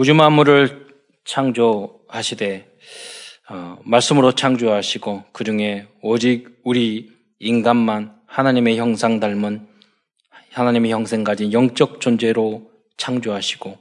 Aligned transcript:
우주 0.00 0.14
만물을 0.14 0.86
창조하시되 1.26 2.66
어, 3.50 3.78
말씀으로 3.84 4.32
창조하시고 4.32 5.24
그 5.30 5.44
중에 5.44 5.88
오직 6.00 6.58
우리 6.64 7.10
인간만 7.38 8.14
하나님의 8.24 8.78
형상 8.78 9.20
닮은 9.20 9.66
하나님의 10.52 10.90
형생 10.90 11.22
가진 11.22 11.52
영적 11.52 12.00
존재로 12.00 12.70
창조하시고 12.96 13.76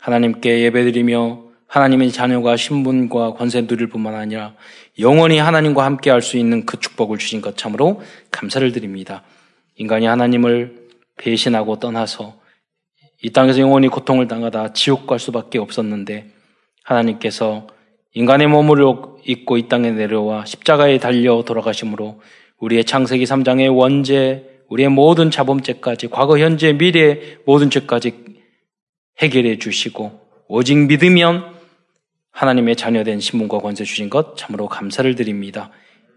하나님께 0.00 0.64
예배드리며 0.64 1.44
하나님의 1.66 2.12
자녀가 2.12 2.58
신분과 2.58 3.32
권세 3.32 3.66
누릴 3.66 3.88
뿐만 3.88 4.14
아니라 4.14 4.54
영원히 4.98 5.38
하나님과 5.38 5.82
함께 5.82 6.10
할 6.10 6.20
수 6.20 6.36
있는 6.36 6.66
그 6.66 6.78
축복을 6.78 7.16
주신 7.16 7.40
것 7.40 7.56
참으로 7.56 8.02
감사를 8.30 8.70
드립니다. 8.72 9.22
인간이 9.76 10.04
하나님을 10.04 10.88
배신하고 11.16 11.78
떠나서 11.78 12.43
이 13.22 13.30
땅에서 13.30 13.60
영원히 13.60 13.88
고통을 13.88 14.28
당하다 14.28 14.72
지옥 14.72 15.06
갈 15.06 15.18
수밖에 15.18 15.58
없었는데 15.58 16.26
하나님께서 16.82 17.66
인간의 18.12 18.46
몸을 18.46 18.78
입고 19.24 19.56
이 19.56 19.68
땅에 19.68 19.90
내려와 19.90 20.44
십자가에 20.44 20.98
달려 20.98 21.42
돌아가심으로 21.42 22.20
우리의 22.58 22.84
창세기 22.84 23.24
3장의 23.24 23.76
원죄, 23.76 24.62
우리의 24.68 24.88
모든 24.88 25.30
자범죄까지 25.30 26.08
과거, 26.08 26.38
현재, 26.38 26.72
미래 26.72 27.36
모든 27.44 27.70
죄까지 27.70 28.24
해결해 29.18 29.58
주시고 29.58 30.20
오직 30.48 30.76
믿으면 30.76 31.54
하나님의 32.30 32.76
자녀된 32.76 33.20
신분과 33.20 33.58
권세 33.58 33.84
주신 33.84 34.10
것 34.10 34.36
참으로 34.36 34.68
감사를 34.68 35.14
드립니다. 35.14 35.70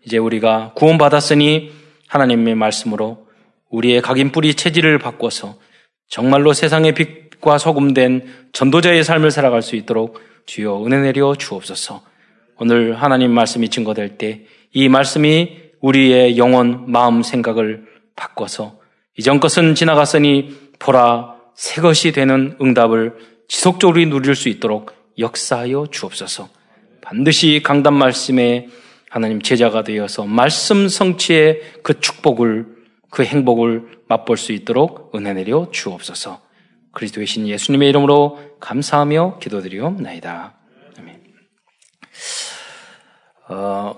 이제 0.05 0.17
우리가 0.17 0.73
구원받았으니 0.75 1.71
하나님의 2.07 2.55
말씀으로 2.55 3.27
우리의 3.69 4.01
각인 4.01 4.31
뿌리 4.31 4.53
체질을 4.55 4.99
바꿔서 4.99 5.57
정말로 6.09 6.53
세상의 6.53 6.93
빛과 6.93 7.57
소금된 7.57 8.49
전도자의 8.53 9.03
삶을 9.03 9.31
살아갈 9.31 9.61
수 9.61 9.75
있도록 9.75 10.19
주여 10.45 10.85
은혜 10.85 10.97
내려 10.97 11.35
주옵소서. 11.35 12.01
오늘 12.59 13.01
하나님 13.01 13.31
말씀이 13.31 13.69
증거될 13.69 14.17
때 14.17 14.45
이 14.73 14.89
말씀이 14.89 15.57
우리의 15.81 16.37
영혼, 16.37 16.91
마음, 16.91 17.23
생각을 17.23 17.85
바꿔서 18.15 18.79
이전 19.17 19.39
것은 19.39 19.73
지나갔으니 19.75 20.55
보라 20.77 21.35
새 21.55 21.81
것이 21.81 22.11
되는 22.11 22.55
응답을 22.61 23.15
지속적으로 23.47 23.99
누릴 24.05 24.35
수 24.35 24.49
있도록 24.49 24.93
역사하여 25.17 25.87
주옵소서. 25.89 26.49
반드시 27.01 27.61
강단 27.63 27.95
말씀에 27.95 28.67
하나님 29.09 29.41
제자가 29.41 29.83
되어서 29.83 30.25
말씀 30.25 30.87
성취의 30.87 31.61
그 31.81 31.99
축복을 31.99 32.67
그 33.09 33.23
행복을 33.23 34.01
맛볼 34.07 34.37
수 34.37 34.51
있도록 34.51 35.15
은혜 35.15 35.33
내려 35.33 35.69
주옵소서. 35.71 36.41
그리스도의 36.91 37.27
신 37.27 37.47
예수님의 37.47 37.89
이름으로 37.89 38.39
감사하며 38.59 39.39
기도드리옵나이다. 39.39 40.57
아멘. 40.97 41.23
어, 43.49 43.95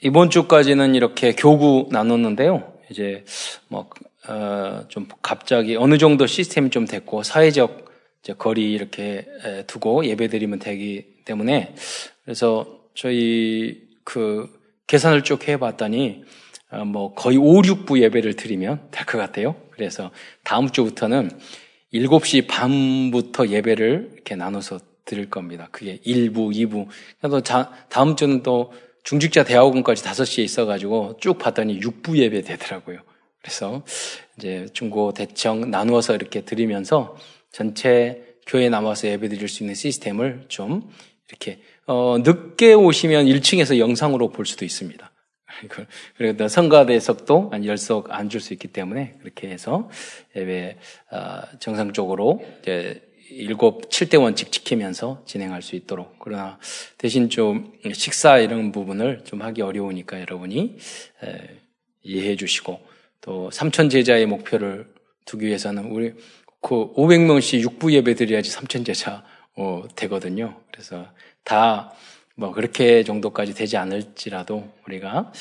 이번 0.00 0.30
주까지는 0.30 0.94
이렇게 0.94 1.34
교구 1.34 1.88
나눴는데요. 1.90 2.72
이제 2.90 3.24
뭐, 3.68 3.90
어, 4.28 4.84
좀 4.88 5.08
갑자기 5.22 5.76
어느 5.76 5.98
정도 5.98 6.26
시스템이 6.26 6.70
좀 6.70 6.86
됐고 6.86 7.22
사회적 7.22 7.90
거리 8.38 8.72
이렇게 8.72 9.26
두고 9.66 10.06
예배 10.06 10.28
드리면 10.28 10.60
되기 10.60 11.06
때문에 11.24 11.74
그래서 12.24 12.80
저희 12.94 13.82
그 14.04 14.48
계산을 14.86 15.24
쭉 15.24 15.48
해봤더니 15.48 16.22
어, 16.22 16.28
뭐 16.86 17.14
거의 17.14 17.36
5, 17.36 17.62
6부 17.62 18.00
예배를 18.00 18.34
드리면 18.34 18.88
될 18.90 19.06
것 19.06 19.18
같아요. 19.18 19.54
그래서 19.70 20.10
다음 20.42 20.70
주부터는 20.70 21.30
7시 21.92 22.46
반부터 22.48 23.48
예배를 23.48 24.10
이렇게 24.14 24.34
나눠서 24.34 24.80
드릴 25.04 25.28
겁니다. 25.28 25.68
그게 25.72 25.98
1부, 26.06 26.54
2부. 26.54 26.86
그래서 27.20 27.40
다음 27.88 28.16
주는 28.16 28.42
또 28.42 28.72
중직자 29.04 29.44
대학원까지 29.44 30.02
5시에 30.02 30.44
있어가지고 30.44 31.18
쭉 31.20 31.38
봤더니 31.38 31.80
6부 31.80 32.16
예배 32.16 32.42
되더라고요. 32.42 33.00
그래서 33.42 33.82
이제 34.38 34.66
중고 34.72 35.12
대청 35.12 35.70
나누어서 35.70 36.14
이렇게 36.14 36.42
드리면서 36.42 37.16
전체 37.50 38.36
교회 38.46 38.68
남아서 38.68 39.08
예배 39.08 39.28
드릴 39.28 39.48
수 39.48 39.62
있는 39.62 39.74
시스템을 39.74 40.44
좀 40.48 40.88
이렇게 41.28 41.60
어, 41.86 42.16
늦게 42.18 42.74
오시면 42.74 43.26
1층에서 43.26 43.78
영상으로 43.78 44.30
볼 44.30 44.46
수도 44.46 44.64
있습니다. 44.64 45.11
그래도 46.16 46.48
성가대석도 46.48 47.50
한 47.50 47.64
열석 47.64 48.10
앉을 48.10 48.40
수 48.40 48.52
있기 48.52 48.68
때문에 48.68 49.16
그렇게 49.20 49.48
해서 49.48 49.90
예배 50.36 50.78
어, 51.10 51.40
정상적으로 51.58 52.44
이제 52.62 53.02
일곱 53.30 53.90
칠 53.90 54.10
대 54.10 54.16
원칙 54.18 54.52
지키면서 54.52 55.22
진행할 55.24 55.62
수 55.62 55.74
있도록 55.74 56.16
그러나 56.18 56.58
대신 56.98 57.30
좀 57.30 57.72
식사 57.94 58.38
이런 58.38 58.72
부분을 58.72 59.24
좀 59.24 59.40
하기 59.42 59.62
어려우니까 59.62 60.20
여러분이 60.20 60.76
이해해 62.02 62.36
주시고 62.36 62.80
또 63.22 63.50
삼천 63.50 63.88
제자의 63.88 64.26
목표를 64.26 64.86
두기 65.24 65.46
위해서는 65.46 65.86
우리 65.86 66.12
그 66.60 66.92
500명씩 66.94 67.60
육부 67.60 67.92
예배 67.92 68.14
드려야지 68.14 68.50
삼천 68.50 68.84
제자 68.84 69.24
어, 69.56 69.84
되거든요. 69.96 70.60
그래서 70.70 71.06
다 71.44 71.92
뭐 72.36 72.52
그렇게 72.52 73.04
정도까지 73.04 73.54
되지 73.54 73.76
않을지라도 73.76 74.72
우리가 74.86 75.32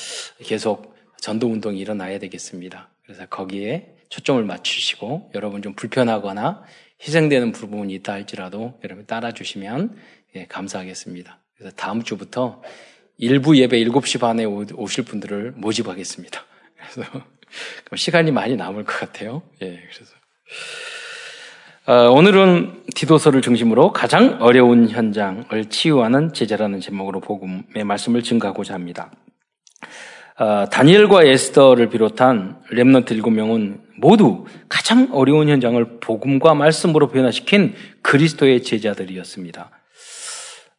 계속 0.44 0.96
전도 1.20 1.48
운동이 1.48 1.80
일어나야 1.80 2.20
되겠습니다. 2.20 2.90
그래서 3.04 3.26
거기에 3.28 3.96
초점을 4.10 4.44
맞추시고 4.44 5.32
여러분 5.36 5.62
좀 5.62 5.74
불편하거나 5.74 6.64
희생되는 7.02 7.52
부분이 7.52 7.94
있다 7.96 8.14
할지라도 8.14 8.80
여러분 8.84 9.06
따라주시면 9.06 9.96
예, 10.36 10.46
감사하겠습니다. 10.46 11.40
그래서 11.58 11.76
다음 11.76 12.04
주부터 12.04 12.62
일부 13.18 13.58
예배 13.58 13.78
7시 13.84 14.20
반에 14.20 14.46
오실 14.46 15.06
분들을 15.06 15.52
모집하겠습니다. 15.52 16.44
그래서 16.88 17.24
시간이 17.96 18.32
많이 18.32 18.56
남을 18.56 18.86
것 18.86 19.00
같아요. 19.00 19.44
예, 19.62 19.82
그래서. 19.92 20.16
어, 21.88 22.12
오늘은 22.12 22.84
디도서를 22.94 23.42
중심으로 23.42 23.92
가장 23.92 24.38
어려운 24.40 24.88
현장을 24.88 25.66
치유하는 25.66 26.32
제자라는 26.32 26.80
제목으로 26.80 27.20
복음의 27.22 27.84
말씀을 27.84 28.22
증가하고자 28.22 28.76
합니다. 28.76 29.12
어, 30.38 30.66
다니엘과 30.70 31.24
에스더를 31.24 31.90
비롯한 31.90 32.60
렘넌트 32.70 33.16
7명은 33.16 33.80
모두 33.98 34.46
가장 34.70 35.10
어려운 35.12 35.50
현장을 35.50 36.00
복음과 36.00 36.54
말씀으로 36.54 37.08
변화시킨 37.08 37.74
그리스도의 38.04 38.62
제자들이었습니다. 38.62 39.72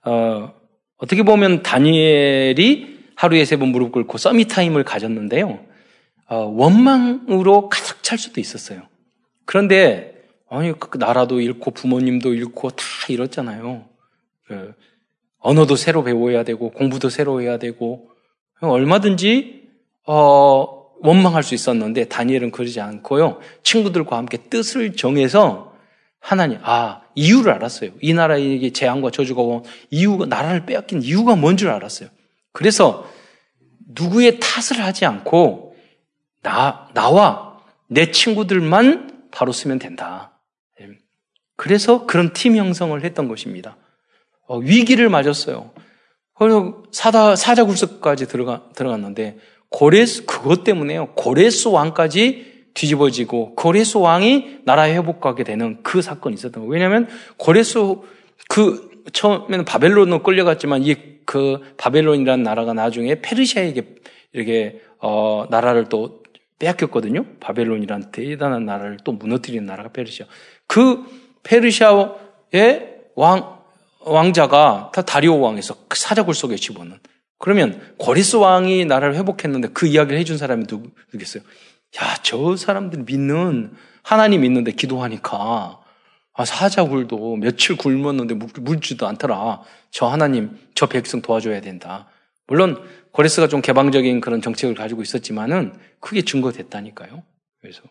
어, 0.04 0.54
어떻게 0.98 1.24
보면 1.24 1.64
다니엘이 1.64 2.92
하루에 3.16 3.44
세 3.44 3.56
번 3.56 3.69
무릎 3.70 3.90
꿇고 3.90 4.19
서밋 4.19 4.48
타임을 4.48 4.84
가졌는데요. 4.84 5.64
어, 6.28 6.36
원망으로 6.36 7.69
가득 7.69 8.04
찰 8.04 8.19
수도 8.19 8.40
있었어요. 8.40 8.82
그런데 9.46 10.11
아니 10.52 10.78
그 10.78 10.98
나라도 10.98 11.40
잃고 11.40 11.70
부모님도 11.70 12.34
잃고 12.34 12.70
다 12.70 12.84
잃었잖아요. 13.08 13.86
그, 14.46 14.74
언어도 15.38 15.76
새로 15.76 16.04
배워야 16.04 16.44
되고 16.44 16.70
공부도 16.70 17.08
새로 17.08 17.40
해야 17.40 17.58
되고 17.58 18.10
얼마든지 18.60 19.62
어, 20.06 20.92
원망할 21.00 21.42
수 21.42 21.54
있었는데 21.54 22.04
다니엘은 22.08 22.50
그러지 22.50 22.80
않고요. 22.80 23.40
친구들과 23.62 24.18
함께 24.18 24.36
뜻을 24.36 24.94
정해서 24.94 25.74
하나님, 26.20 26.58
아, 26.62 27.00
이유를 27.14 27.50
알았어요. 27.52 27.90
이 28.00 28.12
나라에게 28.12 28.70
재앙과 28.70 29.10
저주가 29.10 29.40
온 29.42 29.64
이유가, 29.90 30.26
나라를 30.26 30.66
빼앗긴 30.66 31.02
이유가 31.02 31.34
뭔 31.34 31.56
줄 31.56 31.70
알았어요. 31.70 32.10
그래서 32.52 33.10
누구의 33.88 34.38
탓을 34.38 34.84
하지 34.84 35.06
않고 35.06 35.76
나, 36.42 36.88
나와 36.92 37.58
내 37.88 38.10
친구들만 38.10 39.28
바로 39.30 39.50
쓰면 39.50 39.78
된다. 39.78 40.31
예. 41.62 41.64
그래서 41.64 42.06
그런 42.06 42.32
팀 42.32 42.56
형성을 42.56 43.02
했던 43.02 43.28
것입니다. 43.28 43.76
어, 44.46 44.58
위기를 44.58 45.08
맞았어요. 45.08 45.70
그래서 46.34 46.82
사다, 46.90 47.37
사자굴석까지 47.37 48.26
들어가, 48.26 48.64
들어갔는데 48.75 49.38
고레스, 49.69 50.26
그것 50.26 50.64
때문에요. 50.64 51.14
고레스 51.14 51.69
왕까지 51.69 52.52
뒤집어지고 52.75 53.54
고레스 53.54 53.98
왕이 53.98 54.60
나라 54.64 54.84
회복하게 54.84 55.44
되는 55.44 55.82
그 55.82 56.02
사건이 56.02 56.34
있었던 56.34 56.62
거예요. 56.62 56.72
왜냐하면 56.72 57.08
고레스 57.37 57.78
그 58.48 58.90
처음에는 59.12 59.64
바벨론으로 59.64 60.22
끌려갔지만 60.22 60.82
이 60.82 61.12
그 61.25 61.60
바벨론이라는 61.76 62.42
나라가 62.42 62.72
나중에 62.72 63.20
페르시아에게 63.20 63.94
이렇게 64.32 64.81
어 64.98 65.46
나라를 65.50 65.88
또 65.88 66.22
빼앗겼거든요. 66.58 67.25
바벨론이라는 67.40 68.12
대단한 68.12 68.64
나라를 68.64 68.98
또 69.04 69.12
무너뜨리는 69.12 69.64
나라가 69.64 69.90
페르시아. 69.90 70.26
그 70.66 71.04
페르시아의 71.42 72.96
왕 73.14 73.58
왕자가 74.00 74.90
다 74.94 75.02
다리오 75.02 75.40
왕에서 75.40 75.76
그 75.88 75.98
사자굴 75.98 76.34
속에 76.34 76.56
집어넣은 76.56 76.98
그러면 77.38 77.94
고리스 77.98 78.36
왕이 78.36 78.84
나라를 78.84 79.16
회복했는데 79.16 79.68
그 79.68 79.86
이야기를 79.86 80.18
해준 80.18 80.38
사람이 80.38 80.66
누구, 80.66 80.90
누겠어요? 81.12 81.42
야, 82.00 82.14
저 82.22 82.56
사람들 82.56 83.02
믿는, 83.04 83.74
하나님 84.02 84.42
믿는데 84.42 84.72
기도하니까, 84.72 85.80
아, 86.34 86.44
사자굴도 86.44 87.36
며칠 87.36 87.76
굶었는데 87.76 88.34
물지도 88.60 89.06
않더라. 89.08 89.60
저 89.90 90.06
하나님, 90.06 90.56
저 90.74 90.86
백성 90.86 91.20
도와줘야 91.20 91.60
된다. 91.60 92.08
물론 92.46 92.80
고레스가 93.10 93.48
좀 93.48 93.60
개방적인 93.60 94.20
그런 94.20 94.40
정책을 94.40 94.74
가지고 94.74 95.02
있었지만은 95.02 95.74
크게 96.00 96.22
증거됐다니까요. 96.22 97.22
그래서 97.60 97.82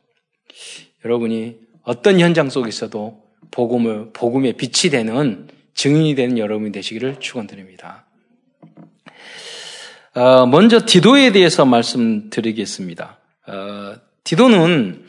여러분이 1.05 1.57
어떤 1.83 2.19
현장 2.19 2.49
속에서도 2.49 3.20
복음을 3.51 4.11
복음의 4.13 4.53
빛이 4.53 4.91
되는 4.91 5.47
증인이 5.73 6.15
되는 6.15 6.37
여러분이 6.37 6.71
되시기를 6.71 7.19
축원드립니다. 7.19 8.05
어, 10.13 10.45
먼저 10.45 10.85
디도에 10.85 11.31
대해서 11.31 11.65
말씀드리겠습니다. 11.65 13.17
어, 13.47 13.95
디도는 14.23 15.05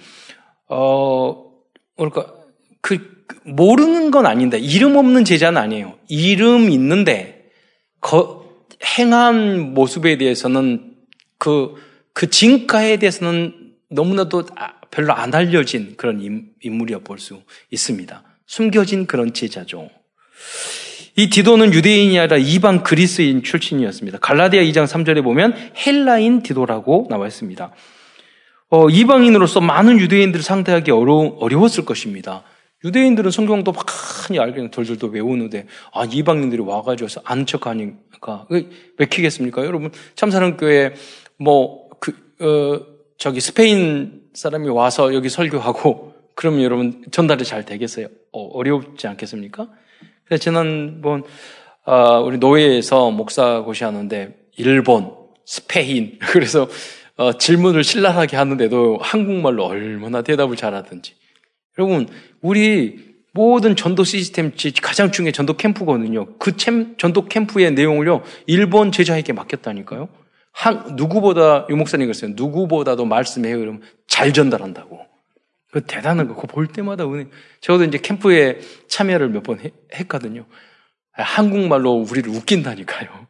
어 0.68 1.52
뭐랄까 1.96 2.34
그 2.80 3.12
모르는 3.44 4.10
건 4.10 4.26
아닌데 4.26 4.58
이름 4.58 4.96
없는 4.96 5.24
제자는 5.24 5.60
아니에요. 5.60 5.98
이름 6.08 6.70
있는데 6.70 7.50
거, 8.00 8.66
행한 8.98 9.74
모습에 9.74 10.18
대해서는 10.18 10.94
그, 11.38 11.74
그 12.12 12.30
진가에 12.30 12.98
대해서는 12.98 13.74
너무나도 13.88 14.46
아, 14.56 14.80
별로 14.90 15.12
안 15.12 15.34
알려진 15.34 15.96
그런 15.96 16.52
인물이어 16.60 17.00
볼 17.00 17.18
수 17.18 17.42
있습니다. 17.70 18.22
숨겨진 18.52 19.06
그런 19.06 19.32
제자죠. 19.32 19.88
이 21.16 21.30
디도는 21.30 21.72
유대인이 21.72 22.18
아니라 22.18 22.36
이방 22.36 22.82
그리스인 22.82 23.42
출신이었습니다. 23.42 24.18
갈라디아 24.18 24.60
2장 24.62 24.84
3절에 24.84 25.24
보면 25.24 25.54
헬라인 25.74 26.42
디도라고 26.42 27.06
나와 27.08 27.26
있습니다. 27.26 27.72
어, 28.68 28.88
이방인으로서 28.90 29.62
많은 29.62 29.98
유대인들을 30.00 30.42
상대하기 30.42 30.90
어려, 30.90 31.14
어려웠을 31.38 31.86
것입니다. 31.86 32.42
유대인들은 32.84 33.30
성경도 33.30 33.72
많이 33.72 34.38
알게 34.38 34.70
돌돌도 34.70 35.06
외우는데 35.06 35.66
아 35.94 36.04
이방인들이 36.04 36.60
와가지고 36.60 37.22
아는 37.24 37.46
척하니까 37.46 38.48
왜 38.50 39.06
키겠습니까? 39.06 39.64
여러분 39.64 39.90
참사랑교회 40.14 40.92
뭐그 41.38 42.12
어, 42.40 42.80
저기 43.16 43.40
스페인 43.40 44.20
사람이 44.34 44.68
와서 44.68 45.14
여기 45.14 45.30
설교하고 45.30 46.11
그러면 46.34 46.62
여러분 46.62 47.04
전달이 47.10 47.44
잘 47.44 47.64
되겠어요? 47.64 48.08
어, 48.32 48.62
렵지 48.62 49.06
않겠습니까? 49.06 49.68
그래서 50.24 50.42
지난번 50.42 51.24
어, 51.84 52.20
우리 52.20 52.38
노예에서 52.38 53.10
목사 53.10 53.60
고시하는데 53.60 54.36
일본, 54.56 55.12
스페인 55.44 56.18
그래서 56.30 56.68
어, 57.16 57.32
질문을 57.32 57.84
신랄하게 57.84 58.36
하는데도 58.36 58.98
한국말로 59.00 59.64
얼마나 59.66 60.22
대답을 60.22 60.56
잘하든지 60.56 61.14
여러분, 61.78 62.06
우리 62.40 63.12
모든 63.32 63.76
전도 63.76 64.04
시스템 64.04 64.52
가장 64.82 65.10
중요한 65.10 65.32
전도 65.32 65.54
캠프거든요. 65.56 66.26
그 66.38 66.56
챔, 66.56 66.96
전도 66.98 67.26
캠프의 67.26 67.72
내용을요, 67.72 68.22
일본 68.46 68.92
제자에게 68.92 69.32
맡겼다니까요. 69.32 70.08
한, 70.52 70.96
누구보다, 70.96 71.66
유 71.70 71.76
목사님 71.76 72.06
그랬어요. 72.06 72.32
누구보다도 72.34 73.06
말씀해요. 73.06 73.58
그러면 73.58 73.80
잘 74.06 74.34
전달한다고. 74.34 75.00
그 75.72 75.80
대단한 75.86 76.28
거. 76.28 76.34
그거 76.34 76.46
볼 76.46 76.66
때마다 76.68 77.04
은혜. 77.06 77.26
저도 77.60 77.84
이제 77.84 77.98
캠프에 77.98 78.60
참여를 78.88 79.30
몇 79.30 79.42
번 79.42 79.58
했거든요. 79.94 80.46
한국말로 81.12 81.92
우리를 81.94 82.30
웃긴다니까요. 82.30 83.26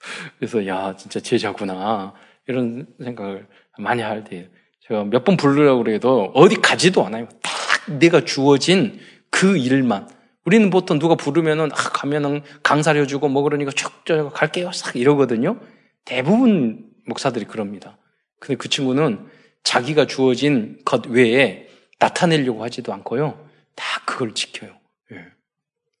그래서, 0.38 0.66
야, 0.66 0.94
진짜 0.96 1.20
제자구나. 1.20 2.12
이런 2.48 2.86
생각을 3.02 3.46
많이 3.78 4.02
할 4.02 4.24
때. 4.24 4.50
제가 4.88 5.04
몇 5.04 5.24
번 5.24 5.36
부르려고 5.36 5.82
그래도 5.84 6.30
어디 6.34 6.56
가지도 6.56 7.04
않아요. 7.06 7.28
딱 7.42 7.98
내가 7.98 8.24
주어진 8.24 8.98
그 9.30 9.56
일만. 9.56 10.08
우리는 10.44 10.70
보통 10.70 10.98
누가 10.98 11.14
부르면은, 11.16 11.70
아, 11.72 11.74
가면은 11.76 12.42
강사를 12.62 13.00
해주고 13.02 13.28
뭐 13.28 13.42
그러니까 13.42 13.70
쭉, 13.72 14.04
쭉 14.04 14.30
갈게요. 14.32 14.70
싹 14.72 14.96
이러거든요. 14.96 15.58
대부분 16.04 16.84
목사들이 17.06 17.44
그럽니다. 17.46 17.98
근데 18.40 18.56
그 18.56 18.68
친구는 18.68 19.26
자기가 19.64 20.06
주어진 20.06 20.78
것 20.84 21.06
외에 21.06 21.65
나타내려고 21.98 22.62
하지도 22.64 22.92
않고요. 22.92 23.48
다 23.74 24.02
그걸 24.04 24.34
지켜요. 24.34 24.72
예. 25.12 25.24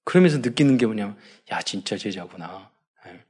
그러면서 0.04 0.38
느끼는 0.38 0.78
게 0.78 0.86
뭐냐면, 0.86 1.16
야, 1.52 1.60
진짜 1.62 1.96
제자구나. 1.96 2.70
예. 3.06 3.20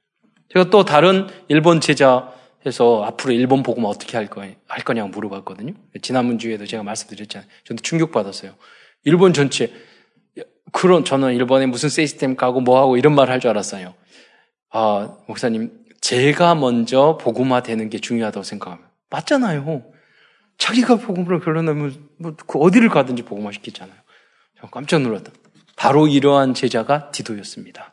제가 0.53 0.71
또 0.71 0.85
다른 0.85 1.27
일본 1.49 1.81
제자 1.81 2.33
해서 2.65 3.05
앞으로 3.05 3.33
일본 3.33 3.63
복음 3.63 3.85
어떻게 3.85 4.17
할, 4.17 4.27
거, 4.29 4.45
할 4.67 4.85
거냐고 4.85 5.09
물어봤거든요. 5.11 5.73
지난번 6.03 6.39
주에도 6.39 6.67
제가 6.67 6.83
말씀드렸잖아요. 6.83 7.49
저도 7.65 7.81
충격받았어요. 7.83 8.55
일본 9.05 9.33
전체, 9.33 9.73
그런, 10.73 11.05
저는 11.05 11.35
일본에 11.35 11.67
무슨 11.67 11.89
시스템 11.89 12.35
까고 12.37 12.61
뭐하고 12.61 12.97
이런 12.97 13.15
말 13.15 13.31
할 13.31 13.39
줄 13.41 13.51
알았어요. 13.51 13.95
아, 14.71 15.17
목사님, 15.29 15.85
제가 16.01 16.57
먼저 16.57 17.19
복음화 17.21 17.63
되는 17.63 17.89
게 17.89 17.99
중요하다고 17.99 18.43
생각하면. 18.43 18.85
맞잖아요. 19.11 19.85
자기가 20.59 20.97
복음을 20.97 21.41
결론하면, 21.41 22.09
뭐, 22.19 22.35
그 22.47 22.59
어디를 22.59 22.89
가든지 22.89 23.23
복음화 23.23 23.53
시키잖아요. 23.53 23.97
깜짝 24.71 25.03
놀랐다. 25.03 25.33
바로 25.77 26.09
이러한 26.09 26.55
제자가 26.55 27.11
디도였습니다. 27.11 27.93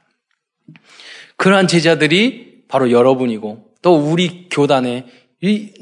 그러한 1.38 1.68
제자들이 1.68 2.64
바로 2.68 2.92
여러분이고, 2.92 3.76
또 3.82 3.96
우리 3.96 4.48
교단에 4.50 5.08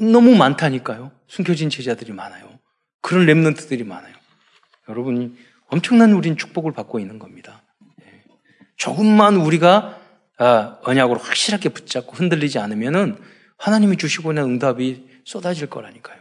너무 0.00 0.34
많다니까요. 0.34 1.12
숨겨진 1.28 1.70
제자들이 1.70 2.12
많아요. 2.12 2.58
그런 3.00 3.26
랩런트들이 3.26 3.86
많아요. 3.86 4.14
여러분이 4.88 5.34
엄청난 5.68 6.12
우린 6.12 6.36
축복을 6.36 6.72
받고 6.72 6.98
있는 6.98 7.18
겁니다. 7.18 7.62
예. 8.02 8.22
조금만 8.76 9.36
우리가 9.36 9.98
아, 10.38 10.78
언약으로 10.82 11.20
확실하게 11.20 11.68
붙잡고 11.68 12.16
흔들리지 12.16 12.58
않으면은 12.58 13.16
하나님이 13.56 13.96
주시고 13.96 14.32
있는 14.32 14.44
응답이 14.44 15.06
쏟아질 15.24 15.68
거라니까요. 15.68 16.20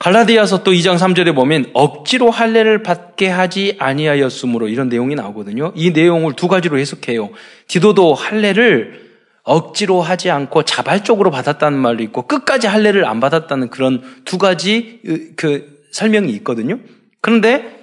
갈라디아서 0.00 0.64
또 0.64 0.72
2장 0.72 0.98
3절에 0.98 1.34
보면 1.34 1.70
억지로 1.72 2.30
할례를 2.30 2.82
받게 2.82 3.28
하지 3.28 3.76
아니하였으므로 3.78 4.68
이런 4.68 4.88
내용이 4.88 5.14
나오거든요. 5.14 5.72
이 5.76 5.92
내용을 5.92 6.34
두 6.34 6.48
가지로 6.48 6.78
해석해요. 6.78 7.30
디도도 7.68 8.14
할례를 8.14 9.04
억지로 9.44 10.00
하지 10.00 10.30
않고 10.30 10.64
자발적으로 10.64 11.30
받았다는 11.30 11.78
말도 11.78 12.02
있고 12.04 12.26
끝까지 12.26 12.66
할례를 12.66 13.04
안 13.04 13.20
받았다는 13.20 13.68
그런 13.68 14.02
두 14.24 14.38
가지 14.38 15.00
그 15.36 15.84
설명이 15.92 16.32
있거든요. 16.32 16.80
그런데 17.20 17.78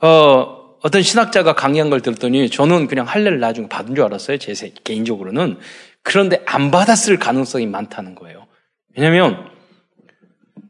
어 0.00 0.64
어떤 0.82 1.02
신학자가 1.02 1.54
강의한 1.54 1.88
걸 1.88 2.00
들었더니 2.02 2.50
저는 2.50 2.88
그냥 2.88 3.06
할례를 3.06 3.40
나중에 3.40 3.68
받은 3.68 3.94
줄 3.94 4.04
알았어요. 4.04 4.36
제 4.36 4.52
개인적으로는. 4.84 5.58
그런데 6.02 6.42
안 6.44 6.70
받았을 6.70 7.18
가능성이 7.18 7.66
많다는 7.66 8.14
거예요. 8.14 8.46
왜냐면 8.94 9.48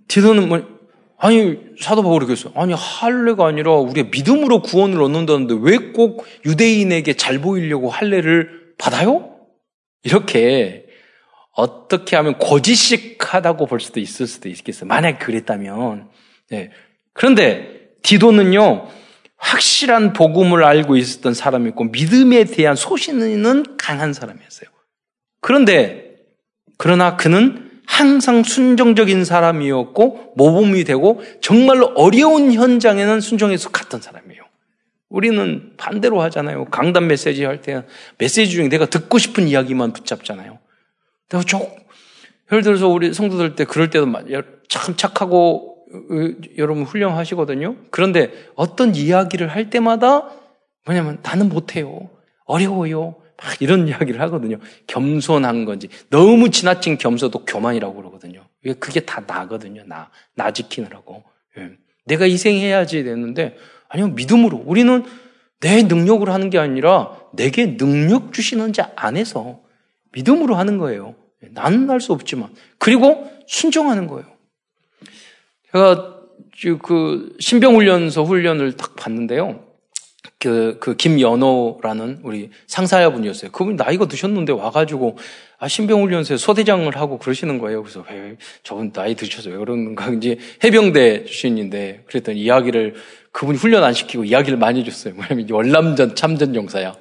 디도는 0.07 0.49
뭐 0.49 0.74
아니 1.17 1.59
사도 1.81 2.03
바울이 2.03 2.27
그랬어요. 2.27 2.53
아니 2.57 2.75
할례가 2.77 3.47
아니라 3.47 3.75
우리가 3.75 4.09
믿음으로 4.11 4.63
구원을 4.63 5.03
얻는다는데 5.03 5.55
왜 5.61 5.93
꼭 5.93 6.27
유대인에게 6.45 7.15
잘 7.15 7.39
보이려고 7.39 7.89
할례를 7.89 8.75
받아요? 8.79 9.37
이렇게 10.03 10.87
어떻게 11.53 12.17
하면 12.17 12.37
고지식하다고 12.39 13.67
볼 13.67 13.81
수도 13.81 14.01
있을 14.01 14.27
수도 14.27 14.49
있겠어요. 14.49 14.89
만약 14.89 15.21
그랬다면. 15.21 16.09
네. 16.51 16.71
그런데 17.13 17.91
디도는요, 18.03 18.89
확실한 19.37 20.13
복음을 20.15 20.65
알고 20.65 20.97
있었던 20.97 21.33
사람이었고, 21.33 21.85
믿음에 21.85 22.45
대한 22.45 22.75
소신은 22.75 23.77
강한 23.77 24.13
사람이었어요. 24.13 24.69
그런데, 25.41 26.17
그러나 26.77 27.17
그는 27.17 27.64
항상 27.87 28.43
순종적인 28.43 29.25
사람이었고, 29.25 30.35
모범이 30.37 30.85
되고, 30.85 31.23
정말로 31.41 31.87
어려운 31.97 32.53
현장에는 32.53 33.21
순종해서 33.21 33.71
갔던 33.71 34.01
사람이에요. 34.01 34.43
우리는 35.09 35.73
반대로 35.77 36.21
하잖아요. 36.23 36.65
강단 36.67 37.07
메시지 37.07 37.45
할 37.45 37.61
때 37.63 37.85
메시지 38.19 38.51
중에 38.51 38.69
내가 38.69 38.87
듣고 38.87 39.19
싶은 39.19 39.47
이야기만 39.47 39.93
붙잡잖아요. 39.93 40.59
내가 41.31 41.45
조, 41.45 41.71
예를 42.51 42.63
들어서 42.65 42.89
우리 42.89 43.15
성도들 43.15 43.55
때 43.55 43.65
그럴 43.65 43.91
때도 43.91 44.07
참 44.69 44.97
착하고 44.97 45.77
여러분 46.59 46.83
훌륭하시거든요. 46.83 47.77
그런데 47.91 48.33
어떤 48.57 48.97
이야기를 48.97 49.49
할 49.49 49.71
때마다 49.71 50.31
뭐냐면 50.85 51.19
나는 51.23 51.49
못해요. 51.49 52.11
어려워요. 52.45 53.15
막 53.37 53.61
이런 53.61 53.87
이야기를 53.89 54.21
하거든요. 54.23 54.59
겸손한 54.87 55.65
건지. 55.65 55.89
너무 56.11 56.51
지나친 56.51 56.99
겸손도 56.99 57.45
교만이라고 57.45 57.95
그러거든요. 57.95 58.45
그게 58.79 59.01
다 59.01 59.23
나거든요. 59.27 59.83
나. 59.87 60.11
나 60.35 60.51
지키느라고. 60.51 61.23
예. 61.59 61.71
내가 62.07 62.25
희생해야지 62.25 63.05
되는데 63.05 63.57
아니요, 63.89 64.09
믿음으로. 64.09 64.63
우리는 64.67 65.05
내 65.61 65.83
능력으로 65.83 66.33
하는 66.33 66.51
게 66.51 66.59
아니라 66.59 67.17
내게 67.33 67.77
능력 67.77 68.33
주시는 68.33 68.73
자 68.73 68.93
안에서 68.97 69.61
믿음으로 70.13 70.55
하는 70.57 70.79
거예요. 70.79 71.15
나는 71.53 71.89
할 71.91 72.01
수 72.01 72.13
없지만. 72.13 72.51
그리고 72.79 73.31
순종하는 73.47 74.07
거예요. 74.07 74.27
제가 75.73 76.15
그 76.83 77.37
신병훈련소 77.41 78.25
훈련을 78.25 78.77
딱 78.77 78.95
봤는데요. 78.97 79.64
그, 80.45 80.77
그, 80.79 80.95
김연호라는 80.95 82.21
우리 82.23 82.51
상사야분이었어요. 82.67 83.51
그분이 83.51 83.77
나이가 83.77 84.07
드셨는데 84.07 84.53
와가지고, 84.53 85.17
아, 85.59 85.69
신병훈련소에 85.69 86.37
소대장을 86.37 86.95
하고 86.97 87.19
그러시는 87.19 87.59
거예요. 87.59 87.83
그래서 87.83 88.05
왜, 88.11 88.37
저분 88.63 88.93
나이 88.93 89.15
드셔서 89.15 89.49
왜 89.49 89.57
그러는가. 89.57 90.11
이제 90.11 90.37
해병대 90.63 91.25
출신인데, 91.25 92.05
그랬더니 92.07 92.41
이야기를, 92.41 92.95
그분이 93.33 93.57
훈련 93.57 93.85
안 93.85 93.95
시키고 93.95 94.25
이야기를 94.25 94.59
많이 94.59 94.81
해줬어요. 94.81 95.15
뭐냐면, 95.15 95.47
월남전 95.51 96.15
참전 96.15 96.55
용사야. 96.55 96.95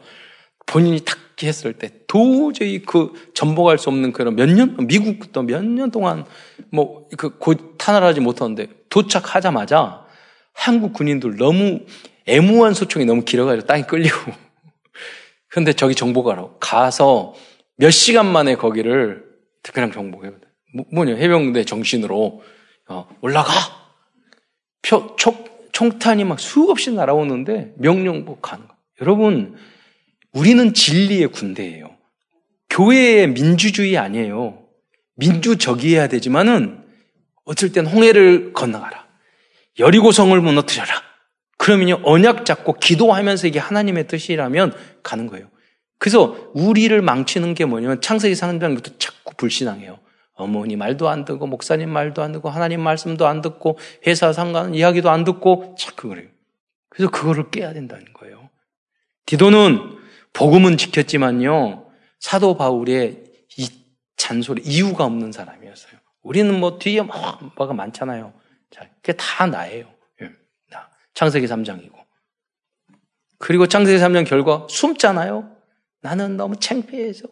본인이 0.66 1.02
탁 1.02 1.18
했을 1.44 1.74
때 1.74 1.90
도저히 2.08 2.80
그 2.80 3.12
전복할 3.34 3.78
수 3.78 3.90
없는 3.90 4.14
그런 4.14 4.36
몇 4.36 4.48
년, 4.50 4.78
미국부터 4.88 5.42
몇 5.42 5.66
년 5.66 5.92
동안 5.92 6.24
뭐, 6.72 7.10
그, 7.18 7.38
곧 7.38 7.76
탄환하지 7.78 8.22
못하는데 8.22 8.68
도착하자마자 8.90 10.06
한국 10.54 10.94
군인들 10.94 11.36
너무 11.36 11.82
애무한 12.28 12.74
소총이 12.74 13.06
너무 13.06 13.24
길어가지고 13.24 13.68
땅이 13.68 13.84
끌리고. 13.84 14.16
근데 15.48 15.74
저기 15.74 15.96
정복하러 15.96 16.58
가서 16.60 17.36
몇 17.76 17.92
시간 17.92 18.26
만에 18.26 18.56
거기를 18.56 19.24
그냥 19.74 19.92
정복해요. 19.92 20.34
뭐, 20.74 20.86
뭐냐, 20.92 21.16
해병대 21.16 21.66
정신으로 21.66 22.44
어, 22.90 23.08
올라가! 23.22 23.52
표, 24.82 25.16
총, 25.16 25.46
총탄이 25.72 26.24
막 26.24 26.40
수없이 26.40 26.92
날아오는데 26.92 27.74
명령복 27.78 28.42
가는 28.42 28.68
거. 28.68 28.76
여러분, 29.02 29.56
우리는 30.34 30.74
진리의 30.74 31.28
군대예요. 31.28 31.96
교회의 32.70 33.28
민주주의 33.28 33.98
아니에요. 33.98 34.64
민주적이어야 35.16 36.08
되지만은 36.08 36.84
어쩔 37.46 37.72
땐 37.72 37.86
홍해를 37.86 38.54
건너가라. 38.54 39.08
여리고성을 39.80 40.40
무너뜨려라. 40.40 41.13
그러면요, 41.64 42.02
언약 42.04 42.46
잡고 42.46 42.74
기도하면서 42.74 43.48
이게 43.48 43.58
하나님의 43.58 44.08
뜻이라면 44.08 44.74
가는 45.02 45.28
거예요. 45.28 45.48
그래서 45.98 46.52
우리를 46.54 47.02
망치는 47.02 47.54
게 47.54 47.64
뭐냐면 47.64 48.02
창세기 48.02 48.36
3장부터 48.36 49.00
자꾸 49.00 49.34
불신앙해요. 49.38 49.98
어머니 50.34 50.76
말도 50.76 51.08
안 51.08 51.24
듣고, 51.24 51.48
목사님 51.48 51.90
말도 51.90 52.22
안 52.22 52.34
듣고, 52.34 52.50
하나님 52.50 52.82
말씀도 52.82 53.28
안 53.28 53.40
듣고, 53.40 53.78
회사 54.06 54.34
상관 54.34 54.76
이야기도 54.76 55.10
안 55.10 55.24
듣고, 55.24 55.78
자꾸 55.80 56.10
그래요. 56.10 56.28
그래서 56.90 57.10
그거를 57.10 57.50
깨야 57.50 57.72
된다는 57.72 58.12
거예요. 58.12 58.50
디도는 59.26 60.00
복음은 60.34 60.76
지켰지만요, 60.76 61.86
사도 62.20 62.58
바울의 62.58 63.24
이 63.58 63.70
잔소리, 64.18 64.64
이유가 64.64 65.06
없는 65.06 65.32
사람이었어요. 65.32 65.94
우리는 66.24 66.60
뭐 66.60 66.78
뒤에 66.78 67.04
뭐가 67.04 67.74
많잖아요. 67.74 68.34
자, 68.70 68.90
그게 69.02 69.14
다 69.14 69.46
나예요. 69.46 69.93
창세기 71.14 71.48
3장이고. 71.48 71.94
그리고 73.38 73.68
창세기 73.68 73.98
3장 74.00 74.26
결과 74.26 74.66
숨잖아요. 74.70 75.56
나는 76.02 76.38
너무 76.38 76.56
창피해서. 76.58 77.28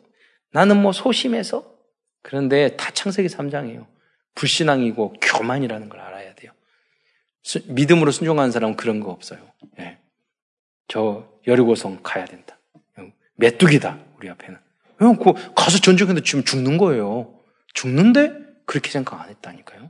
나는 0.51 0.81
뭐 0.81 0.91
소심해서. 0.91 1.75
그런데 2.21 2.75
다 2.77 2.91
창세기 2.91 3.29
3장이에요. 3.29 3.87
불신앙이고 4.35 5.13
교만이라는 5.21 5.89
걸 5.89 5.99
알아야 5.99 6.35
돼요. 6.35 6.51
수, 7.43 7.59
믿음으로 7.65 8.11
순종하는 8.11 8.51
사람은 8.51 8.75
그런 8.75 8.99
거 8.99 9.09
없어요. 9.11 9.51
예. 9.79 9.99
저 10.87 11.27
여리고성 11.47 12.01
가야 12.03 12.25
된다. 12.25 12.59
메뚜기다 13.35 13.99
우리 14.17 14.29
앞에는. 14.29 14.59
그 14.97 15.53
가서 15.55 15.79
전쟁했는데 15.79 16.23
지금 16.23 16.43
죽는 16.43 16.77
거예요. 16.77 17.41
죽는데 17.73 18.33
그렇게 18.65 18.91
생각 18.91 19.19
안 19.19 19.29
했다니까요. 19.29 19.89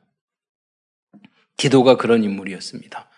기도가 1.57 1.97
그런 1.97 2.23
인물이었습니다. 2.23 3.09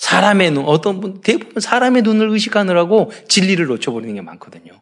사람의 0.00 0.52
눈, 0.52 0.64
어떤 0.64 0.98
분, 0.98 1.20
대부분 1.20 1.60
사람의 1.60 2.00
눈을 2.00 2.30
의식하느라고 2.30 3.12
진리를 3.28 3.66
놓쳐버리는 3.66 4.14
게 4.14 4.22
많거든요. 4.22 4.72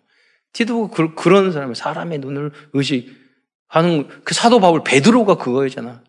디도가 0.52 0.94
그, 0.94 1.14
그런 1.16 1.50
사람이 1.50 1.74
사람의 1.74 2.20
눈을 2.20 2.52
의식하는, 2.72 4.22
그 4.22 4.32
사도 4.32 4.60
바울 4.60 4.84
베드로가 4.84 5.34
그거였잖아. 5.34 6.04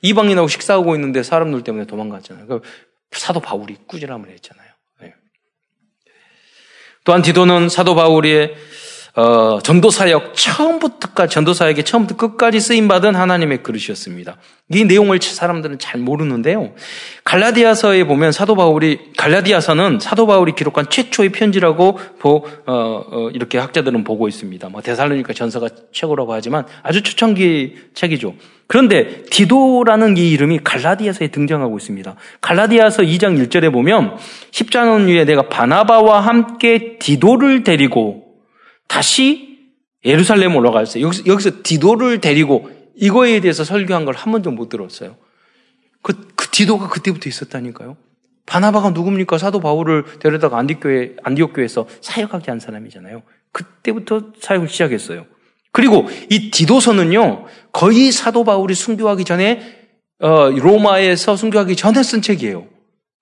이방인하고 0.00 0.48
식사하고 0.48 0.94
있는데 0.94 1.22
사람 1.22 1.50
눈 1.50 1.62
때문에 1.64 1.84
도망갔잖아요. 1.86 2.46
그 2.46 2.60
사도 3.12 3.40
바울이 3.40 3.76
꾸지람을 3.86 4.30
했잖아요. 4.30 4.68
네. 5.02 5.14
또한 7.04 7.20
디도는 7.20 7.68
사도 7.68 7.94
바울의 7.94 8.54
어, 9.16 9.60
전도사역 9.62 10.34
처음부터까지 10.34 11.32
전도사역에 11.32 11.82
처음부터 11.84 12.16
끝까지 12.16 12.60
쓰임 12.60 12.86
받은 12.86 13.14
하나님의 13.14 13.62
그릇이었습니다. 13.62 14.36
이 14.74 14.84
내용을 14.84 15.20
사람들은 15.22 15.78
잘 15.78 15.98
모르는데요. 16.00 16.74
갈라디아서에 17.24 18.04
보면 18.04 18.32
사도 18.32 18.54
바울이 18.56 18.98
갈라디아서는 19.16 20.00
사도 20.00 20.26
바울이 20.26 20.54
기록한 20.54 20.90
최초의 20.90 21.30
편지라고 21.30 21.98
보, 22.18 22.44
어, 22.66 23.04
어, 23.10 23.30
이렇게 23.32 23.56
학자들은 23.56 24.04
보고 24.04 24.28
있습니다. 24.28 24.68
뭐 24.68 24.82
데살로니가 24.82 25.32
전서가 25.32 25.68
최고라고 25.92 26.34
하지만 26.34 26.66
아주 26.82 27.02
초창기 27.02 27.76
책이죠. 27.94 28.34
그런데 28.66 29.22
디도라는 29.30 30.18
이 30.18 30.30
이름이 30.32 30.60
갈라디아서에 30.62 31.28
등장하고 31.28 31.78
있습니다. 31.78 32.16
갈라디아서 32.42 33.02
2장 33.04 33.42
1절에 33.46 33.72
보면 33.72 34.18
십자년 34.50 35.08
후에 35.08 35.24
내가 35.24 35.48
바나바와 35.48 36.20
함께 36.20 36.98
디도를 36.98 37.64
데리고 37.64 38.25
다시 38.86 39.58
예루살렘 40.04 40.54
올라갔어요. 40.56 41.04
여기서, 41.04 41.26
여기서 41.26 41.50
디도를 41.62 42.20
데리고 42.20 42.70
이거에 42.94 43.40
대해서 43.40 43.64
설교한 43.64 44.04
걸 44.04 44.14
한 44.14 44.32
번도 44.32 44.50
못 44.50 44.68
들었어요. 44.68 45.16
그, 46.02 46.28
그 46.36 46.48
디도가 46.50 46.88
그때부터 46.88 47.28
있었다니까요. 47.28 47.96
바나바가 48.46 48.90
누굽니까? 48.90 49.38
사도 49.38 49.58
바울을 49.60 50.04
데려다가 50.20 50.58
안디교회, 50.58 51.16
안디옥교회에서 51.22 51.88
사역하게 52.00 52.50
한 52.52 52.60
사람이잖아요. 52.60 53.22
그때부터 53.52 54.32
사역을 54.40 54.68
시작했어요. 54.68 55.26
그리고 55.72 56.08
이 56.30 56.50
디도서는요, 56.52 57.46
거의 57.72 58.12
사도 58.12 58.44
바울이 58.44 58.74
순교하기 58.74 59.24
전에, 59.24 59.88
어, 60.20 60.48
로마에서 60.48 61.36
순교하기 61.36 61.74
전에 61.76 62.02
쓴 62.02 62.22
책이에요. 62.22 62.66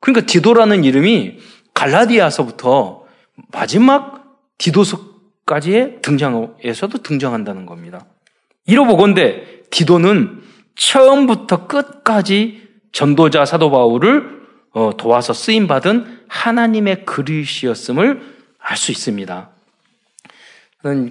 그러니까 0.01 0.27
디도라는 0.27 0.85
이름이 0.85 1.39
갈라디아서부터 1.73 3.05
마지막 3.51 4.39
디도서 4.59 5.14
까지의 5.47 6.01
등장에서도 6.03 6.99
등장한다는 7.03 7.67
겁니다. 7.67 8.07
이로보건대 8.67 9.63
디도는 9.71 10.43
처음부터 10.77 11.67
끝까지 11.67 12.69
전도자 12.93 13.45
사도 13.45 13.71
바울을 13.71 14.43
어, 14.73 14.93
도와서 14.97 15.33
쓰임 15.33 15.67
받은 15.67 16.23
하나님의 16.29 17.05
그릇이었음을 17.05 18.35
알 18.59 18.77
수 18.77 18.93
있습니다. 18.93 19.51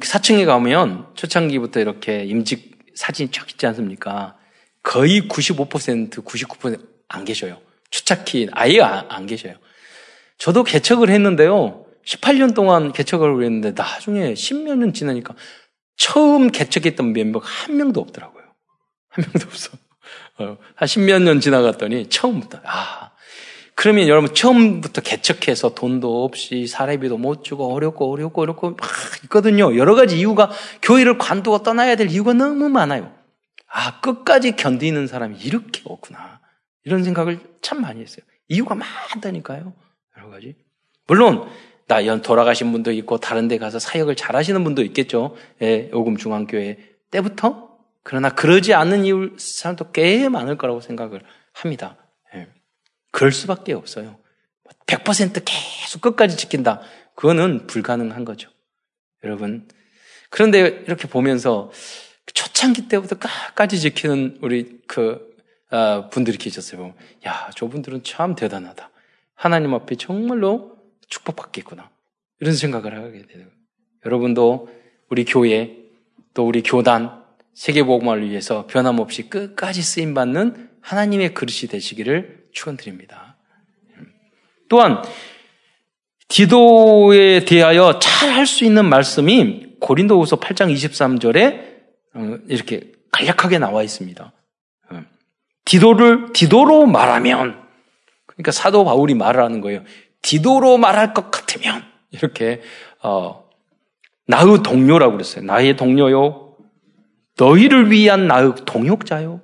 사층에 0.03 0.45
가면 0.45 1.07
초창기부터 1.15 1.79
이렇게 1.79 2.23
임직 2.25 2.73
사진이 2.95 3.31
쫙 3.31 3.49
있지 3.51 3.65
않습니까? 3.67 4.35
거의 4.81 5.27
95%, 5.27 6.25
99%안 6.25 7.25
계셔요. 7.25 7.59
초창기 7.89 8.49
아예 8.51 8.81
안 8.81 9.25
계셔요. 9.25 9.55
저도 10.37 10.63
개척을 10.63 11.09
했는데요. 11.09 11.82
18년 12.05 12.53
동안 12.53 12.91
개척을 12.91 13.43
했는데 13.43 13.71
나중에 13.71 14.33
10몇 14.33 14.77
년 14.77 14.93
지나니까 14.93 15.35
처음 15.95 16.49
개척했던 16.49 17.13
멤버가 17.13 17.47
한 17.47 17.77
명도 17.77 18.01
없더라고요. 18.01 18.43
한 19.09 19.25
명도 19.25 19.47
없어. 19.47 19.71
어, 20.39 20.57
한 20.75 20.87
10몇 20.87 21.21
년 21.21 21.39
지나갔더니 21.39 22.09
처음부터, 22.09 22.59
아. 22.65 23.11
그러면 23.75 24.07
여러분 24.07 24.33
처음부터 24.33 25.01
개척해서 25.01 25.73
돈도 25.73 26.23
없이 26.23 26.67
사례비도 26.67 27.17
못 27.17 27.43
주고 27.43 27.73
어렵고 27.73 28.11
어렵고 28.11 28.41
어렵고 28.41 28.69
막 28.71 28.89
있거든요. 29.23 29.75
여러 29.77 29.95
가지 29.95 30.19
이유가 30.19 30.51
교회를 30.81 31.17
관두고 31.17 31.63
떠나야 31.63 31.95
될 31.95 32.09
이유가 32.09 32.33
너무 32.33 32.69
많아요. 32.69 33.11
아, 33.67 33.99
끝까지 34.01 34.55
견디는 34.55 35.07
사람이 35.07 35.39
이렇게 35.39 35.81
없구나. 35.85 36.39
이런 36.85 37.03
생각을 37.03 37.39
참 37.61 37.81
많이 37.81 38.01
했어요. 38.01 38.23
이유가 38.47 38.75
많다니까요. 38.75 39.73
여러 40.17 40.29
가지. 40.29 40.55
물론 41.07 41.49
나연 41.87 42.21
돌아가신 42.21 42.71
분도 42.71 42.91
있고 42.91 43.17
다른 43.17 43.47
데 43.47 43.57
가서 43.57 43.79
사역을 43.79 44.15
잘 44.15 44.35
하시는 44.35 44.63
분도 44.63 44.83
있겠죠. 44.83 45.35
예, 45.61 45.89
오금 45.93 46.17
중앙교회 46.17 46.77
때부터. 47.11 47.77
그러나 48.03 48.29
그러지 48.29 48.73
않는 48.73 49.05
이유 49.05 49.35
사람도 49.37 49.91
꽤 49.91 50.27
많을 50.29 50.57
거라고 50.57 50.81
생각을 50.81 51.21
합니다. 51.53 51.97
예. 52.35 52.47
그럴 53.11 53.31
수밖에 53.31 53.73
없어요. 53.73 54.17
100% 54.87 55.43
계속 55.45 56.01
끝까지 56.01 56.35
지킨다. 56.37 56.81
그거는 57.15 57.67
불가능한 57.67 58.25
거죠. 58.25 58.49
여러분. 59.23 59.67
그런데 60.29 60.59
이렇게 60.59 61.07
보면서 61.07 61.71
초창기 62.33 62.87
때부터 62.87 63.17
끝까지 63.17 63.79
지키는 63.79 64.39
우리 64.41 64.81
그 64.87 65.33
아, 65.69 66.09
분들이 66.09 66.37
계셨어요. 66.37 66.93
야, 67.25 67.49
저분들은 67.55 68.03
참 68.03 68.35
대단하다. 68.35 68.91
하나님 69.33 69.73
앞에 69.73 69.95
정말로 69.95 70.72
축복받겠구나. 71.13 71.89
이런 72.39 72.55
생각을 72.55 72.95
하게 72.95 73.25
되는 73.25 73.49
여러분도 74.05 74.69
우리 75.09 75.25
교회 75.25 75.77
또 76.33 76.47
우리 76.47 76.63
교단 76.63 77.23
세계복음화를 77.53 78.29
위해서 78.29 78.65
변함없이 78.67 79.29
끝까지 79.29 79.81
쓰임받는 79.83 80.69
하나님의 80.81 81.33
그릇이 81.33 81.69
되시기를 81.69 82.47
축원드립니다. 82.51 83.37
또한 84.69 85.03
디도에 86.29 87.45
대하여 87.45 87.99
잘 87.99 88.23
할 88.33 88.47
수 88.47 88.65
있는 88.65 88.85
말씀이 88.89 89.77
고린도후서 89.79 90.37
8장 90.39 90.73
23절에 90.73 91.73
어, 92.15 92.37
이렇게 92.47 92.91
간략하게 93.11 93.59
나와 93.59 93.83
있습니다. 93.83 94.33
어, 94.89 95.03
디도를 95.65 96.33
디도로 96.33 96.87
말하면 96.87 97.61
그러니까 98.25 98.51
사도 98.51 98.83
바울이 98.83 99.13
말을 99.13 99.43
하는 99.43 99.61
거예요. 99.61 99.83
디도로 100.23 100.77
말할 100.77 101.13
것 101.13 101.29
같으면 101.29 101.83
이렇게 102.09 102.61
어, 103.03 103.47
나의 104.25 104.63
동료라고 104.63 105.11
그랬어요. 105.13 105.45
나의 105.45 105.75
동료요. 105.75 106.55
너희를 107.37 107.91
위한 107.91 108.27
나의 108.27 108.53
동역자요. 108.65 109.41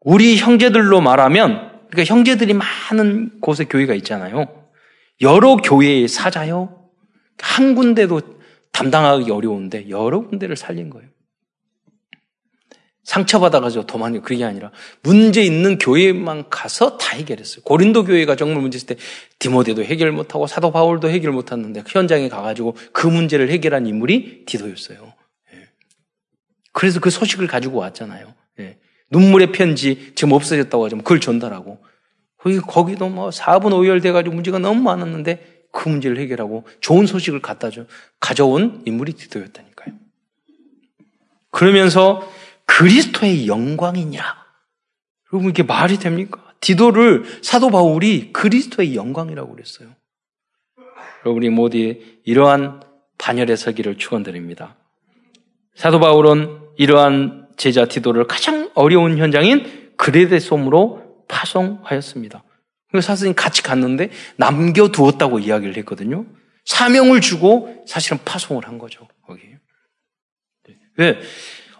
우리 0.00 0.36
형제들로 0.36 1.00
말하면 1.00 1.80
그러니까 1.90 2.14
형제들이 2.14 2.54
많은 2.54 3.40
곳에 3.40 3.64
교회가 3.64 3.94
있잖아요. 3.94 4.46
여러 5.22 5.56
교회의 5.56 6.06
사자요. 6.08 6.88
한 7.40 7.74
군데도 7.74 8.20
담당하기 8.72 9.30
어려운데 9.30 9.88
여러 9.88 10.20
군데를 10.20 10.56
살린 10.56 10.90
거예요. 10.90 11.08
상처받아가지고 13.06 13.86
도망이 13.86 14.20
그게 14.20 14.44
아니라 14.44 14.72
문제 15.02 15.40
있는 15.40 15.78
교회만 15.78 16.50
가서 16.50 16.98
다 16.98 17.16
해결했어요. 17.16 17.62
고린도 17.62 18.04
교회가 18.04 18.34
정말 18.34 18.60
문제 18.60 18.76
있을 18.76 18.88
때 18.88 18.96
디모데도 19.38 19.84
해결 19.84 20.10
못하고 20.10 20.48
사도 20.48 20.72
바울도 20.72 21.08
해결 21.08 21.30
못했는데 21.30 21.84
현장에 21.86 22.28
가가지고 22.28 22.76
그 22.92 23.06
문제를 23.06 23.48
해결한 23.48 23.86
인물이 23.86 24.44
디도였어요. 24.46 25.12
예. 25.54 25.68
그래서 26.72 26.98
그 26.98 27.10
소식을 27.10 27.46
가지고 27.46 27.78
왔잖아요. 27.78 28.34
예. 28.58 28.76
눈물의 29.10 29.52
편지 29.52 30.12
지금 30.16 30.32
없어졌다고 30.32 30.84
하지만 30.84 31.04
그걸 31.04 31.20
전달하고 31.20 31.78
거기 32.38 32.58
거기도 32.58 33.08
뭐 33.08 33.30
4분 33.30 33.70
5열 33.70 34.02
돼가지고 34.02 34.34
문제가 34.34 34.58
너무 34.58 34.82
많았는데 34.82 35.66
그 35.70 35.88
문제를 35.88 36.18
해결하고 36.18 36.66
좋은 36.80 37.06
소식을 37.06 37.40
갖다 37.40 37.70
줘 37.70 37.84
가져온 38.18 38.82
인물이 38.84 39.12
디도였다니까요. 39.12 39.94
그러면서 41.52 42.28
그리스도의 42.76 43.48
영광이니라. 43.48 44.46
여러분 45.32 45.50
이게 45.50 45.62
말이 45.62 45.98
됩니까? 45.98 46.52
디도를 46.60 47.40
사도 47.42 47.70
바울이 47.70 48.32
그리스도의 48.32 48.94
영광이라고 48.94 49.52
그랬어요. 49.52 49.94
여러분이 51.24 51.48
모두 51.48 51.78
이러한 52.24 52.82
반열에 53.18 53.56
서기를 53.56 53.96
축원드립니다. 53.96 54.76
사도 55.74 56.00
바울은 56.00 56.60
이러한 56.76 57.48
제자 57.56 57.86
디도를 57.86 58.26
가장 58.26 58.70
어려운 58.74 59.16
현장인 59.16 59.94
그레데 59.96 60.38
솜으로 60.38 61.24
파송하였습니다. 61.28 62.44
사실은 63.00 63.34
같이 63.34 63.62
갔는데 63.62 64.10
남겨두었다고 64.36 65.38
이야기를 65.38 65.78
했거든요. 65.78 66.26
사명을 66.66 67.22
주고 67.22 67.84
사실은 67.86 68.18
파송을 68.24 68.66
한 68.66 68.76
거죠. 68.76 69.08
거기. 69.22 69.42
왜? 70.98 71.20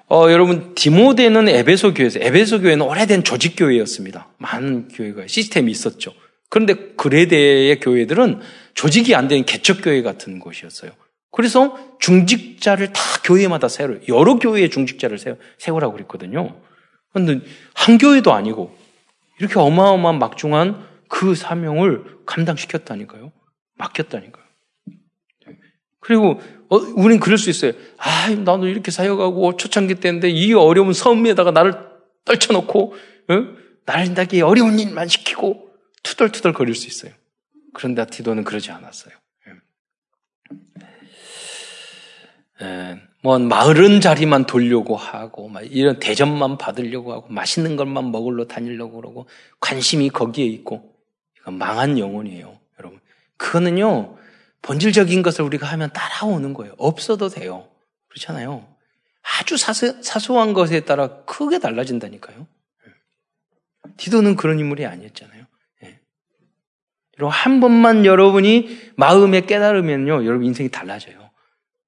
어, 0.08 0.30
여러분 0.30 0.74
디모데는 0.74 1.48
에베소 1.48 1.94
교회에서 1.94 2.20
에베소 2.20 2.60
교회는 2.60 2.86
오래된 2.86 3.24
조직 3.24 3.56
교회였습니다. 3.56 4.28
많은 4.38 4.88
교회가 4.88 5.26
시스템이 5.26 5.70
있었죠. 5.72 6.12
그런데 6.48 6.74
그레데의 6.96 7.80
교회들은 7.80 8.40
조직이 8.74 9.14
안 9.16 9.26
된 9.26 9.44
개척 9.44 9.82
교회 9.82 10.02
같은 10.02 10.38
곳이었어요. 10.38 10.92
그래서 11.32 11.76
중직자를 11.98 12.92
다 12.92 13.00
교회마다 13.24 13.68
세워 13.68 13.98
여러 14.08 14.38
교회의 14.38 14.70
중직자를 14.70 15.18
세워, 15.18 15.36
세우라고 15.58 15.94
그랬거든요. 15.94 16.56
그런데 17.12 17.44
한 17.74 17.98
교회도 17.98 18.32
아니고 18.32 18.76
이렇게 19.40 19.58
어마어마한 19.58 20.18
막중한 20.18 20.86
그 21.08 21.34
사명을 21.34 22.04
감당시켰다니까요. 22.26 23.32
맡겼다니까요. 23.76 24.44
그리고 26.00 26.40
어, 26.68 26.76
우린 26.76 27.20
그럴 27.20 27.38
수 27.38 27.50
있어요. 27.50 27.72
아, 27.98 28.30
나도 28.30 28.66
이렇게 28.66 28.90
사역하고 28.90 29.56
초창기 29.56 29.96
때인데 29.96 30.30
이 30.30 30.52
어려운 30.52 30.92
섬에다가 30.92 31.50
나를 31.50 31.74
떨쳐놓고 32.24 32.94
어? 33.28 33.34
나를 33.84 34.14
나게 34.14 34.42
어려운 34.42 34.78
일만 34.78 35.08
시키고 35.08 35.70
투덜투덜 36.02 36.52
거릴 36.52 36.74
수 36.74 36.86
있어요. 36.86 37.12
그런데 37.72 38.06
디도는 38.06 38.44
그러지 38.44 38.70
않았어요. 38.70 39.14
예. 39.48 39.52
예, 42.62 43.00
뭐 43.22 43.38
마을은 43.38 44.00
자리만 44.00 44.46
돌려고 44.46 44.96
하고 44.96 45.48
막 45.48 45.60
이런 45.62 45.98
대접만 45.98 46.58
받으려고 46.58 47.12
하고 47.12 47.28
맛있는 47.28 47.76
것만 47.76 48.10
먹으러 48.10 48.46
다니려고 48.46 49.00
그러고 49.00 49.28
관심이 49.60 50.08
거기에 50.10 50.46
있고 50.46 50.96
이건 51.40 51.58
망한 51.58 51.98
영혼이에요, 51.98 52.58
여러분. 52.78 53.00
그거는요 53.36 54.16
본질적인 54.62 55.22
것을 55.22 55.44
우리가 55.44 55.66
하면 55.66 55.90
따라오는 55.92 56.54
거예요. 56.54 56.74
없어도 56.78 57.28
돼요. 57.28 57.68
그렇잖아요. 58.08 58.66
아주 59.40 59.56
사소, 59.56 60.02
사소한 60.02 60.52
것에 60.52 60.80
따라 60.80 61.22
크게 61.24 61.58
달라진다니까요. 61.58 62.46
디도는 63.96 64.36
그런 64.36 64.58
인물이 64.58 64.84
아니었잖아요. 64.86 65.46
예. 65.84 66.00
여러분, 67.18 67.32
한 67.32 67.60
번만 67.60 68.04
여러분이 68.04 68.92
마음에 68.96 69.40
깨달으면요, 69.42 70.24
여러분 70.24 70.44
인생이 70.44 70.68
달라져요. 70.70 71.30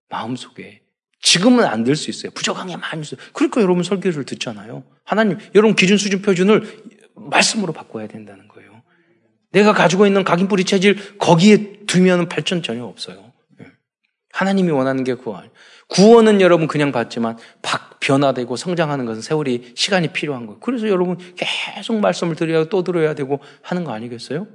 마음 0.08 0.36
속에. 0.36 0.82
지금은 1.20 1.64
안 1.64 1.84
될 1.84 1.96
수 1.96 2.10
있어요. 2.10 2.30
부족한 2.30 2.68
게 2.68 2.76
많이 2.76 3.00
있어요. 3.02 3.20
그러니까 3.32 3.60
여러분 3.60 3.82
설교를 3.82 4.24
듣잖아요. 4.24 4.84
하나님, 5.04 5.38
여러분 5.54 5.74
기준 5.74 5.96
수준 5.98 6.22
표준을 6.22 6.82
말씀으로 7.14 7.72
바꿔야 7.72 8.06
된다는 8.06 8.46
거예요. 8.48 8.82
내가 9.50 9.72
가지고 9.72 10.06
있는 10.06 10.22
각인뿌리 10.24 10.64
체질 10.64 11.18
거기에 11.18 11.77
두면 11.88 12.28
발전 12.28 12.62
전혀 12.62 12.84
없어요. 12.84 13.32
예. 13.60 13.66
하나님이 14.32 14.70
원하는 14.70 15.02
게 15.02 15.14
구원. 15.14 15.50
구원은 15.88 16.40
여러분 16.40 16.68
그냥 16.68 16.92
받지만 16.92 17.36
변화되고 17.98 18.54
성장하는 18.54 19.06
것은 19.06 19.22
세월이 19.22 19.72
시간이 19.74 20.08
필요한 20.12 20.46
거예요. 20.46 20.60
그래서 20.60 20.88
여러분 20.88 21.18
계속 21.34 21.98
말씀을 21.98 22.36
드려야 22.36 22.66
또 22.66 22.84
들어야 22.84 23.14
되고 23.14 23.40
하는 23.62 23.82
거 23.82 23.92
아니겠어요? 23.92 24.46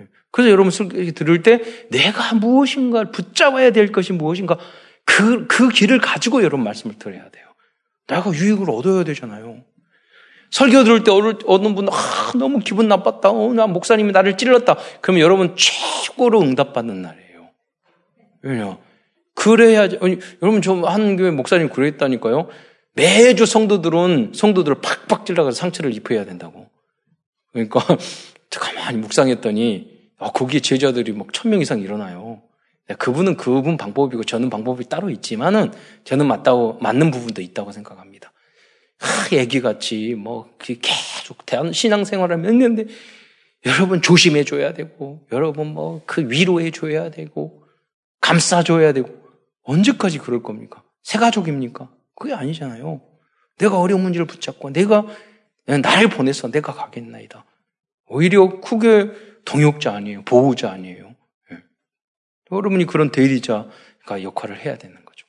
예. 0.00 0.06
그래서 0.30 0.50
여러분 0.50 0.70
들을 1.14 1.42
때 1.42 1.62
내가 1.90 2.34
무엇인가 2.34 3.10
붙잡아야 3.10 3.70
될 3.70 3.90
것이 3.92 4.12
무엇인가 4.12 4.58
그, 5.06 5.46
그 5.46 5.70
길을 5.70 6.00
가지고 6.00 6.42
여러분 6.42 6.62
말씀을 6.64 6.98
들어야 6.98 7.30
돼요. 7.30 7.46
내가 8.06 8.32
유익을 8.32 8.68
얻어야 8.70 9.04
되잖아요. 9.04 9.64
설교 10.50 10.84
들을 10.84 11.04
때 11.04 11.10
어느 11.10 11.74
분, 11.74 11.88
아, 11.88 12.32
너무 12.36 12.58
기분 12.58 12.88
나빴다. 12.88 13.30
어, 13.30 13.52
나 13.54 13.66
목사님이 13.66 14.12
나를 14.12 14.36
찔렀다. 14.36 14.76
그러면 15.00 15.22
여러분 15.22 15.56
최고로 15.56 16.40
응답받는 16.40 17.02
날이에요. 17.02 17.48
왜냐? 18.42 18.78
그래야지. 19.34 19.98
아니, 20.02 20.18
여러분, 20.42 20.60
저 20.60 20.74
한 20.74 21.16
교회 21.16 21.30
목사님 21.30 21.68
그랬다니까요. 21.70 22.48
매주 22.94 23.46
성도들은 23.46 24.32
성도들을 24.34 24.80
팍팍 24.82 25.24
찔러가서 25.24 25.56
상처를 25.56 25.94
입혀야 25.94 26.24
된다고. 26.24 26.68
그러니까, 27.52 27.80
가만히 28.50 28.98
묵상했더니, 28.98 29.88
아, 30.18 30.30
거기에 30.32 30.60
제자들이 30.60 31.12
막 31.12 31.28
천 31.32 31.50
명 31.50 31.60
이상 31.60 31.80
일어나요. 31.80 32.42
그분은 32.98 33.36
그분 33.36 33.76
방법이고 33.76 34.24
저는 34.24 34.50
방법이 34.50 34.88
따로 34.88 35.10
있지만은 35.10 35.72
저는 36.02 36.26
맞다고, 36.26 36.78
맞는 36.82 37.12
부분도 37.12 37.40
있다고 37.40 37.70
생각합니다. 37.70 38.09
애기같이 39.32 40.14
뭐 40.14 40.50
계속 40.58 41.46
대한 41.46 41.72
신앙생활을 41.72 42.44
했는데 42.44 42.86
여러분 43.66 44.02
조심해 44.02 44.44
줘야 44.44 44.72
되고 44.74 45.26
여러분 45.32 45.68
뭐 45.68 46.02
그 46.06 46.28
위로해 46.30 46.70
줘야 46.70 47.10
되고 47.10 47.64
감싸 48.20 48.62
줘야 48.62 48.92
되고 48.92 49.08
언제까지 49.62 50.18
그럴 50.18 50.42
겁니까? 50.42 50.82
새 51.02 51.18
가족입니까? 51.18 51.90
그게 52.14 52.34
아니잖아요. 52.34 53.00
내가 53.58 53.78
어려운 53.78 54.02
문제를 54.02 54.26
붙잡고 54.26 54.72
내가 54.72 55.06
나를 55.66 56.08
보내서 56.08 56.50
내가 56.50 56.72
가겠나이다. 56.72 57.44
오히려 58.06 58.60
크게 58.60 59.10
동역자 59.44 59.94
아니에요. 59.94 60.22
보호자 60.24 60.70
아니에요. 60.72 61.14
네. 61.50 61.58
여러분이 62.50 62.86
그런 62.86 63.10
대리자가 63.10 64.22
역할을 64.22 64.60
해야 64.64 64.76
되는 64.76 64.96
거죠. 65.04 65.26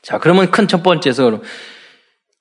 자, 0.00 0.18
그러면 0.18 0.50
큰 0.50 0.68
첫 0.68 0.82
번째에서 0.82 1.40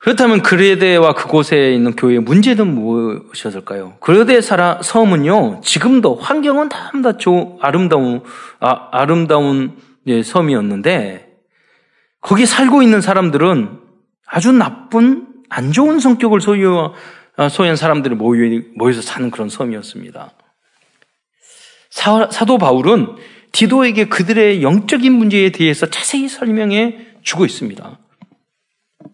그렇다면 0.01 0.41
그레데와 0.41 1.13
그곳에 1.13 1.73
있는 1.73 1.95
교회의 1.95 2.21
문제는 2.21 2.73
무엇이었을까요? 2.73 3.97
그레데 3.99 4.41
사람 4.41 4.81
섬은요 4.81 5.61
지금도 5.63 6.15
환경은 6.15 6.69
다다 6.69 7.17
아름다운 7.61 8.23
아, 8.59 8.89
아름다운 8.91 9.77
예, 10.07 10.23
섬이었는데 10.23 11.27
거기 12.19 12.47
살고 12.47 12.81
있는 12.81 12.99
사람들은 12.99 13.79
아주 14.25 14.51
나쁜 14.51 15.27
안 15.49 15.71
좋은 15.71 15.99
성격을 15.99 16.41
소유 16.41 16.93
아, 17.37 17.49
소유한 17.49 17.75
사람들이 17.75 18.15
모여, 18.15 18.59
모여서 18.75 19.03
사는 19.03 19.29
그런 19.29 19.49
섬이었습니다. 19.49 20.31
사, 21.91 22.27
사도 22.31 22.57
바울은 22.57 23.17
디도에게 23.51 24.05
그들의 24.05 24.63
영적인 24.63 25.13
문제에 25.13 25.51
대해서 25.51 25.85
자세히 25.85 26.27
설명해 26.27 27.17
주고 27.21 27.45
있습니다. 27.45 27.99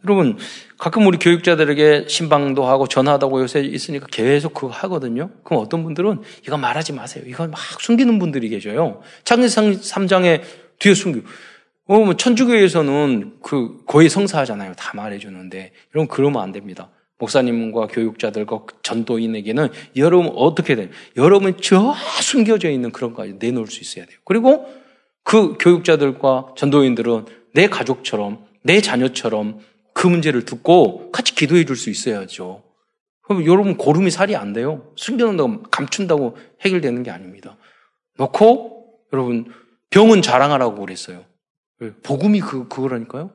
여러분, 0.07 0.37
가끔 0.77 1.05
우리 1.05 1.17
교육자들에게 1.17 2.05
신방도 2.07 2.65
하고 2.65 2.87
전화하다고 2.87 3.41
요새 3.41 3.59
있으니까 3.59 4.07
계속 4.09 4.53
그거 4.53 4.69
하거든요. 4.69 5.29
그럼 5.43 5.61
어떤 5.61 5.83
분들은 5.83 6.21
이거 6.45 6.57
말하지 6.57 6.93
마세요. 6.93 7.25
이거 7.27 7.45
막 7.45 7.59
숨기는 7.81 8.17
분들이 8.17 8.47
계셔요. 8.47 9.01
창세상 9.25 9.73
3장에 9.73 10.41
뒤에 10.79 10.93
숨기고. 10.93 11.27
어, 11.87 11.99
뭐 11.99 12.15
천주교에서는 12.15 13.39
그 13.43 13.83
거의 13.85 14.09
성사하잖아요. 14.09 14.73
다 14.75 14.93
말해주는데. 14.95 15.73
여러분, 15.93 16.07
그러면 16.07 16.41
안 16.41 16.53
됩니다. 16.53 16.89
목사님과 17.19 17.87
교육자들과 17.87 18.61
전도인에게는 18.83 19.69
여러분 19.95 20.31
어떻게 20.35 20.75
돼요? 20.75 20.87
여러분 21.15 21.57
저 21.59 21.95
숨겨져 22.21 22.69
있는 22.69 22.91
그런 22.91 23.11
거까지 23.11 23.37
내놓을 23.39 23.67
수 23.67 23.81
있어야 23.81 24.05
돼요. 24.05 24.19
그리고 24.23 24.71
그 25.23 25.57
교육자들과 25.59 26.53
전도인들은 26.55 27.25
내 27.55 27.67
가족처럼, 27.67 28.45
내 28.61 28.81
자녀처럼 28.81 29.59
그 29.97 30.05
문제를 30.05 30.45
듣고 30.45 31.11
같이 31.11 31.33
기도해 31.33 31.65
줄 31.65 31.75
수 31.75 31.89
있어야죠. 31.89 32.61
그럼 33.23 33.47
여러분 33.47 33.77
고름이 33.77 34.11
살이 34.11 34.35
안 34.35 34.53
돼요. 34.53 34.91
숨겨놓는다고 34.95 35.63
감춘다고 35.71 36.37
해결되는 36.61 37.01
게 37.01 37.09
아닙니다. 37.09 37.57
놓고 38.17 38.99
여러분 39.11 39.51
병은 39.89 40.21
자랑하라고 40.21 40.75
그랬어요. 40.81 41.25
복음이 42.03 42.41
그 42.41 42.67
그거라니까요. 42.67 43.31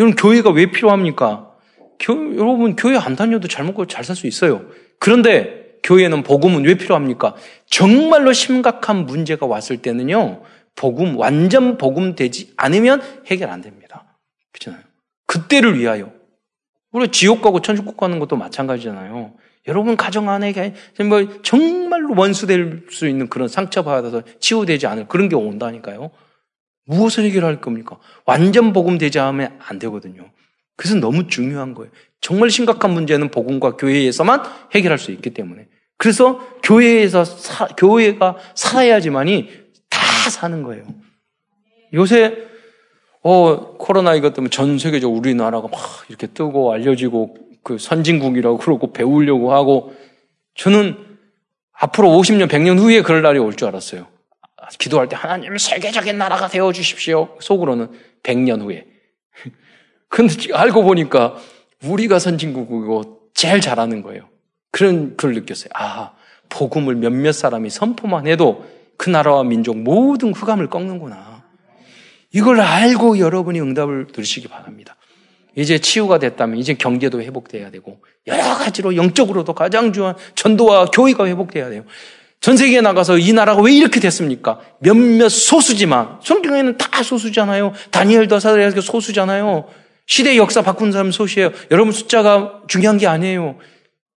여러분 0.00 0.16
교회가 0.16 0.50
왜 0.50 0.66
필요합니까? 0.72 1.52
교, 2.00 2.36
여러분 2.36 2.74
교회 2.74 2.96
안 2.96 3.14
다녀도 3.14 3.46
잘 3.46 3.64
먹고 3.64 3.86
잘 3.86 4.02
살 4.02 4.16
수 4.16 4.26
있어요. 4.26 4.68
그런데 4.98 5.78
교회는 5.84 6.24
복음은 6.24 6.64
왜 6.64 6.74
필요합니까? 6.74 7.36
정말로 7.66 8.32
심각한 8.32 9.06
문제가 9.06 9.46
왔을 9.46 9.76
때는요. 9.80 10.42
복음 10.74 11.16
완전 11.16 11.78
복음 11.78 12.16
되지 12.16 12.52
않으면 12.56 13.00
해결 13.26 13.50
안 13.50 13.60
됩니다. 13.60 14.18
그렇잖아요. 14.52 14.83
그때를 15.26 15.78
위하여 15.78 16.12
우리 16.92 17.08
지옥 17.08 17.42
가고 17.42 17.60
천국 17.60 17.96
가는 17.96 18.18
것도 18.18 18.36
마찬가지잖아요. 18.36 19.34
여러분 19.66 19.96
가정 19.96 20.28
안에 20.28 20.52
뭐 21.08 21.42
정말로 21.42 22.14
원수될 22.16 22.86
수 22.90 23.08
있는 23.08 23.28
그런 23.28 23.48
상처받아서 23.48 24.22
치유되지 24.38 24.86
않을 24.86 25.08
그런 25.08 25.28
게 25.28 25.36
온다니까요. 25.36 26.10
무엇을 26.86 27.24
해결할 27.24 27.60
겁니까? 27.60 27.98
완전 28.26 28.72
복음 28.72 28.98
되지 28.98 29.18
않으면 29.18 29.58
안 29.66 29.78
되거든요. 29.78 30.30
그래서 30.76 30.96
너무 30.96 31.28
중요한 31.28 31.74
거예요. 31.74 31.90
정말 32.20 32.50
심각한 32.50 32.92
문제는 32.92 33.30
복음과 33.30 33.76
교회에서만 33.76 34.42
해결할 34.74 34.98
수 34.98 35.10
있기 35.12 35.30
때문에. 35.30 35.66
그래서 35.96 36.40
교회에서 36.62 37.24
사, 37.24 37.66
교회가 37.68 38.36
살아야지만이 38.54 39.48
다 39.88 40.30
사는 40.30 40.62
거예요. 40.62 40.86
요새 41.94 42.36
어 43.26 43.76
코로나 43.78 44.14
이것 44.14 44.34
때문에 44.34 44.50
전 44.50 44.78
세계적으로 44.78 45.18
우리나라가 45.18 45.66
막 45.66 45.80
이렇게 46.08 46.26
뜨고 46.26 46.72
알려지고 46.72 47.36
그 47.62 47.78
선진국이라고 47.78 48.58
그러고 48.58 48.92
배우려고 48.92 49.52
하고 49.54 49.94
저는 50.54 50.96
앞으로 51.72 52.08
50년, 52.10 52.48
100년 52.48 52.78
후에 52.78 53.02
그럴 53.02 53.22
날이 53.22 53.38
올 53.38 53.54
줄 53.56 53.66
알았어요. 53.68 54.06
기도할 54.78 55.08
때 55.08 55.16
하나님 55.16 55.56
세계적인 55.56 56.16
나라가 56.18 56.48
되어 56.48 56.72
주십시오. 56.72 57.36
속으로는 57.40 57.88
100년 58.22 58.60
후에. 58.60 58.86
근데 60.08 60.52
알고 60.52 60.82
보니까 60.82 61.36
우리가 61.82 62.18
선진국이고 62.18 63.30
제일 63.34 63.60
잘하는 63.60 64.02
거예요. 64.02 64.28
그런 64.70 65.16
걸 65.16 65.34
느꼈어요. 65.34 65.70
아, 65.74 66.12
복음을 66.50 66.94
몇몇 66.94 67.32
사람이 67.32 67.70
선포만 67.70 68.26
해도 68.26 68.64
그 68.96 69.10
나라와 69.10 69.42
민족 69.44 69.76
모든 69.78 70.32
흑암을 70.32 70.68
꺾는구나. 70.68 71.33
이걸 72.34 72.60
알고 72.60 73.20
여러분이 73.20 73.60
응답을 73.60 74.08
들으시기 74.08 74.48
바랍니다. 74.48 74.96
이제 75.56 75.78
치유가 75.78 76.18
됐다면 76.18 76.58
이제 76.58 76.74
경제도 76.74 77.22
회복돼야 77.22 77.70
되고 77.70 78.00
여러 78.26 78.42
가지로 78.56 78.96
영적으로도 78.96 79.54
가장 79.54 79.92
중요한 79.92 80.16
전도와 80.34 80.86
교회가 80.86 81.26
회복돼야 81.26 81.70
돼요. 81.70 81.84
전 82.40 82.56
세계에 82.56 82.80
나가서 82.80 83.18
이 83.18 83.32
나라가 83.32 83.62
왜 83.62 83.72
이렇게 83.72 84.00
됐습니까? 84.00 84.58
몇몇 84.80 85.28
소수지만 85.28 86.18
성경에는 86.22 86.76
다 86.76 87.04
소수잖아요. 87.04 87.72
다니엘도 87.92 88.40
사드리아가 88.40 88.80
소수잖아요. 88.80 89.66
시대 90.06 90.36
역사 90.36 90.60
바꾼 90.60 90.90
사람 90.90 91.12
소수예요. 91.12 91.52
여러분 91.70 91.92
숫자가 91.92 92.62
중요한 92.66 92.98
게 92.98 93.06
아니에요. 93.06 93.58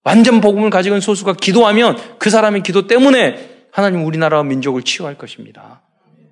완전 0.03 0.41
복음을 0.41 0.71
가지고 0.71 0.95
있는 0.95 1.01
소수가 1.01 1.33
기도하면 1.33 1.97
그 2.17 2.31
사람의 2.31 2.63
기도 2.63 2.87
때문에 2.87 3.67
하나님 3.71 4.05
우리나라와 4.05 4.43
민족을 4.43 4.81
치유할 4.81 5.17
것입니다. 5.19 5.83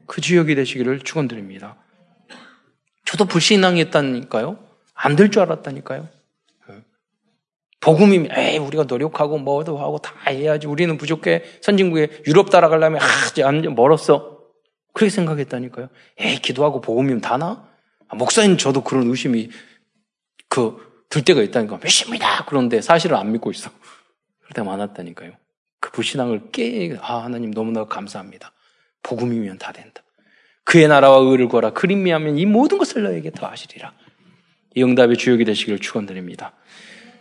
그 0.07 0.21
지역이 0.21 0.55
되시기를 0.55 0.99
축원드립니다. 0.99 1.77
저도 3.05 3.25
불신앙했다니까요. 3.25 4.59
안 4.93 5.15
될 5.15 5.29
줄 5.29 5.41
알았다니까요. 5.41 6.07
복음이 7.81 8.29
에이 8.31 8.57
우리가 8.57 8.83
노력하고 8.83 9.37
뭐도 9.37 9.77
하고 9.77 9.99
다 9.99 10.15
해야지 10.27 10.65
우리는 10.65 10.97
부족해 10.97 11.43
선진국에 11.61 12.23
유럽 12.25 12.49
따라가려면 12.49 12.99
아 13.01 13.51
멀었어 13.75 14.39
그렇게 14.93 15.11
생각했다니까요. 15.11 15.89
에이 16.17 16.39
기도하고 16.39 16.81
복음이면 16.81 17.21
다나? 17.21 17.69
아, 18.07 18.15
목사님 18.15 18.57
저도 18.57 18.83
그런 18.83 19.07
의심이 19.09 19.49
그 20.49 20.85
들 21.09 21.23
때가 21.23 21.41
있다니까 21.41 21.79
믿습니다. 21.81 22.43
그런데 22.45 22.81
사실은 22.81 23.15
안 23.15 23.31
믿고 23.31 23.49
있어. 23.51 23.69
그럴 24.39 24.49
때가 24.53 24.67
많았다니까요. 24.67 25.31
그 25.79 25.91
불신앙을 25.91 26.51
깨, 26.51 26.97
아 26.99 27.23
하나님 27.23 27.51
너무나 27.51 27.85
감사합니다. 27.85 28.51
복음이면 29.05 29.59
다 29.59 29.71
된다. 29.71 30.01
그의 30.63 30.87
나라와 30.87 31.17
의를 31.19 31.47
거라 31.47 31.71
그림미하면 31.71 32.37
이 32.37 32.45
모든 32.45 32.77
것을 32.77 33.03
너에게 33.03 33.31
더하시리라. 33.31 33.93
이 34.75 34.83
응답의 34.83 35.17
주역이 35.17 35.45
되시기를 35.45 35.79
축원드립니다. 35.79 36.53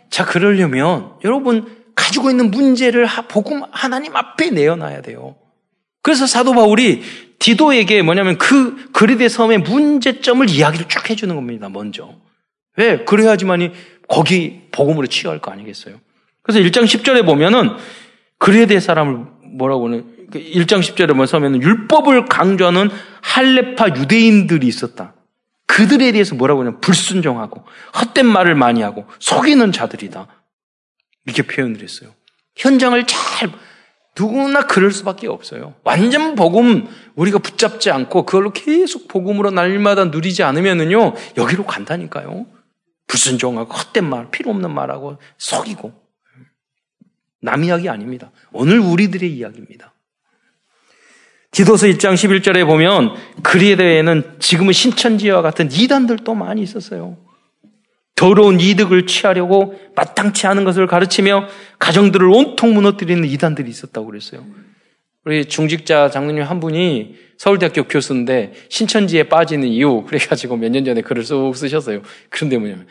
자 0.09 0.25
그러려면 0.25 1.13
여러분 1.23 1.85
가지고 1.95 2.29
있는 2.29 2.51
문제를 2.51 3.07
복음 3.29 3.63
하나님 3.71 4.15
앞에 4.15 4.49
내어놔야 4.49 5.01
돼요. 5.01 5.35
그래서 6.01 6.27
사도 6.27 6.53
바울이 6.53 7.01
디도에게 7.39 8.01
뭐냐면 8.01 8.37
그 8.37 8.91
그리데 8.91 9.29
섬의 9.29 9.59
문제점을 9.59 10.49
이야기를 10.49 10.87
쭉 10.87 11.09
해주는 11.09 11.33
겁니다. 11.35 11.69
먼저. 11.69 12.13
왜? 12.77 13.05
그래야지만이 13.05 13.71
거기 14.07 14.63
복음으로 14.71 15.07
치유할 15.07 15.39
거 15.39 15.51
아니겠어요? 15.51 15.99
그래서 16.41 16.59
1장 16.59 16.83
10절에 16.83 17.25
보면은 17.25 17.71
그리데 18.37 18.79
사람을 18.79 19.25
뭐라고 19.57 19.87
하는 19.87 20.14
1장 20.39 20.79
10절에 20.79 21.15
보면 21.15 21.61
율법을 21.61 22.25
강조하는 22.25 22.89
할레파 23.21 23.89
유대인들이 23.89 24.67
있었다. 24.67 25.13
그들에 25.67 26.11
대해서 26.11 26.35
뭐라고 26.35 26.61
하냐면 26.61 26.79
불순종하고 26.79 27.65
헛된 27.99 28.25
말을 28.25 28.55
많이 28.55 28.81
하고 28.81 29.05
속이는 29.19 29.71
자들이다. 29.71 30.27
이렇게 31.25 31.41
표현을 31.41 31.81
했어요. 31.81 32.11
현장을 32.55 33.05
잘 33.07 33.51
누구나 34.17 34.65
그럴 34.65 34.91
수밖에 34.91 35.27
없어요. 35.27 35.75
완전 35.83 36.35
복음 36.35 36.87
우리가 37.15 37.39
붙잡지 37.39 37.91
않고 37.91 38.25
그걸로 38.25 38.53
계속 38.53 39.07
복음으로 39.07 39.51
날마다 39.51 40.05
누리지 40.05 40.43
않으면은요 40.43 41.13
여기로 41.37 41.65
간다니까요. 41.65 42.45
불순종하고 43.07 43.73
헛된 43.73 44.09
말, 44.09 44.31
필요 44.31 44.51
없는 44.51 44.73
말하고 44.73 45.17
속이고 45.37 45.93
남 47.41 47.63
이야기 47.63 47.89
아닙니다. 47.89 48.31
오늘 48.51 48.79
우리들의 48.79 49.31
이야기입니다. 49.31 49.93
디도서 51.55 51.87
1장 51.87 52.15
11절에 52.15 52.65
보면 52.65 53.15
그리에대에는 53.41 54.35
지금은 54.39 54.73
신천지와 54.73 55.41
같은 55.41 55.71
이단들도 55.71 56.35
많이 56.35 56.61
있었어요. 56.61 57.15
더러운 58.15 58.59
이득을 58.59 59.07
취하려고 59.07 59.79
마땅치 59.95 60.47
않은 60.47 60.65
것을 60.65 60.85
가르치며 60.85 61.47
가정들을 61.79 62.27
온통 62.27 62.73
무너뜨리는 62.73 63.23
이단들이 63.23 63.69
있었다고 63.69 64.07
그랬어요. 64.07 64.45
우리 65.23 65.45
중직자 65.45 66.09
장로님 66.09 66.43
한 66.43 66.59
분이 66.59 67.15
서울대학교 67.37 67.85
교수인데 67.85 68.51
신천지에 68.67 69.29
빠지는 69.29 69.69
이유 69.69 70.03
그래가지고 70.07 70.57
몇 70.57 70.69
년 70.71 70.83
전에 70.83 71.01
글을 71.01 71.23
쑥 71.23 71.55
쓰셨어요. 71.55 72.01
그런데 72.29 72.57
뭐냐면 72.57 72.85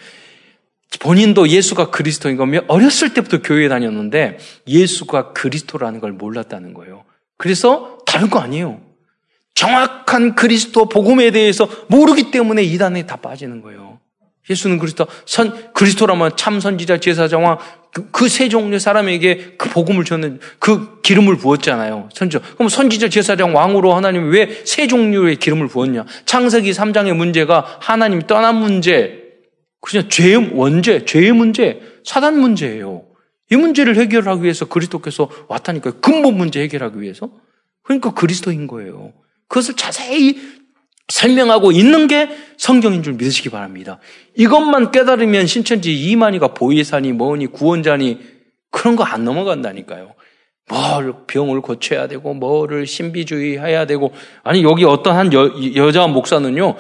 본인도 1.01 1.49
예수가 1.49 1.91
그리스도인 1.91 2.39
거면 2.39 2.65
어렸을 2.69 3.13
때부터 3.13 3.43
교회에 3.43 3.69
다녔는데 3.69 4.39
예수가 4.67 5.35
그리스도라는 5.35 6.01
걸 6.01 6.13
몰랐다는 6.13 6.73
거예요. 6.73 7.05
그래서 7.37 7.99
다른 8.15 8.31
거 8.31 8.39
아니에요. 8.39 8.81
정확한 9.55 10.37
그리스도 10.37 10.89
복음에 10.89 11.33
대해서 11.33 11.69
모르기 11.89 12.31
때문에 12.31 12.63
이단에 12.63 13.07
다 13.07 13.17
빠지는 13.17 13.61
거예요. 13.61 13.99
예수는 14.49 14.79
그리스도 14.79 15.09
선 15.27 15.73
그리스도라면 15.73 16.37
참 16.37 16.61
선지자 16.61 16.99
제사장과 16.99 17.59
그세 18.13 18.45
그 18.45 18.51
종류의 18.51 18.79
사람에게 18.79 19.55
그 19.59 19.69
복음을 19.69 20.05
줬는 20.05 20.39
그 20.61 21.01
기름을 21.03 21.39
부었잖아요. 21.39 22.09
선지 22.15 22.39
그럼 22.39 22.69
선지자 22.69 23.09
제사장 23.09 23.57
왕으로 23.57 23.95
하나님이 23.95 24.29
왜 24.29 24.63
세 24.65 24.87
종류의 24.87 25.37
기름을 25.37 25.67
부었냐? 25.67 26.05
창세기 26.25 26.71
3장의 26.71 27.15
문제가 27.15 27.65
하나님이 27.81 28.29
떠난 28.29 28.57
문제, 28.57 29.25
그냥 29.81 30.09
죄의 30.09 30.51
원죄, 30.53 31.05
죄의 31.05 31.33
문제, 31.33 31.81
사단 32.05 32.39
문제예요. 32.39 33.07
이 33.51 33.57
문제를 33.57 33.97
해결하기 33.97 34.45
위해서 34.45 34.67
그리스도께서 34.67 35.29
왔다니까요. 35.49 35.95
근본 36.01 36.37
문제 36.37 36.61
해결하기 36.63 37.01
위해서. 37.01 37.31
그러니까 37.85 38.13
그리스도인 38.13 38.67
거예요. 38.67 39.13
그것을 39.49 39.77
자세히 39.77 40.37
설명하고 41.09 41.71
있는 41.71 42.07
게 42.09 42.29
성경인 42.57 43.03
줄 43.03 43.13
믿으시기 43.15 43.51
바랍니다. 43.51 44.01
이것만 44.37 44.91
깨달으면 44.91 45.47
신천지 45.47 45.95
이만희가 45.95 46.55
보혜사니 46.55 47.13
뭐니 47.13 47.49
구원자니 47.49 48.21
그런 48.71 48.97
거 48.97 49.05
안 49.05 49.25
넘어간다니까요. 49.25 50.15
뭘 50.71 51.15
병을 51.27 51.61
고쳐야 51.61 52.09
되고 52.09 52.33
뭐를 52.33 52.87
신비주의 52.87 53.59
해야 53.59 53.85
되고 53.87 54.13
아니 54.43 54.63
여기 54.63 54.85
어떤 54.85 55.15
한 55.15 55.31
여, 55.35 55.51
여자 55.75 56.07
목사는요 56.07 56.77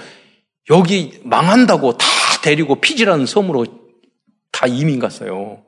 여기 0.71 1.21
망한다고 1.23 1.99
다 1.99 2.07
데리고 2.43 2.81
피지라는 2.81 3.27
섬으로 3.27 3.67
다 4.51 4.67
이민 4.67 4.99
갔어요. 4.99 5.63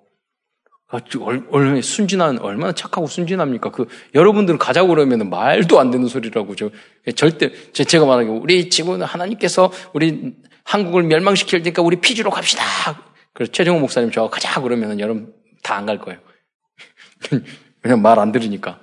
얼마나 0.88 1.81
순진한, 1.81 2.38
얼마나 2.38 2.72
착하고 2.72 3.07
순진합니까? 3.09 3.70
그, 3.70 3.87
여러분들은 4.14 4.59
가자고 4.59 4.88
그러면 4.88 5.29
말도 5.31 5.81
안 5.81 5.90
되는 5.90 6.07
소리라고. 6.07 6.55
저, 6.55 6.70
절대, 7.16 7.51
제가 7.72 8.07
말하기, 8.07 8.29
우리 8.31 8.70
지금 8.70 9.03
하나님께서 9.03 9.72
우리 9.92 10.35
한국을 10.64 11.03
멸망시킬 11.05 11.62
테니까 11.62 11.83
우리 11.83 11.96
피지로 12.01 12.31
갑시다. 12.31 12.62
그래서 13.33 13.53
최정호 13.53 13.81
목사님 13.81 14.11
저 14.11 14.29
가자 14.29 14.61
그러면 14.62 14.99
여러분 15.01 15.33
다 15.62 15.77
안 15.77 15.87
갈 15.87 15.99
거예요. 15.99 16.18
그냥 17.83 18.01
말 18.03 18.18
안 18.18 18.33
들으니까. 18.33 18.81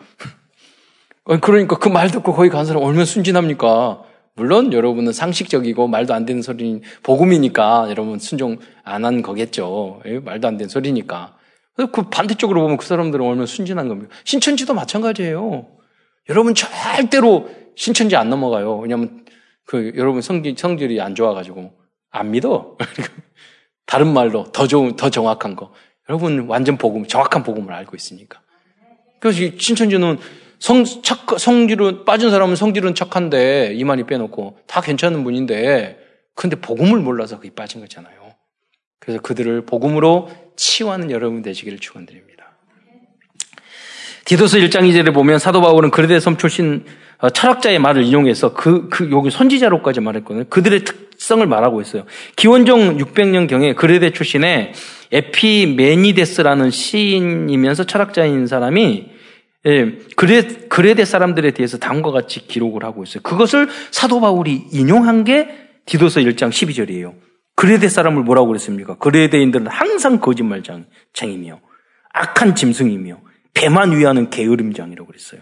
그러니까 1.42 1.78
그 1.78 1.90
말 1.90 2.12
듣고 2.12 2.34
거기 2.34 2.50
간 2.50 2.66
사람 2.66 2.84
얼마나 2.84 3.06
순진합니까? 3.06 4.04
물론 4.36 4.74
여러분은 4.74 5.14
상식적이고 5.14 5.88
말도 5.88 6.14
안 6.14 6.26
되는 6.26 6.42
소리, 6.42 6.82
복음이니까 7.04 7.88
여러분 7.90 8.20
순종 8.20 8.58
안 8.84 9.06
한 9.06 9.22
거겠죠. 9.22 10.02
예, 10.06 10.20
말도 10.20 10.48
안 10.48 10.58
되는 10.58 10.70
소리니까. 10.70 11.36
그 11.76 12.10
반대쪽으로 12.10 12.62
보면 12.62 12.78
그 12.78 12.86
사람들은 12.86 13.26
얼마나 13.26 13.46
순진한 13.46 13.88
겁니다. 13.88 14.14
신천지도 14.24 14.74
마찬가지예요. 14.74 15.68
여러분 16.30 16.54
절대로 16.54 17.50
신천지 17.76 18.16
안 18.16 18.30
넘어가요. 18.30 18.78
왜냐하면 18.78 19.26
그 19.66 19.92
여러분 19.96 20.22
성질, 20.22 20.56
성질이 20.58 21.02
안 21.02 21.16
좋아가지고 21.16 21.74
안 22.12 22.32
믿어. 22.32 22.78
다른 23.86 24.14
말로 24.14 24.46
더 24.52 24.68
좋은, 24.68 24.96
더 24.96 25.10
정확한 25.10 25.56
거. 25.56 25.74
여러분 26.10 26.48
완전 26.48 26.78
복음, 26.78 27.06
정확한 27.08 27.44
복음을 27.44 27.74
알고 27.74 27.96
있으니까. 27.96 28.42
그래서 29.20 29.40
신천지는 29.58 30.20
성, 30.60 30.86
착, 30.86 31.40
성질은, 31.40 32.06
빠진 32.06 32.30
사람은 32.30 32.56
성질은 32.56 32.96
착한데, 32.96 33.74
이만희 33.76 34.06
빼놓고, 34.06 34.60
다 34.66 34.80
괜찮은 34.80 35.26
분인데, 35.26 36.00
근데 36.36 36.56
복음을 36.56 37.00
몰라서 37.00 37.36
그게 37.36 37.50
빠진 37.54 37.82
거잖아요. 37.82 38.23
그래서 39.04 39.22
그들을 39.22 39.66
복음으로 39.66 40.30
치유하는 40.56 41.12
여러분 41.12 41.42
되시기를 41.42 41.80
축원드립니다. 41.80 42.54
디도스 44.24 44.60
1장 44.60 44.90
2절에 44.90 45.14
보면 45.14 45.40
사도 45.40 45.60
바울은 45.60 45.92
그레데 45.92 46.22
섬 46.22 46.38
출신 46.38 46.86
어, 47.18 47.30
철학자의 47.30 47.80
말을 47.80 48.04
인용해서 48.04 48.54
그, 48.54 48.88
그, 48.88 49.12
여기 49.12 49.30
선지자로까지 49.30 50.00
말했거든요. 50.00 50.46
그들의 50.46 50.86
특성을 50.86 51.46
말하고 51.46 51.82
있어요. 51.82 52.06
기원종 52.38 52.98
600년 52.98 53.50
경에 53.50 53.74
그레데 53.74 54.12
출신의 54.12 54.72
에피메니데스라는 55.12 56.72
시인이면서 56.72 57.84
철학자인 57.84 58.48
사람이 58.48 59.10
예, 59.66 59.98
그레, 60.16 60.44
그레데 60.70 61.04
사람들에 61.04 61.52
대해서 61.52 61.78
다음과 61.78 62.12
같이 62.12 62.48
기록을 62.48 62.86
하고 62.86 63.04
있어요. 63.04 63.22
그것을 63.22 63.68
사도 63.92 64.22
바울이 64.22 64.64
인용한 64.72 65.26
게 65.26 65.50
디도서 65.86 66.22
1장 66.22 66.50
12절이에요. 66.50 67.33
그레데 67.56 67.88
사람을 67.90 68.24
뭐라고 68.24 68.48
그랬습니까? 68.48 68.96
그레데인들은 68.98 69.68
항상 69.68 70.20
거짓말장이며 70.20 71.60
악한 72.14 72.56
짐승이며 72.56 73.20
배만 73.54 73.96
위하는 73.96 74.30
게으름장이라고 74.30 75.08
그랬어요. 75.08 75.42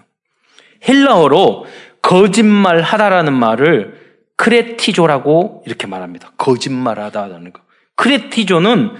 헬라어로 0.87 1.65
거짓말하다라는 2.01 3.33
말을 3.33 4.01
크레티조라고 4.35 5.63
이렇게 5.65 5.87
말합니다. 5.87 6.31
거짓말하다라는 6.37 7.53
거. 7.53 7.61
크레티조는 7.95 8.91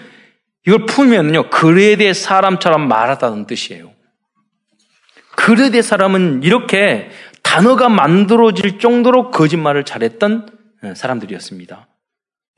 이걸 0.67 0.85
풀면요. 0.85 1.49
그레데 1.49 2.13
사람처럼 2.13 2.87
말하다는 2.87 3.47
뜻이에요. 3.47 3.91
그레데 5.35 5.81
사람은 5.81 6.43
이렇게 6.43 7.09
단어가 7.41 7.89
만들어질 7.89 8.77
정도로 8.77 9.31
거짓말을 9.31 9.83
잘했던 9.83 10.47
사람들이었습니다. 10.95 11.87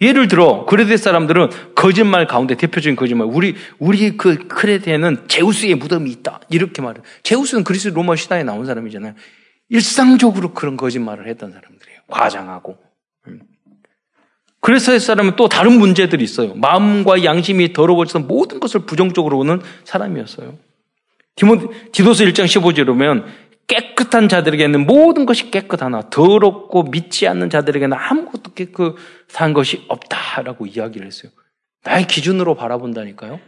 예를 0.03 0.27
들어 0.27 0.65
그레데 0.65 0.97
사람들은 0.97 1.49
거짓말 1.75 2.27
가운데 2.27 2.55
대표적인 2.55 2.95
거짓말. 2.95 3.27
우리 3.31 3.55
우리 3.79 4.17
그 4.17 4.47
크레데에는 4.47 5.27
제우스의 5.27 5.75
무덤이 5.75 6.09
있다. 6.11 6.41
이렇게 6.49 6.81
말해. 6.81 7.01
제우스는 7.23 7.63
그리스 7.63 7.87
로마 7.87 8.15
시대에 8.15 8.43
나온 8.43 8.65
사람이잖아요. 8.65 9.13
일상적으로 9.69 10.53
그런 10.53 10.77
거짓말을 10.77 11.27
했던 11.27 11.51
사람들이에요. 11.51 11.99
과장하고. 12.07 12.77
음. 13.27 13.39
그래서 14.59 14.97
사람은 14.99 15.35
또 15.35 15.49
다른 15.49 15.79
문제들이 15.79 16.23
있어요. 16.23 16.53
마음과 16.55 17.23
양심이 17.23 17.73
더러워져서 17.73 18.19
모든 18.19 18.59
것을 18.59 18.81
부정적으로 18.81 19.37
보는 19.37 19.61
사람이었어요. 19.83 20.57
디모, 21.35 21.71
디도스 21.91 22.25
1장 22.25 22.45
15절에 22.45 22.85
보면 22.85 23.25
깨끗한 23.67 24.29
자들에게는 24.29 24.85
모든 24.85 25.25
것이 25.25 25.51
깨끗하나 25.51 26.09
더럽고 26.09 26.83
믿지 26.83 27.27
않는 27.27 27.49
자들에게는 27.49 27.95
아무것도 27.97 28.53
깨끗한 28.53 29.53
것이 29.53 29.85
없다라고 29.87 30.65
이야기를 30.65 31.07
했어요. 31.07 31.31
나의 31.83 32.07
기준으로 32.07 32.55
바라본다니까요. 32.55 33.39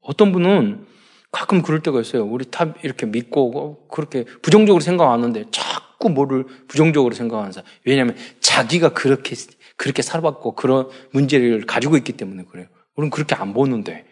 어떤 0.00 0.32
분은 0.32 0.86
가끔 1.30 1.62
그럴 1.62 1.80
때가 1.80 2.00
있어요. 2.00 2.24
우리 2.24 2.46
다 2.50 2.74
이렇게 2.82 3.06
믿고 3.06 3.86
그렇게 3.88 4.24
부정적으로 4.42 4.80
생각하는데 4.80 5.46
자꾸 5.50 6.08
뭐를 6.08 6.44
부정적으로 6.68 7.14
생각하는 7.14 7.52
사람. 7.52 7.68
왜냐하면 7.84 8.16
자기가 8.40 8.90
그렇게 8.90 9.36
그렇게 9.76 10.02
살아봤고 10.02 10.54
그런 10.54 10.88
문제를 11.12 11.66
가지고 11.66 11.96
있기 11.96 12.12
때문에 12.12 12.44
그래요. 12.44 12.66
우리는 12.96 13.10
그렇게 13.10 13.34
안 13.34 13.52
보는데 13.52 14.06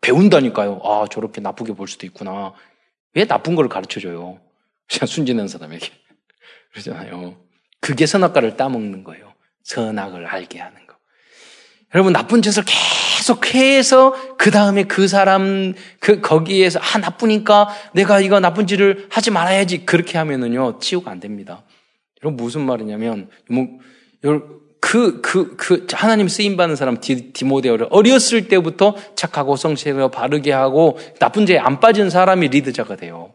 배운다니까요. 0.00 0.80
아 0.82 1.06
저렇게 1.10 1.40
나쁘게 1.40 1.74
볼 1.74 1.88
수도 1.88 2.06
있구나. 2.06 2.54
왜 3.14 3.26
나쁜 3.26 3.54
걸 3.54 3.68
가르쳐 3.68 4.00
줘요? 4.00 4.38
순진한 4.88 5.48
사람에게. 5.48 5.88
그러잖아요. 6.72 7.36
그게 7.80 8.06
선악과를 8.06 8.56
따먹는 8.56 9.04
거예요. 9.04 9.34
선악을 9.64 10.26
알게 10.26 10.58
하는 10.58 10.86
거. 10.86 10.94
여러분, 11.94 12.12
나쁜 12.12 12.42
짓을 12.42 12.64
계속 12.64 13.54
해서 13.54 14.14
그 14.36 14.50
다음에 14.50 14.84
그 14.84 15.06
사람, 15.06 15.74
그, 16.00 16.20
거기에서, 16.20 16.80
아, 16.80 16.98
나쁘니까 16.98 17.68
내가 17.92 18.20
이거 18.20 18.40
나쁜 18.40 18.66
짓을 18.66 19.06
하지 19.10 19.30
말아야지. 19.30 19.86
그렇게 19.86 20.18
하면은요, 20.18 20.80
치유가 20.80 21.10
안 21.10 21.20
됩니다. 21.20 21.64
여러분, 22.22 22.42
무슨 22.42 22.62
말이냐면, 22.62 23.30
뭐, 23.48 23.68
그, 24.80 25.20
그, 25.20 25.56
그, 25.56 25.86
하나님 25.92 26.28
쓰임받는 26.28 26.76
사람, 26.76 27.00
디, 27.00 27.32
디모데오를 27.32 27.86
어렸을 27.90 28.48
때부터 28.48 28.96
착하고 29.14 29.56
성실하고 29.56 30.10
바르게 30.10 30.52
하고 30.52 30.98
나쁜 31.20 31.46
죄에 31.46 31.58
안 31.58 31.80
빠진 31.80 32.10
사람이 32.10 32.48
리더자가 32.48 32.96
돼요. 32.96 33.34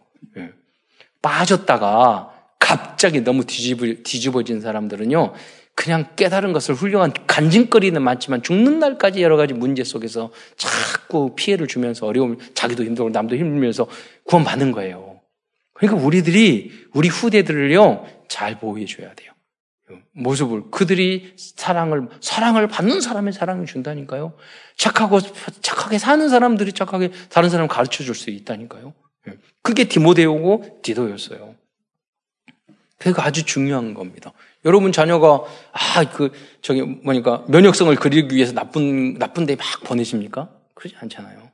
예. 1.19 1.27
빠졌다가 1.27 2.33
갑자기 2.59 3.21
너무 3.21 3.45
뒤집어, 3.45 3.85
뒤집어진 4.03 4.61
사람들은요, 4.61 5.33
그냥 5.75 6.09
깨달은 6.17 6.51
것을 6.51 6.75
훌륭한 6.75 7.13
간증거리는 7.25 8.01
많지만 8.01 8.43
죽는 8.43 8.79
날까지 8.79 9.21
여러 9.21 9.37
가지 9.37 9.53
문제 9.53 9.83
속에서 9.85 10.31
자꾸 10.57 11.35
피해를 11.35 11.67
주면서 11.67 12.05
어려움, 12.05 12.37
자기도 12.53 12.83
힘들고 12.83 13.11
남도 13.11 13.35
힘들면서 13.37 13.87
구원받는 14.25 14.73
거예요. 14.73 15.21
그러니까 15.73 16.05
우리들이, 16.05 16.71
우리 16.93 17.07
후대들을요, 17.07 18.05
잘 18.27 18.59
보호해줘야 18.59 19.13
돼요. 19.13 19.31
모습을, 20.11 20.69
그들이 20.69 21.33
사랑을, 21.37 22.09
사랑을 22.19 22.67
받는 22.67 22.99
사람의 22.99 23.31
사랑을 23.31 23.65
준다니까요. 23.65 24.33
착하고, 24.77 25.21
착하게 25.61 25.97
사는 25.97 26.27
사람들이 26.27 26.73
착하게 26.73 27.11
다른 27.29 27.49
사람을 27.49 27.69
가르쳐 27.69 28.03
줄 28.03 28.13
수 28.15 28.29
있다니까요. 28.29 28.93
그게 29.61 29.85
디모데오고 29.85 30.79
디도였어요. 30.81 31.55
그게 32.97 33.21
아주 33.21 33.45
중요한 33.45 33.93
겁니다. 33.93 34.33
여러분 34.65 34.91
자녀가 34.91 35.43
아 35.71 36.03
그 36.05 36.31
저기 36.61 36.81
뭐니까 36.81 37.45
면역성을 37.47 37.95
그리기 37.95 38.35
위해서 38.35 38.53
나쁜 38.53 39.17
나쁜 39.17 39.45
데 39.45 39.55
막 39.55 39.65
보내십니까? 39.83 40.49
그러지 40.73 40.95
않잖아요. 40.99 41.49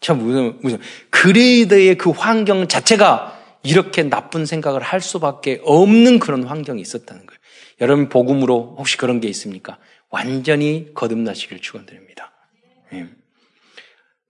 참 0.00 0.18
무슨 0.18 0.58
무슨 0.62 0.78
그레이드의 1.10 1.96
그 1.98 2.10
환경 2.10 2.68
자체가 2.68 3.38
이렇게 3.62 4.02
나쁜 4.02 4.46
생각을 4.46 4.80
할 4.80 5.00
수밖에 5.02 5.60
없는 5.64 6.18
그런 6.18 6.44
환경이 6.44 6.80
있었다는 6.80 7.26
거예요. 7.26 7.38
여러분 7.82 8.08
복음으로 8.08 8.76
혹시 8.78 8.96
그런 8.96 9.20
게 9.20 9.28
있습니까? 9.28 9.78
완전히 10.08 10.90
거듭나시길 10.94 11.60
축원드립니다. 11.60 12.32
예. 12.94 13.06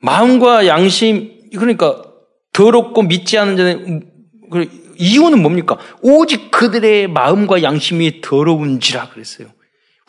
마음과 0.01 0.67
양심 0.67 1.51
그러니까 1.53 2.10
더럽고 2.61 3.03
믿지 3.03 3.39
않는 3.39 3.57
자는 3.57 4.03
그 4.51 4.69
이유는 4.99 5.41
뭡니까? 5.41 5.79
오직 6.03 6.51
그들의 6.51 7.09
마음과 7.09 7.63
양심이 7.63 8.21
더러운지라 8.21 9.09
그랬어요. 9.09 9.49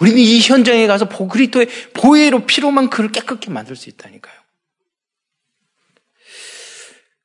우리는 0.02 0.20
이 0.20 0.42
현장에 0.42 0.86
가서 0.86 1.08
그리스도의 1.08 1.68
보혜로 1.94 2.46
피로만 2.46 2.90
그를 2.90 3.14
깨끗게 3.14 3.52
만들 3.52 3.78
수 3.78 3.88
있다니까요. 3.88 4.36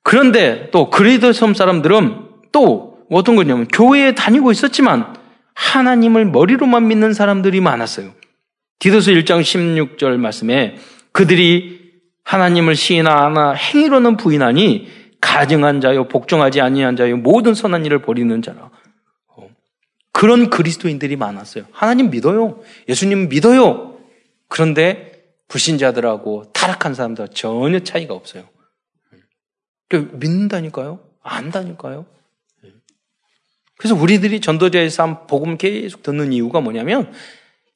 그런데 0.05 0.69
또 0.71 0.91
그리스도 0.91 1.33
섬 1.33 1.55
사람들은 1.55 2.21
또 2.53 2.99
어떤 3.11 3.35
거냐면 3.35 3.67
교회에 3.67 4.15
다니고 4.15 4.53
있었지만 4.53 5.17
하나님을 5.55 6.27
머리로만 6.27 6.87
믿는 6.87 7.15
사람들이 7.15 7.61
많았어요. 7.61 8.15
디도서 8.79 9.11
1장 9.11 9.41
16절 9.41 10.19
말씀에 10.19 10.77
그들이 11.11 11.81
하나님을 12.23 12.77
시인하나 12.77 13.55
행위로는 13.55 14.17
부인하니 14.19 15.06
가증한 15.21 15.81
자요 15.81 16.09
복종하지 16.09 16.61
아니한 16.61 16.97
자요 16.97 17.17
모든 17.17 17.55
선한 17.55 17.85
일을 17.87 18.03
버리는 18.03 18.41
자라. 18.43 18.71
어, 19.29 19.49
그런 20.13 20.51
그리스도인들이 20.51 21.17
많았어요. 21.17 21.65
하나님 21.73 22.11
믿어요. 22.11 22.61
예수님 22.89 23.29
믿어요. 23.29 23.99
그런데 24.49 25.17
불신자들하고 25.49 26.53
타락한 26.53 26.95
사람들 26.95 27.29
전혀 27.29 27.81
차이가 27.81 28.15
없어요. 28.15 28.49
그러니까 29.89 30.17
믿는다니까요? 30.17 31.01
안다니까요? 31.23 32.07
그래서 33.79 33.95
우리들이 33.95 34.41
전도자의 34.41 34.91
삶, 34.91 35.27
복음 35.27 35.59
계속 35.59 36.03
듣는 36.03 36.33
이유가 36.33 36.61
뭐냐면, 36.61 37.13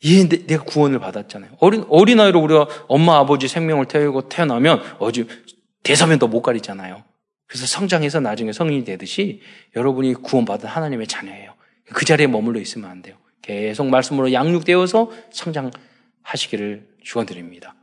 이 0.03 0.29
내가 0.29 0.65
구원을 0.65 0.99
받았잖아요. 0.99 1.51
어린, 1.61 1.85
어린아이로 1.89 2.41
우리가 2.41 2.69
엄마, 2.89 3.19
아버지 3.19 3.49
생명을 3.49 3.85
태우고 3.85 4.29
태어나면, 4.29 4.81
어지, 4.99 5.27
대사면도 5.83 6.29
못 6.29 6.41
가리잖아요. 6.41 7.05
그래서 7.51 7.67
성장해서 7.67 8.21
나중에 8.21 8.53
성인이 8.53 8.85
되듯이 8.85 9.41
여러분이 9.75 10.15
구원받은 10.15 10.69
하나님의 10.69 11.09
자녀예요. 11.09 11.55
그 11.93 12.05
자리에 12.05 12.29
머물러 12.29 12.61
있으면 12.61 12.89
안 12.89 13.03
돼요. 13.03 13.17
계속 13.43 13.89
말씀으로 13.89 14.33
양육되어서 14.33 15.11
성장하시기를 15.33 16.87
축원드립니다. 17.03 17.75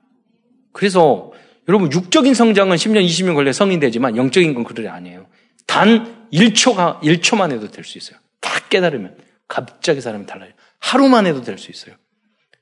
그래서 0.71 1.33
여러분 1.67 1.91
육적인 1.91 2.33
성장은 2.33 2.77
10년, 2.77 3.05
20년 3.05 3.35
걸려 3.35 3.51
성인 3.51 3.81
되지만 3.81 4.15
영적인 4.15 4.53
건 4.53 4.63
그러지 4.63 4.87
아니에요. 4.87 5.27
단 5.65 6.25
1초가 6.31 7.01
1초만 7.01 7.51
해도 7.51 7.69
될 7.69 7.83
수 7.83 7.97
있어요. 7.97 8.17
다 8.39 8.57
깨달으면 8.69 9.17
갑자기 9.49 9.99
사람이 9.99 10.27
달라요. 10.27 10.51
하루만 10.79 11.25
해도 11.25 11.41
될 11.41 11.57
수 11.57 11.71
있어요. 11.71 11.95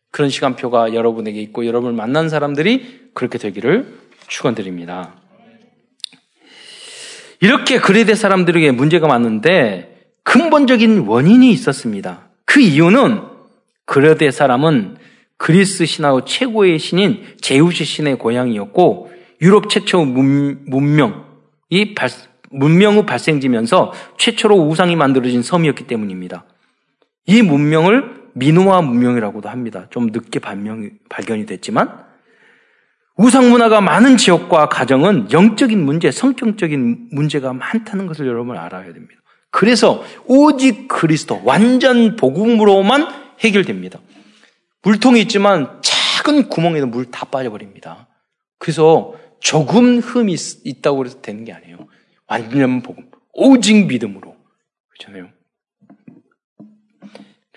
그런 0.09 0.31
시간표가 0.31 0.95
여러분에게 0.95 1.39
있고 1.41 1.67
여러분을 1.67 1.93
만난 1.93 2.29
사람들이 2.29 3.11
그렇게 3.13 3.37
되기를 3.37 3.99
축원드립니다. 4.27 5.21
이렇게 7.41 7.79
그레데 7.79 8.15
사람들에게 8.15 8.71
문제가 8.71 9.07
많은데 9.07 10.09
근본적인 10.23 10.99
원인이 11.07 11.51
있었습니다. 11.51 12.29
그 12.45 12.59
이유는 12.59 13.21
그레데 13.85 14.31
사람은 14.31 14.97
그리스 15.37 15.85
신화의 15.85 16.21
최고의 16.25 16.79
신인 16.79 17.23
제우스 17.41 17.83
신의 17.83 18.17
고향이었고 18.17 19.11
유럽 19.41 19.69
최초 19.69 20.05
문명이 20.05 21.93
발, 21.95 22.09
문명의 22.51 23.05
발생지면서 23.05 23.93
최초로 24.17 24.55
우상이 24.55 24.95
만들어진 24.95 25.41
섬이었기 25.41 25.87
때문입니다. 25.87 26.45
이 27.27 27.41
문명을 27.41 28.25
미노아 28.33 28.81
문명이라고도 28.81 29.49
합니다. 29.49 29.87
좀 29.89 30.07
늦게 30.07 30.39
발명이, 30.39 30.89
발견이 31.09 31.45
됐지만 31.45 32.04
우상 33.17 33.49
문화가 33.49 33.79
많은 33.79 34.17
지역과 34.17 34.67
가정은 34.67 35.31
영적인 35.31 35.83
문제, 35.83 36.11
성격적인 36.11 37.09
문제가 37.11 37.53
많다는 37.53 38.07
것을 38.07 38.27
여러분 38.27 38.57
알아야 38.57 38.91
됩니다. 38.91 39.21
그래서 39.51 40.03
오직 40.25 40.89
그리스도, 40.89 41.41
완전 41.45 42.17
복음으로만 42.17 43.07
해결됩니다. 43.39 43.99
물통이 44.81 45.21
있지만 45.21 45.81
작은 45.81 46.49
구멍에도 46.49 46.87
물 46.87 47.09
다 47.09 47.25
빠져버립니다. 47.25 48.07
그래서 48.59 49.13
조금 49.39 49.99
흠이 49.99 50.35
있다고 50.65 51.05
해서 51.05 51.21
되는 51.21 51.45
게 51.45 51.53
아니에요. 51.53 51.87
완전 52.27 52.81
복음. 52.81 53.09
오직 53.31 53.87
믿음으로. 53.87 54.35
그렇잖아요. 54.89 55.29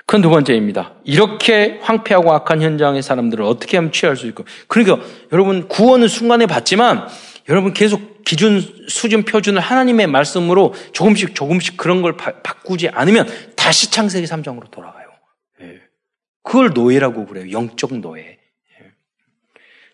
그건 0.08 0.22
두 0.22 0.30
번째입니다. 0.30 0.94
이렇게 1.04 1.80
황폐하고 1.82 2.32
악한 2.32 2.62
현장의 2.62 3.02
사람들을 3.02 3.44
어떻게 3.44 3.76
하면 3.76 3.92
취할 3.92 4.16
수 4.16 4.26
있고. 4.28 4.46
그러니까 4.66 5.06
여러분 5.32 5.68
구원은 5.68 6.08
순간에 6.08 6.46
받지만 6.46 7.06
여러분 7.50 7.74
계속 7.74 8.24
기준, 8.24 8.62
수준, 8.88 9.24
표준을 9.24 9.60
하나님의 9.60 10.06
말씀으로 10.06 10.72
조금씩 10.94 11.34
조금씩 11.34 11.76
그런 11.76 12.00
걸 12.00 12.16
바, 12.16 12.32
꾸지 12.64 12.88
않으면 12.88 13.28
다시 13.54 13.90
창세기 13.90 14.26
3장으로 14.26 14.70
돌아가요. 14.70 15.08
예. 15.60 15.82
그걸 16.42 16.70
노예라고 16.72 17.26
그래요. 17.26 17.52
영적 17.52 17.98
노예. 17.98 18.22
예. 18.22 18.38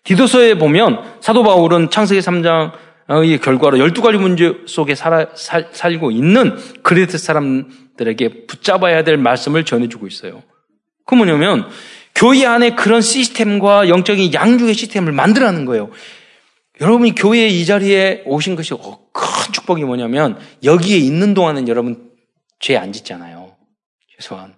디도서에 0.05 0.57
보면 0.57 1.17
사도 1.19 1.43
바울은 1.43 1.89
창세기 1.89 2.21
3장의 2.21 3.41
결과로 3.41 3.79
12가지 3.79 4.17
문제 4.17 4.61
속에 4.65 4.95
살아, 4.95 5.27
살, 5.35 5.67
살고 5.73 6.11
있는 6.11 6.57
그레트 6.83 7.17
사람 7.17 7.84
들에게 7.97 8.45
붙잡아야 8.47 9.03
될 9.03 9.17
말씀을 9.17 9.65
전해주고 9.65 10.07
있어요. 10.07 10.43
그 11.05 11.15
뭐냐면 11.15 11.67
교회 12.13 12.45
안에 12.45 12.71
그런 12.71 13.01
시스템과 13.01 13.89
영적인 13.89 14.33
양육의 14.33 14.73
시스템을 14.73 15.11
만들라는 15.11 15.65
거예요. 15.65 15.91
여러분이 16.81 17.15
교회 17.15 17.47
이 17.47 17.65
자리에 17.65 18.23
오신 18.25 18.55
것이 18.55 18.73
큰 18.73 19.53
축복이 19.53 19.83
뭐냐면 19.83 20.37
여기에 20.63 20.97
있는 20.97 21.33
동안은 21.33 21.67
여러분 21.67 22.11
죄 22.59 22.77
안 22.77 22.91
짓잖아요. 22.91 23.55
최소한. 24.15 24.55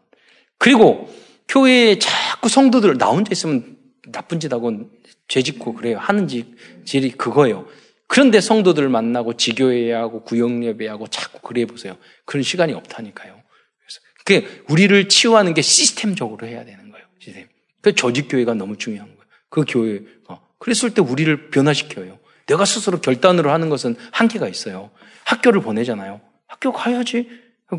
그리고 0.58 1.10
교회에 1.48 2.00
자꾸 2.00 2.50
성도들 2.50 2.98
나 2.98 3.08
혼자 3.08 3.32
있으면 3.32 3.78
나쁜 4.12 4.40
짓 4.40 4.52
하고 4.52 4.90
죄 5.28 5.42
짓고 5.42 5.74
그래요. 5.74 5.98
하는 6.00 6.28
짓이 6.28 7.12
그거예요. 7.18 7.68
그런데 8.08 8.42
성도들을 8.42 8.90
만나고 8.90 9.36
지교회하고 9.36 10.24
구역예배하고 10.24 11.08
자꾸 11.08 11.40
그래 11.42 11.66
보세요. 11.66 11.98
그런 12.26 12.42
시간이 12.44 12.74
없다니까요. 12.74 13.34
그래서 13.34 14.02
그 14.26 14.64
우리를 14.70 15.10
치유하는 15.10 15.54
게 15.54 15.62
시스템적으로 15.62 16.48
해야 16.48 16.66
되는 16.66 16.92
거예요. 16.92 17.06
시스템. 17.20 17.48
그 17.82 17.94
조직 17.94 18.28
교회가 18.30 18.54
너무 18.54 18.78
중요한 18.78 19.08
거예요. 19.10 19.22
그 19.50 19.64
교회. 19.68 20.02
어. 20.28 20.42
그랬을 20.58 20.94
때 20.94 21.02
우리를 21.02 21.50
변화시켜요. 21.50 22.20
내가 22.48 22.66
스스로 22.66 23.00
결단으로 23.02 23.52
하는 23.52 23.70
것은 23.70 23.96
한계가 24.12 24.48
있어요. 24.48 24.90
학교를 25.26 25.62
보내잖아요. 25.62 26.22
학교 26.48 26.72
가야지. 26.72 27.30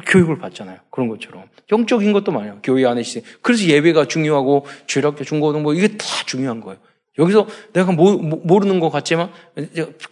교육을 0.06 0.38
받잖아요. 0.38 0.78
그런 0.90 1.08
것처럼. 1.08 1.44
영적인 1.72 2.12
것도 2.12 2.30
많아요. 2.30 2.60
교회 2.62 2.84
안에 2.84 3.02
시스템. 3.02 3.22
그래서 3.40 3.64
예배가 3.64 4.06
중요하고 4.06 4.66
주일학교, 4.86 5.24
중고등 5.24 5.62
뭐 5.62 5.72
이게 5.72 5.88
다 5.96 6.04
중요한 6.26 6.60
거예요. 6.60 6.78
여기서 7.18 7.46
내가 7.72 7.92
모, 7.92 8.58
르는 8.58 8.80
것 8.80 8.90
같지만 8.90 9.30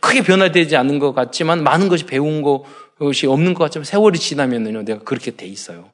크게 0.00 0.22
변화되지 0.22 0.76
않는 0.76 0.98
것 0.98 1.14
같지만 1.14 1.62
많은 1.62 1.88
것이 1.88 2.04
배운 2.04 2.42
것이 2.42 3.26
없는 3.26 3.54
것 3.54 3.64
같지만 3.64 3.84
세월이 3.84 4.18
지나면요 4.18 4.82
내가 4.82 5.00
그렇게 5.00 5.30
돼 5.30 5.46
있어요. 5.46 5.90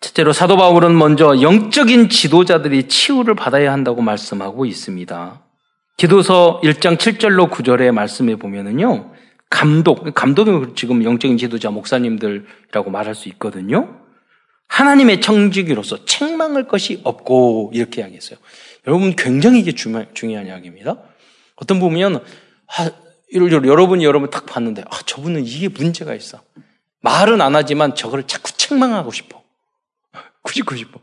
첫째로 0.00 0.32
사도 0.32 0.56
바울은 0.56 0.98
먼저 0.98 1.40
영적인 1.40 2.08
지도자들이 2.08 2.88
치유를 2.88 3.34
받아야 3.34 3.72
한다고 3.72 4.02
말씀하고 4.02 4.66
있습니다. 4.66 5.40
기도서 5.96 6.60
1장 6.64 6.96
7절로 6.96 7.48
9절의 7.50 7.92
말씀에 7.92 8.34
보면은요. 8.36 9.12
감독, 9.48 10.12
감독이 10.14 10.74
지금 10.74 11.04
영적인 11.04 11.36
지도자 11.36 11.70
목사님들이라고 11.70 12.90
말할 12.90 13.14
수 13.14 13.28
있거든요. 13.30 14.01
하나님의 14.72 15.20
청지기로서 15.20 16.06
책망할 16.06 16.66
것이 16.66 17.02
없고 17.04 17.72
이렇게 17.74 18.00
이야기했어요. 18.00 18.38
여러분 18.86 19.14
굉장히 19.14 19.60
이게 19.60 19.72
중요, 19.72 20.06
중요한 20.14 20.46
이야기입니다. 20.46 20.96
어떤 21.56 21.78
보면 21.78 22.24
아, 22.66 22.90
여러분이 23.34 24.02
여러분 24.02 24.30
딱 24.30 24.46
봤는데 24.46 24.84
아, 24.90 25.00
저분은 25.04 25.44
이게 25.44 25.68
문제가 25.68 26.14
있어. 26.14 26.40
말은 27.00 27.42
안 27.42 27.54
하지만 27.54 27.94
저거를 27.94 28.26
자꾸 28.26 28.50
책망하고 28.56 29.12
싶어. 29.12 29.42
꾸짖고 30.40 30.76
싶어. 30.76 31.00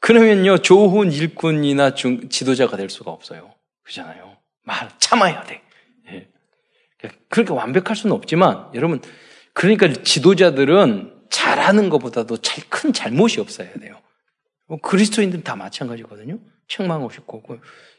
그러면요 0.00 0.58
좋은 0.58 1.12
일꾼이나 1.12 1.94
중, 1.94 2.28
지도자가 2.28 2.76
될 2.76 2.90
수가 2.90 3.12
없어요. 3.12 3.54
그렇잖아요. 3.84 4.36
말 4.64 4.88
참아야 4.98 5.44
돼. 5.44 5.62
예. 6.10 6.28
그러니까 7.28 7.54
완벽할 7.54 7.94
수는 7.94 8.16
없지만 8.16 8.66
여러분 8.74 9.00
그러니까 9.52 9.92
지도자들은 9.92 11.11
잘하는 11.32 11.88
것보다도 11.88 12.36
큰 12.68 12.92
잘못이 12.92 13.40
없어야 13.40 13.72
돼요. 13.72 13.98
뭐 14.68 14.78
그리스도인들은 14.78 15.42
다 15.42 15.56
마찬가지거든요. 15.56 16.38
책망 16.68 17.02
없이 17.02 17.18
고 17.26 17.42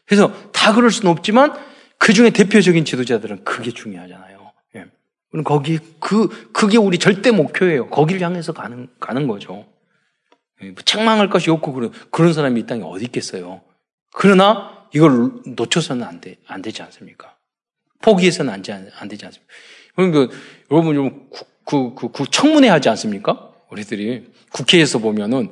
그래서 0.06 0.32
다 0.52 0.74
그럴 0.74 0.92
수는 0.92 1.12
없지만 1.12 1.54
그 1.98 2.14
중에 2.14 2.30
대표적인 2.30 2.86
지도자들은 2.86 3.44
그게 3.44 3.72
중요하잖아요. 3.72 4.52
예. 4.76 4.86
거기 5.44 5.80
그 6.00 6.52
그게 6.52 6.78
우리 6.78 7.00
절대 7.00 7.32
목표예요. 7.32 7.90
거기를 7.90 8.22
향해서 8.22 8.54
가는 8.54 8.88
가는 9.00 9.28
거죠. 9.28 9.66
예. 10.62 10.68
뭐 10.68 10.84
책망할 10.84 11.30
것이 11.30 11.50
없고 11.50 11.74
그런 11.74 11.92
그런 12.12 12.34
사람이 12.34 12.62
이 12.62 12.66
땅에 12.66 12.84
어디 12.84 13.06
있겠어요. 13.06 13.62
그러나 14.14 14.88
이걸 14.94 15.32
놓쳐서는 15.46 16.06
안 16.06 16.22
돼, 16.22 16.38
안 16.46 16.62
되지 16.62 16.84
않습니까? 16.84 17.36
포기해서는 18.04 18.54
안, 18.54 18.64
안 19.00 19.08
되지 19.08 19.26
않습니까? 19.26 19.54
그러니까 19.96 20.36
여러분 20.70 20.96
좀 20.96 21.30
그, 21.66 21.94
그, 21.96 22.12
그 22.12 22.26
청문회 22.30 22.68
하지 22.70 22.90
않습니까? 22.90 23.52
우리들이 23.72 24.32
국회에서 24.52 25.00
보면은 25.00 25.52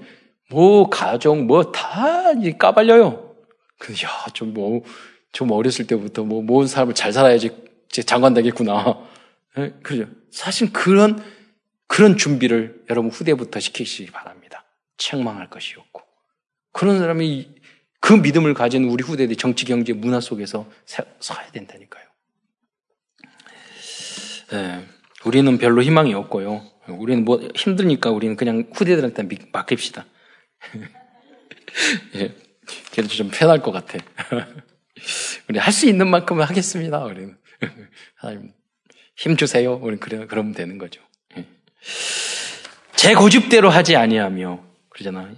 뭐 0.50 0.90
가정 0.90 1.48
뭐 1.48 1.72
다 1.72 2.34
까발려요. 2.58 3.36
그, 3.78 3.94
야, 3.94 4.28
좀 4.34 4.54
뭐, 4.54 4.84
좀 5.32 5.52
어렸을 5.52 5.88
때부터 5.88 6.24
뭐 6.24 6.42
모은 6.42 6.68
사람을 6.68 6.94
잘 6.94 7.14
살아야지 7.14 7.50
장관 8.06 8.34
되겠구나. 8.34 9.00
네? 9.58 9.74
그죠? 9.84 10.08
사실 10.30 10.72
그런 10.72 11.24
그런 11.88 12.16
준비를 12.16 12.84
여러분 12.90 13.12
후대부터 13.12 13.60
시키시기 13.60 14.12
바랍니다. 14.12 14.64
책망할 14.98 15.50
것이 15.50 15.76
없고. 15.78 16.02
그런 16.72 17.00
사람이 17.00 17.50
그 18.00 18.14
믿음을 18.14 18.54
가진 18.54 18.86
우리 18.86 19.04
후대들이 19.04 19.36
정치, 19.36 19.66
경제, 19.66 19.92
문화 19.94 20.22
속에서 20.22 20.66
서야 21.20 21.52
된다니까요. 21.52 22.06
네, 24.52 24.86
우리는 25.26 25.58
별로 25.58 25.84
희망이 25.84 26.14
없고요. 26.14 26.64
우리는 26.88 27.24
뭐 27.24 27.40
힘드니까 27.56 28.10
우리는 28.10 28.36
그냥 28.36 28.70
후대들한테 28.74 29.28
맡깁시다. 29.52 30.06
예, 32.16 32.36
그래도 32.92 33.10
좀 33.10 33.30
편할 33.32 33.62
것 33.62 33.72
같아. 33.72 33.98
우리 35.50 35.60
할 35.60 35.72
수 35.74 35.88
있는 35.88 36.08
만큼은 36.08 36.44
하겠습니다. 36.46 37.04
우리는 37.04 37.38
하나님 38.16 38.52
힘 39.16 39.38
주세요. 39.38 39.80
우리 39.82 39.98
그래 39.98 40.26
그러면 40.28 40.54
되는 40.54 40.78
거죠. 40.78 41.02
예. 41.38 41.46
제 42.96 43.14
고집대로 43.14 43.70
하지 43.70 43.96
아니하며 43.96 44.64
그러잖아요. 44.90 45.36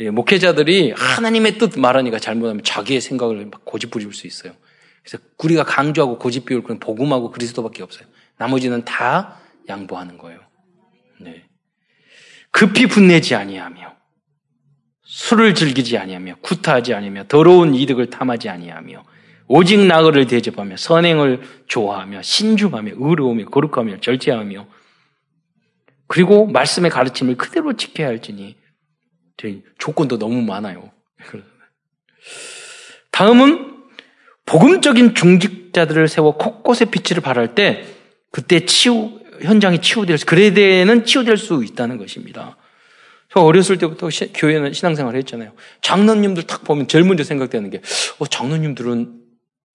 예, 0.00 0.10
목회자들이 0.10 0.92
하나님의 0.92 1.58
뜻 1.58 1.78
말하니까 1.78 2.18
잘못하면 2.18 2.62
자기의 2.62 3.00
생각을 3.00 3.46
막 3.46 3.64
고집 3.64 3.90
부릴 3.90 4.12
수 4.12 4.26
있어요. 4.26 4.52
그래서 5.02 5.22
우리가 5.42 5.64
강조하고 5.64 6.18
고집 6.18 6.46
비울 6.46 6.62
건 6.62 6.78
복음하고 6.78 7.30
그리스도밖에 7.30 7.82
없어요. 7.82 8.06
나머지는 8.38 8.84
다 8.84 9.38
양보하는 9.68 10.18
거예요. 10.18 10.40
네. 11.20 11.44
급히 12.50 12.86
분내지 12.86 13.34
아니하며 13.34 13.96
술을 15.02 15.54
즐기지 15.54 15.98
아니하며 15.98 16.36
구타하지 16.42 16.94
아니하며 16.94 17.24
더러운 17.28 17.74
이득을 17.74 18.10
탐하지 18.10 18.48
아니하며 18.48 19.04
오직 19.48 19.78
나그를 19.86 20.26
대접하며 20.26 20.76
선행을 20.76 21.40
좋아하며 21.68 22.22
신중하며 22.22 22.92
의로우며 22.96 23.46
거룩하며 23.46 24.00
절제하며 24.00 24.66
그리고 26.08 26.46
말씀의 26.46 26.90
가르침을 26.90 27.36
그대로 27.36 27.74
지켜야 27.74 28.08
할지니 28.08 28.56
조건도 29.78 30.18
너무 30.18 30.42
많아요. 30.42 30.90
다음은 33.12 33.74
복음적인 34.44 35.14
중직자들을 35.14 36.08
세워 36.08 36.36
곳곳에 36.36 36.84
빛을 36.86 37.20
발할 37.20 37.54
때 37.54 37.84
그때 38.36 38.66
치유 38.66 39.18
현장이 39.40 39.80
치유될 39.80 40.18
수 40.18 40.26
그래야 40.26 40.52
되는 40.52 41.06
치유될 41.06 41.38
수 41.38 41.64
있다는 41.64 41.96
것입니다. 41.96 42.58
저 43.32 43.40
어렸을 43.40 43.78
때부터 43.78 44.10
시, 44.10 44.30
교회는 44.34 44.74
신앙생활을 44.74 45.18
했잖아요. 45.20 45.54
장로님들 45.80 46.42
딱 46.42 46.62
보면 46.62 46.86
제일 46.86 47.04
먼저 47.04 47.24
생각되는 47.24 47.70
게 47.70 47.80
어, 48.18 48.26
장로님들은 48.26 49.22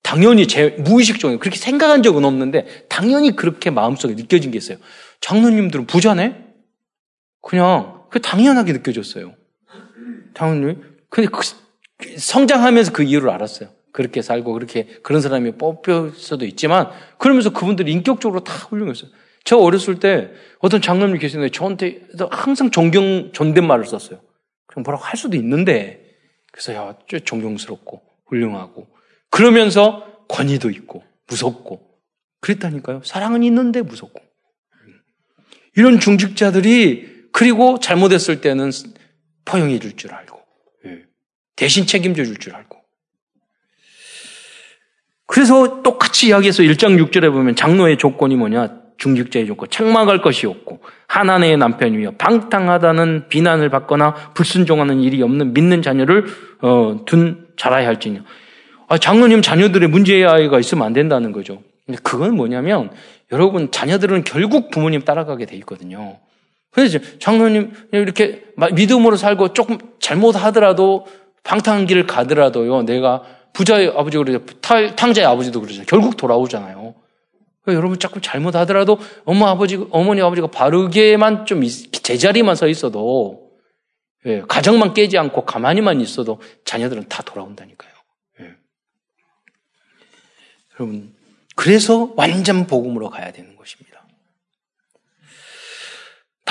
당연히 0.04 0.48
제 0.48 0.76
무의식적으로 0.78 1.40
그렇게 1.40 1.58
생각한 1.58 2.04
적은 2.04 2.24
없는데 2.24 2.86
당연히 2.88 3.36
그렇게 3.36 3.72
마음속에 3.72 4.14
느껴진 4.14 4.52
게 4.52 4.60
있어요. 4.60 4.78
장로님들은 5.22 5.88
부자네? 5.88 6.46
그냥 7.42 8.04
그 8.12 8.22
당연하게 8.22 8.74
느껴졌어요. 8.74 9.34
당연히. 10.36 10.78
근데 11.10 11.28
그, 11.32 11.42
성장하면서 12.16 12.92
그 12.92 13.02
이유를 13.02 13.32
알았어요. 13.32 13.70
그렇게 13.94 14.22
살고 14.22 14.54
그렇게 14.54 14.88
그런 15.04 15.22
사람이 15.22 15.54
뽑힐 15.58 16.12
수도 16.16 16.46
있지만 16.46 16.90
그러면서 17.18 17.52
그분들이 17.52 17.92
인격적으로 17.92 18.44
다 18.44 18.54
훌륭했어요. 18.54 19.12
저 19.44 19.58
어렸을 19.58 20.00
때 20.00 20.32
어떤 20.60 20.82
장로님 20.82 21.18
계시는데 21.18 21.50
저한테 21.52 22.02
항상 22.30 22.70
존경 22.72 23.32
존댓말을 23.34 23.86
썼어요. 23.86 24.22
그냥 24.68 24.84
뭐라고 24.84 25.04
할 25.04 25.18
수도 25.18 25.36
있는데 25.38 26.04
그래서 26.52 26.74
야, 26.74 26.96
존경스럽고 27.24 28.02
훌륭하고 28.28 28.88
그러면서 29.30 30.26
권위도 30.28 30.70
있고 30.70 31.04
무섭고 31.28 31.82
그랬다니까요. 32.42 33.02
사랑은 33.04 33.44
있는데 33.44 33.82
무섭고 33.82 34.20
이런 35.76 36.00
중직자들이 36.00 37.30
그리고 37.32 37.80
잘못했을 37.80 38.42
때는 38.42 38.72
포용해 39.46 39.80
줄 39.80 39.96
줄 39.96 40.14
알고 40.14 40.40
예. 40.86 41.04
대신 41.56 41.86
책임져 41.86 42.26
줄 42.26 42.36
줄 42.38 42.54
알고 42.56 42.81
그래서 45.32 45.82
똑같이 45.82 46.28
이야기해서 46.28 46.62
1장 46.62 47.02
6절에 47.02 47.32
보면 47.32 47.56
장로의 47.56 47.98
조건이 47.98 48.36
뭐냐 48.36 48.82
중직자의 48.98 49.48
조건 49.48 49.70
책망할 49.70 50.22
것이 50.22 50.46
없고 50.46 50.82
하나님의 51.08 51.58
남편이며 51.58 52.12
방탕하다는 52.18 53.30
비난을 53.30 53.70
받거나 53.70 54.14
불순종하는 54.34 55.00
일이 55.00 55.24
없는 55.24 55.54
믿는 55.54 55.82
자녀를 55.82 56.26
어, 56.62 57.00
둔 57.06 57.48
자라야 57.56 57.88
할지냐 57.88 58.26
아, 58.90 58.98
장로님 58.98 59.42
자녀들의 59.42 59.88
문제의 59.88 60.26
아이가 60.26 60.60
있으면 60.60 60.86
안 60.86 60.92
된다는 60.92 61.32
거죠. 61.32 61.64
근데 61.86 61.98
그건 62.04 62.36
뭐냐면 62.36 62.92
여러분 63.32 63.72
자녀들은 63.72 64.26
결국 64.26 64.70
부모님 64.70 65.04
따라가게 65.04 65.46
돼 65.46 65.56
있거든요. 65.58 66.20
그래서 66.72 67.00
장로님 67.20 67.72
이렇게 67.94 68.44
믿음으로 68.74 69.16
살고 69.16 69.54
조금 69.54 69.78
잘못하더라도 70.02 71.08
방탕한 71.44 71.86
길을 71.86 72.06
가더라도요. 72.06 72.84
내가 72.84 73.24
부자의 73.54 73.90
아버지가 73.90 74.24
그러죠. 74.24 74.46
탕자의 74.96 75.28
아버지도 75.28 75.62
그러죠. 75.62 75.84
결국 75.86 76.18
돌아오잖아요. 76.18 76.96
그러니까 77.62 77.78
여러분 77.78 78.00
자꾸 78.00 78.22
잘못하더라도 78.22 79.00
엄마 79.26 79.50
아버지 79.50 79.86
어머니 79.92 80.22
아버지가 80.22 80.48
바르게만 80.48 81.46
좀 81.46 81.62
제자리만 81.64 82.56
서 82.56 82.68
있어도 82.68 83.52
예, 84.26 84.42
가정만 84.48 84.94
깨지 84.94 85.18
않고 85.18 85.46
가만히만 85.46 86.02
있어도 86.02 86.42
자녀들은 86.66 87.10
다 87.10 87.24
돌아온다니까요. 87.24 87.92
예. 88.42 88.56
여러분 90.80 91.14
그래서 91.56 92.14
완전 92.16 92.68
복음으로 92.68 93.10
가야 93.10 93.32
되는 93.32 93.56
것입니 93.56 93.92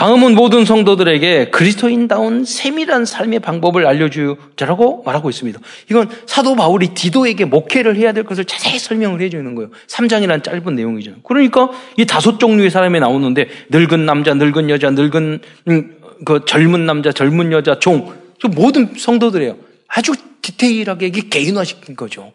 다. 0.01 0.07
다음은 0.07 0.35
모든 0.35 0.65
성도들에게 0.65 1.51
그리스도인다운 1.51 2.47
세밀한 2.47 3.05
삶의 3.05 3.41
방법을 3.41 3.87
알려주자라고 3.87 5.03
말하고 5.05 5.29
있습니다. 5.29 5.61
이건 5.91 6.09
사도 6.27 6.57
바울이 6.57 6.95
디도에게 6.95 7.45
목회를 7.45 7.97
해야 7.97 8.13
될 8.13 8.25
것을 8.25 8.47
자세히 8.47 8.79
설명을 8.79 9.21
해주는 9.21 9.55
거예요. 9.55 9.71
3장이라는 9.89 10.43
짧은 10.43 10.75
내용이죠. 10.75 11.17
그러니까 11.23 11.71
이 11.99 12.07
다섯 12.07 12.39
종류의 12.39 12.71
사람이 12.71 12.99
나오는데 12.99 13.49
늙은 13.69 14.07
남자, 14.07 14.33
늙은 14.33 14.71
여자, 14.71 14.91
늙은 14.91 15.41
음, 15.69 15.97
그 16.25 16.47
젊은 16.47 16.87
남자, 16.87 17.13
젊은 17.13 17.53
여자, 17.53 17.79
종 17.79 18.13
모든 18.57 18.95
성도들이에요. 18.97 19.57
아주 19.87 20.13
디테일하게 20.41 21.09
이게 21.09 21.29
개인화시킨 21.29 21.95
거죠. 21.95 22.33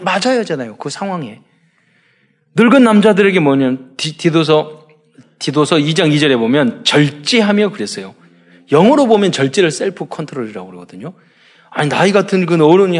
맞아야잖아요. 0.00 0.76
그 0.76 0.90
상황에. 0.90 1.40
늙은 2.56 2.84
남자들에게 2.84 3.40
뭐냐면 3.40 3.94
디도서 3.96 4.85
디도서 5.38 5.76
2장 5.76 6.12
2절에 6.14 6.38
보면 6.38 6.84
절제하며 6.84 7.70
그랬어요. 7.70 8.14
영어로 8.72 9.06
보면 9.06 9.32
절제를 9.32 9.70
self 9.70 10.06
control이라고 10.06 10.68
그러거든요. 10.68 11.12
아니 11.70 11.88
나이 11.88 12.12
같은 12.12 12.46
그 12.46 12.54
어른이 12.54 12.98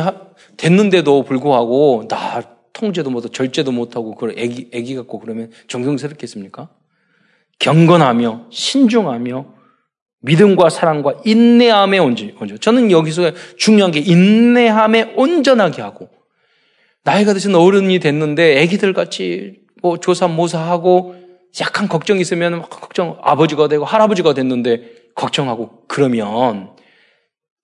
됐는데도 0.57 1.25
불구하고 1.25 2.07
나 2.09 2.43
통제도 2.73 3.11
못하고 3.11 3.33
절제도 3.33 3.73
못하고 3.73 4.15
그걸 4.15 4.35
애기 4.37 4.69
애기 4.73 4.95
같고 4.95 5.19
그러면 5.19 5.51
존경스럽겠습니까? 5.67 6.69
경건하며 7.59 8.49
신중하며 8.51 9.47
믿음과 10.21 10.71
사랑과 10.71 11.15
인내함에 11.25 11.99
온전. 11.99 12.35
저는 12.61 12.91
여기서 12.91 13.33
중요한 13.57 13.93
게 13.93 14.01
인내함에 14.01 15.15
온전하게 15.17 15.83
하고 15.83 16.11
나이가 17.03 17.33
드신 17.33 17.55
어른이 17.55 18.01
됐는데 18.01 18.61
애기들 18.61 18.93
같이 18.93 19.61
뭐 19.81 19.99
조사 19.99 20.27
모사하고 20.27 21.26
약간 21.61 21.89
걱정이 21.89 22.21
있으면 22.21 22.63
걱정 22.63 23.19
아버지가 23.23 23.69
되고 23.69 23.85
할아버지가 23.85 24.35
됐는데 24.35 25.11
걱정하고 25.15 25.85
그러면 25.89 26.77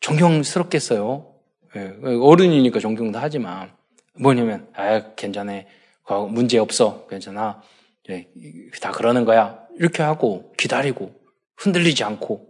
존경스럽겠어요. 0.00 1.32
예, 1.76 1.92
어른이니까 2.02 2.80
존경도 2.80 3.18
하지만 3.18 3.70
뭐냐면 4.18 4.68
아 4.74 5.14
괜찮아 5.14 5.62
문제 6.30 6.58
없어 6.58 7.06
괜찮아 7.06 7.62
예, 8.10 8.28
다 8.80 8.90
그러는 8.90 9.24
거야 9.24 9.58
이렇게 9.78 10.02
하고 10.02 10.52
기다리고 10.58 11.14
흔들리지 11.56 12.04
않고 12.04 12.46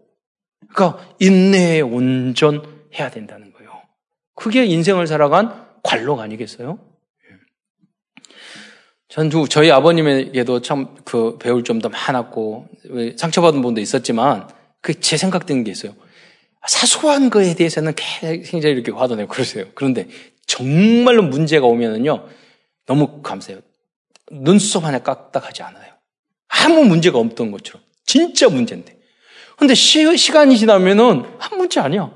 그러니까 0.70 1.04
인내에 1.20 1.80
온전해야 1.80 3.10
된다는 3.12 3.52
거예요. 3.52 3.70
그게 4.34 4.64
인생을 4.64 5.06
살아간 5.06 5.66
관록 5.82 6.20
아니겠어요? 6.20 6.78
전 9.12 9.30
저희 9.50 9.70
아버님에게도 9.70 10.62
참 10.62 10.96
그 11.04 11.36
배울 11.38 11.64
점도 11.64 11.90
많았고 11.90 12.66
상처받은 13.16 13.60
부분도 13.60 13.80
있었지만 13.80 14.48
그 14.80 14.94
제 14.98 15.16
생각되는 15.18 15.64
게 15.64 15.70
있어요. 15.70 15.94
사소한 16.66 17.28
거에 17.28 17.54
대해서는 17.54 17.94
굉장히 18.44 18.74
이렇게 18.74 18.90
화도 18.90 19.16
내고 19.16 19.28
그러세요. 19.28 19.66
그런데 19.74 20.08
정말로 20.46 21.22
문제가 21.22 21.66
오면은요 21.66 22.26
너무 22.86 23.20
감사해요. 23.22 23.60
눈썹 24.30 24.84
하나 24.84 24.98
깍딱하지 25.00 25.62
않아요. 25.62 25.92
아무 26.48 26.84
문제가 26.84 27.18
없던 27.18 27.50
것처럼 27.50 27.82
진짜 28.06 28.48
문제인데. 28.48 28.98
근데 29.58 29.74
시, 29.74 30.16
시간이 30.16 30.56
지나면은 30.56 31.24
한 31.38 31.58
문제 31.58 31.80
아니야. 31.80 32.10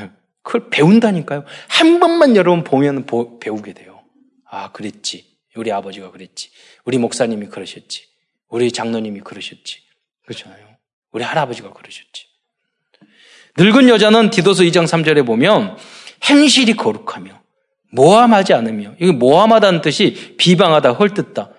예, 0.00 0.10
그걸 0.42 0.68
배운다니까요. 0.68 1.44
한 1.68 2.00
번만 2.00 2.36
여러분 2.36 2.64
보면 2.64 3.06
배우게 3.40 3.72
돼요. 3.72 4.00
아, 4.48 4.70
그랬지. 4.72 5.33
우리 5.56 5.72
아버지가 5.72 6.10
그랬지. 6.10 6.50
우리 6.84 6.98
목사님이 6.98 7.46
그러셨지. 7.46 8.06
우리 8.48 8.70
장로님이 8.70 9.20
그러셨지. 9.20 9.78
그렇잖아요. 10.24 10.76
우리 11.12 11.24
할아버지가 11.24 11.72
그러셨지. 11.72 12.26
늙은 13.56 13.88
여자는 13.88 14.30
디도서 14.30 14.64
2장 14.64 14.84
3절에 14.84 15.24
보면 15.24 15.76
행실이 16.28 16.74
거룩하며 16.74 17.40
모함하지 17.92 18.52
않으며 18.54 18.94
이게 19.00 19.12
모함하다는 19.12 19.80
뜻이 19.80 20.34
비방하다 20.36 20.92
헐뜯다. 20.92 21.50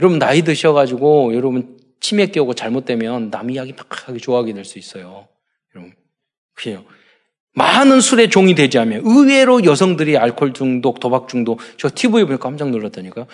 여러분 0.00 0.18
나이 0.18 0.42
드셔가지고 0.42 1.34
여러분 1.34 1.78
치매 2.00 2.26
끼고 2.26 2.54
잘못되면 2.54 3.30
남 3.30 3.50
이야기 3.50 3.72
막 3.74 4.08
하기 4.08 4.20
좋아하게 4.20 4.54
될 4.54 4.64
수 4.64 4.78
있어요. 4.78 5.28
여러분 5.74 5.94
그래요. 6.54 6.84
많은 7.54 8.00
술의 8.00 8.30
종이 8.30 8.54
되지 8.54 8.78
않으면 8.78 9.02
의외로 9.04 9.64
여성들이 9.64 10.18
알코올 10.18 10.52
중독, 10.52 11.00
도박 11.00 11.28
중독 11.28 11.60
저 11.78 11.88
TV에 11.92 12.24
보니까 12.24 12.38
깜짝 12.38 12.70
놀랐다니까요. 12.70 13.26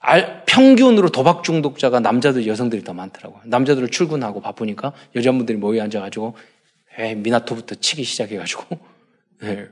알, 0.00 0.44
평균으로 0.46 1.10
도박 1.10 1.44
중독자가 1.44 2.00
남자들, 2.00 2.46
여성들이 2.46 2.84
더 2.84 2.94
많더라고요. 2.94 3.42
남자들은 3.44 3.90
출근하고 3.90 4.40
바쁘니까 4.40 4.92
여자분들이 5.14 5.58
모여 5.58 5.82
앉아가지고 5.82 6.36
에 6.98 7.14
미나토부터 7.14 7.74
치기 7.76 8.04
시작해가지고 8.04 8.78
네. 9.42 9.68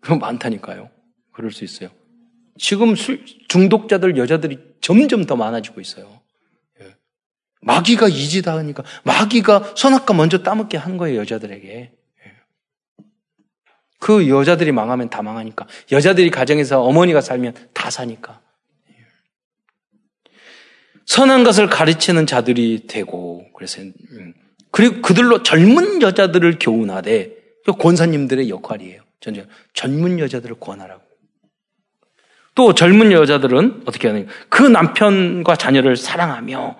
그거 0.00 0.16
많다니까요. 0.16 0.90
그럴 1.32 1.50
수 1.50 1.64
있어요. 1.64 1.90
지금 2.58 2.94
술 2.94 3.24
중독자들 3.48 4.18
여자들이 4.18 4.58
점점 4.80 5.24
더 5.24 5.36
많아지고 5.36 5.80
있어요. 5.80 6.20
예. 6.80 6.94
마귀가 7.62 8.08
이지다 8.08 8.56
하니까 8.56 8.82
마귀가 9.04 9.74
선악과 9.76 10.12
먼저 10.14 10.42
따먹게 10.42 10.76
한 10.76 10.98
거예요 10.98 11.20
여자들에게. 11.20 11.92
예. 14.00 14.06
그 14.06 14.28
여자들이 14.28 14.72
망하면 14.72 15.10
다 15.10 15.22
망하니까 15.22 15.66
여자들이 15.92 16.30
가정에서 16.30 16.82
어머니가 16.82 17.20
살면 17.20 17.54
다 17.74 17.90
사니까. 17.90 18.40
예. 18.90 18.94
선한 21.06 21.44
것을 21.44 21.68
가르치는 21.68 22.26
자들이 22.26 22.86
되고 22.86 23.44
그래서 23.54 23.80
음. 23.82 24.34
그리고 24.70 25.02
그들로 25.02 25.42
젊은 25.42 26.02
여자들을 26.02 26.58
교훈하되 26.60 27.36
권사님들의 27.78 28.48
역할이에요. 28.48 29.02
전제 29.20 29.46
젊은 29.74 30.18
여자들을 30.18 30.58
권하라고. 30.58 31.02
또 32.54 32.74
젊은 32.74 33.12
여자들은 33.12 33.82
어떻게 33.86 34.08
하느냐? 34.08 34.26
그 34.48 34.62
남편과 34.62 35.56
자녀를 35.56 35.96
사랑하며 35.96 36.76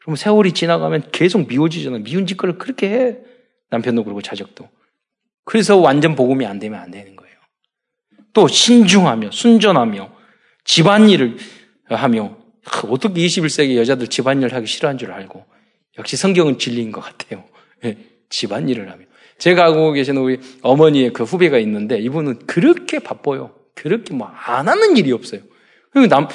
그럼 0.00 0.16
세월이 0.16 0.52
지나가면 0.52 1.10
계속 1.12 1.48
미워지잖아. 1.48 1.98
미운 1.98 2.26
짓거리를 2.26 2.58
그렇게 2.58 2.90
해. 2.90 3.18
남편도 3.70 4.04
그러고 4.04 4.22
자적도. 4.22 4.68
그래서 5.48 5.78
완전 5.78 6.14
복음이 6.14 6.44
안 6.44 6.58
되면 6.58 6.78
안 6.78 6.90
되는 6.90 7.16
거예요. 7.16 7.34
또 8.34 8.48
신중하며 8.48 9.30
순전하며 9.30 10.10
집안일을 10.64 11.38
하며 11.86 12.36
어떻게 12.90 13.22
21세기 13.22 13.76
여자들 13.76 14.08
집안일 14.08 14.52
하기 14.54 14.66
싫어한 14.66 14.98
줄 14.98 15.10
알고 15.10 15.46
역시 15.98 16.18
성경은 16.18 16.58
진리인 16.58 16.92
것 16.92 17.00
같아요. 17.00 17.44
예, 17.86 17.96
집안일을 18.28 18.90
하며 18.90 19.06
제가 19.38 19.64
알고 19.64 19.92
계시는 19.92 20.20
우리 20.20 20.38
어머니의 20.60 21.14
그 21.14 21.24
후배가 21.24 21.58
있는데 21.60 21.98
이분은 21.98 22.40
그렇게 22.46 22.98
바빠요. 22.98 23.54
그렇게 23.74 24.12
뭐 24.12 24.30
안 24.44 24.68
하는 24.68 24.98
일이 24.98 25.12
없어요. 25.12 25.40
남, 26.10 26.28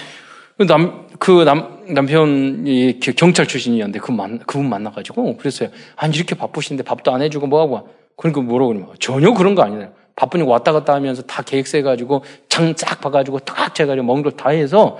남, 0.68 1.08
그 1.20 1.44
남, 1.44 1.86
남편이 1.88 3.00
경찰 3.16 3.48
출신이었는데 3.48 4.00
그 4.00 4.12
만, 4.12 4.40
그분 4.40 4.68
만나가지고 4.70 5.38
그랬어요. 5.38 5.70
아니, 5.98 6.16
이렇게 6.16 6.34
바쁘신데 6.34 6.82
밥도 6.82 7.14
안 7.14 7.22
해주고 7.22 7.46
뭐하고. 7.46 8.03
그러니까 8.18 8.42
뭐라고 8.42 8.74
그러면 8.74 8.96
전혀 9.00 9.34
그런 9.34 9.56
거 9.56 9.64
아니에요. 9.64 9.94
바쁘니까 10.16 10.50
왔다 10.50 10.72
갔다 10.72 10.94
하면서 10.94 11.24
다 11.24 11.42
계획 11.42 11.68
세 11.68 11.82
가지고 11.82 12.24
장 12.50 12.76
쫙 12.76 13.02
봐가지고 13.02 13.40
탁 13.40 13.74
재가지고 13.74 14.06
먹은 14.06 14.24
걸다 14.24 14.50
해서 14.50 14.98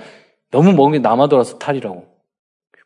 너무 0.50 0.72
먹은 0.72 0.92
게 0.92 0.98
남아 0.98 1.28
돌아서 1.28 1.58
탈이라고. 1.58 2.06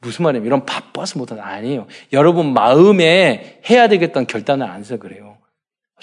무슨 0.01 0.25
말이에요? 0.25 0.47
이런 0.47 0.65
바빠서 0.65 1.19
못하는 1.19 1.43
아니에요. 1.43 1.87
여러분 2.13 2.53
마음에 2.53 3.61
해야 3.69 3.89
되겠다는 3.89 4.27
결단을 4.27 4.67
안 4.67 4.81
해서 4.81 4.97
그래요. 4.97 5.39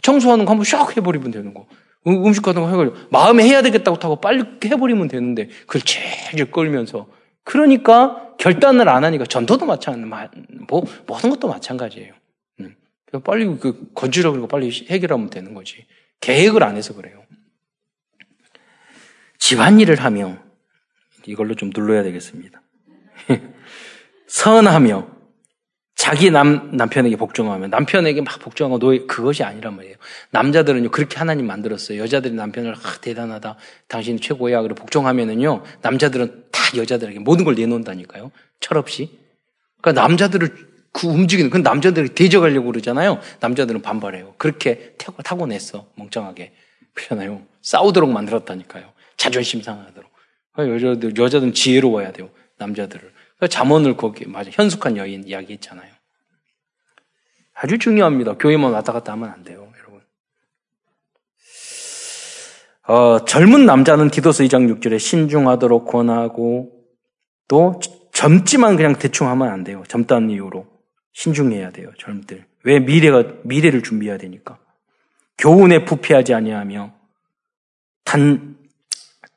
청소하는 0.01 0.45
거 0.45 0.51
한번 0.51 0.65
샥 0.65 0.97
해버리면 0.97 1.31
되는 1.31 1.53
거. 1.53 1.65
음, 2.07 2.25
음식 2.25 2.43
같은 2.43 2.61
거 2.61 2.69
해가지고 2.69 2.95
마음에 3.09 3.43
해야 3.43 3.61
되겠다고 3.61 3.97
하고 4.01 4.17
빨리 4.17 4.43
해버리면 4.63 5.07
되는데 5.07 5.47
그걸 5.65 5.81
제일 5.81 6.51
끌면서 6.51 7.07
그러니까 7.43 8.33
결단을 8.37 8.89
안 8.89 9.03
하니까 9.05 9.25
전도도 9.25 9.65
마찬가지, 9.65 10.29
뭐 10.67 10.83
모든 11.07 11.29
것도 11.29 11.47
마찬가지예요. 11.47 12.13
음. 13.17 13.21
빨리 13.21 13.45
그 13.59 13.91
건지라 13.93 14.31
그러고 14.31 14.47
빨리 14.47 14.69
해결하면 14.71 15.29
되는 15.29 15.53
거지. 15.53 15.85
계획을 16.21 16.63
안 16.63 16.75
해서 16.75 16.93
그래요. 16.95 17.23
집안일을 19.37 20.03
하며 20.03 20.37
이걸로 21.25 21.55
좀 21.55 21.71
눌러야 21.73 22.03
되겠습니다. 22.03 22.61
선하며 24.27 25.15
자기 25.95 26.29
남, 26.29 26.75
남편에게 26.75 27.15
복종하면 27.15 27.69
남편에게 27.69 28.21
막 28.21 28.39
복종하고 28.39 28.79
노예 28.79 28.99
그것이 29.05 29.43
아니란 29.43 29.75
말이에요. 29.75 29.95
남자들은요 30.31 30.91
그렇게 30.91 31.17
하나님 31.17 31.47
만들었어요. 31.47 31.99
여자들이 32.01 32.33
남편을 32.33 32.75
아, 32.75 32.97
대단하다. 33.01 33.55
당신이 33.87 34.19
최고야. 34.19 34.61
그리고 34.61 34.75
복종하면은요 34.75 35.63
남자들은 35.81 36.45
다 36.51 36.77
여자들에게 36.77 37.19
모든 37.19 37.45
걸 37.45 37.55
내놓는다니까요. 37.55 38.31
철없이. 38.59 39.17
그러니까 39.81 40.01
남자들을 40.01 40.74
그 40.95 41.07
움직이는 41.07 41.49
그 41.49 41.57
남자들이 41.57 42.07
대적하려고 42.09 42.67
그러잖아요. 42.67 43.19
남자들은 43.41 43.81
반발해요. 43.81 44.35
그렇게 44.37 44.93
타고 44.97 45.21
타고냈어 45.21 45.85
멍청하게 45.95 46.53
그렇잖아요. 46.93 47.41
싸우도록 47.61 48.09
만들었다니까요. 48.09 48.93
자존심 49.17 49.61
상하도록. 49.61 50.09
그러니까 50.53 50.75
여자들 50.75 51.17
여자들은 51.17 51.53
지혜로워야 51.53 52.13
돼요. 52.13 52.29
남자들을. 52.59 53.11
그 53.41 53.49
잠언을 53.49 53.97
거기 53.97 54.25
맞아 54.25 54.49
현숙한 54.53 54.95
여인 54.95 55.27
이야기 55.27 55.51
했잖아요. 55.51 55.91
아주 57.55 57.77
중요합니다. 57.77 58.37
교회만 58.37 58.71
왔다 58.71 58.93
갔다 58.93 59.11
하면 59.11 59.29
안 59.29 59.43
돼요, 59.43 59.69
여러분. 59.77 60.01
어, 62.87 63.25
젊은 63.25 63.65
남자는 63.65 64.11
디도서 64.11 64.45
2장 64.45 64.73
6절에 64.79 64.99
신중하도록 64.99 65.87
권하고 65.89 66.71
또 67.49 67.81
젊지만 68.13 68.77
그냥 68.77 68.95
대충 68.95 69.27
하면 69.27 69.49
안 69.49 69.65
돼요. 69.65 69.83
젊다는 69.89 70.29
이유로 70.29 70.74
신중해야 71.15 71.71
돼요, 71.71 71.91
젊들. 71.97 72.45
왜 72.63 72.79
미래가 72.79 73.23
미래를 73.43 73.81
준비해야 73.83 74.17
되니까. 74.17 74.59
교훈에 75.37 75.85
부패하지 75.85 76.33
아니하며 76.33 76.93
단 78.03 78.57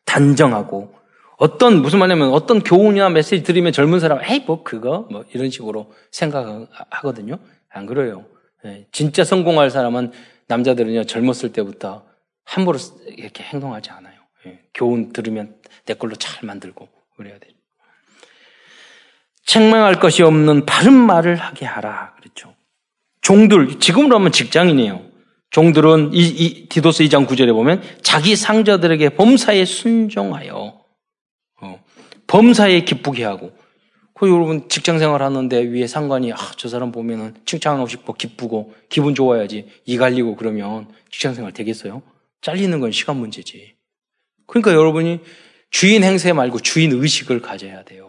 단정하고 0.04 0.94
어떤 1.36 1.80
무슨 1.80 2.00
말이냐면 2.00 2.32
어떤 2.32 2.62
교훈이나 2.62 3.10
메시지 3.10 3.42
들으면 3.44 3.72
젊은 3.72 4.00
사람 4.00 4.20
에이 4.24 4.44
뭐 4.46 4.64
그거 4.64 5.06
뭐 5.10 5.24
이런 5.32 5.50
식으로 5.50 5.92
생각하거든요. 6.10 7.38
안 7.68 7.86
그래요. 7.86 8.26
예, 8.64 8.86
진짜 8.90 9.22
성공할 9.22 9.70
사람은 9.70 10.12
남자들은요 10.48 11.04
젊었을 11.04 11.52
때부터 11.52 12.04
함부로 12.44 12.78
이렇게 13.06 13.44
행동하지 13.44 13.90
않아요. 13.90 14.18
예, 14.46 14.60
교훈 14.74 15.12
들으면 15.12 15.56
내 15.84 15.94
걸로 15.94 16.16
잘 16.16 16.44
만들고 16.44 16.88
그래야 17.16 17.38
돼요. 17.38 17.52
책망할 19.48 19.98
것이 19.98 20.22
없는 20.22 20.66
바른 20.66 20.92
말을 20.92 21.36
하게 21.36 21.64
하라. 21.64 22.14
그렇죠. 22.20 22.54
종들 23.22 23.80
지금으로 23.80 24.16
하면 24.16 24.30
직장인이에요. 24.30 25.02
종들은 25.50 26.10
이, 26.12 26.18
이 26.18 26.68
디도스 26.68 27.02
2장 27.04 27.26
9절에 27.26 27.54
보면 27.54 27.82
자기 28.02 28.36
상자들에게 28.36 29.08
범사에 29.10 29.64
순종하여 29.64 30.78
범사에 32.26 32.82
기쁘게 32.82 33.24
하고. 33.24 33.50
그 34.12 34.28
여러분 34.28 34.68
직장 34.68 34.98
생활 34.98 35.22
하는데 35.22 35.58
위에 35.62 35.86
상관이 35.86 36.32
아, 36.32 36.36
저 36.56 36.68
사람 36.68 36.92
보면은 36.92 37.34
칭찬 37.46 37.80
없이 37.80 37.96
뭐 38.04 38.14
기쁘고 38.14 38.74
기분 38.90 39.14
좋아야지 39.14 39.68
이 39.86 39.96
갈리고 39.96 40.36
그러면 40.36 40.88
직장 41.10 41.34
생활 41.34 41.52
되겠어요? 41.52 42.02
잘리는 42.42 42.78
건 42.80 42.92
시간 42.92 43.16
문제지. 43.16 43.74
그러니까 44.46 44.72
여러분이 44.72 45.20
주인 45.70 46.04
행세 46.04 46.34
말고 46.34 46.58
주인 46.60 46.92
의식을 46.92 47.40
가져야 47.40 47.84
돼요. 47.84 48.07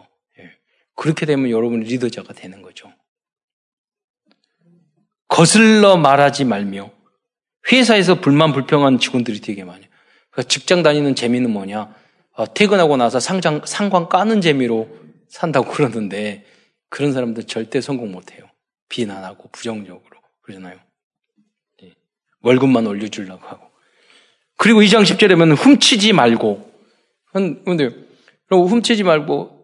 예. 1.00 1.02
그렇게 1.02 1.24
되면 1.24 1.50
여러분이 1.50 1.86
리더자가 1.86 2.34
되는 2.34 2.60
거죠. 2.60 2.92
거슬러 5.28 5.96
말하지 5.96 6.44
말며 6.44 6.90
회사에서 7.72 8.20
불만 8.20 8.52
불평한 8.52 8.98
직원들이 8.98 9.40
되게 9.40 9.64
많아요. 9.64 9.88
그러니까 10.30 10.48
직장 10.48 10.82
다니는 10.82 11.14
재미는 11.14 11.50
뭐냐? 11.50 11.94
어, 12.32 12.54
퇴근하고 12.54 12.96
나서 12.96 13.18
상장, 13.18 13.62
상관 13.64 14.08
까는 14.08 14.40
재미로 14.40 14.88
산다고 15.28 15.70
그러는데 15.72 16.44
그런 16.90 17.12
사람들 17.12 17.44
절대 17.44 17.80
성공 17.80 18.12
못해요. 18.12 18.44
비난하고 18.88 19.48
부정적으로 19.52 20.20
그러잖아요. 20.42 20.78
네. 21.80 21.94
월급만 22.42 22.86
올려주려고 22.86 23.46
하고. 23.46 23.70
그리고 24.56 24.80
2장 24.80 25.04
10절에 25.04 25.30
보면 25.30 25.52
훔치지 25.52 26.12
말고. 26.12 26.70
근데 27.32 27.88
훔치지 28.50 29.04
말고 29.04 29.60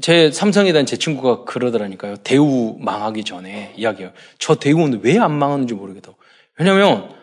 제 0.00 0.30
삼성에 0.30 0.72
대한 0.72 0.86
제 0.86 0.96
친구가 0.96 1.44
그러더라니까요. 1.44 2.16
대우 2.18 2.76
망하기 2.80 3.24
전에 3.24 3.74
이야기해요. 3.76 4.12
저 4.38 4.54
대우는 4.54 5.00
왜 5.02 5.18
안 5.18 5.32
망하는지 5.38 5.74
모르겠다고. 5.74 6.16
왜냐면 6.58 7.14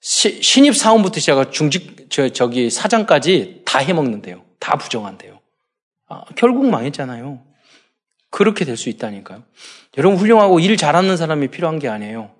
시, 0.00 0.40
신입 0.42 0.76
사원부터 0.76 1.20
시작해 1.20 1.50
중직 1.50 2.06
저, 2.10 2.28
저기 2.28 2.70
사장까지 2.70 3.62
다 3.64 3.78
해먹는데요. 3.78 4.44
다 4.60 4.76
부정한대요. 4.76 5.40
아, 6.08 6.24
결국 6.36 6.66
망했잖아요. 6.68 7.42
그렇게 8.30 8.64
될 8.64 8.76
수 8.76 8.88
있다니까요. 8.88 9.42
여러분 9.98 10.18
훌륭하고 10.18 10.60
일 10.60 10.76
잘하는 10.76 11.16
사람이 11.16 11.48
필요한 11.48 11.78
게 11.78 11.88
아니에요. 11.88 12.30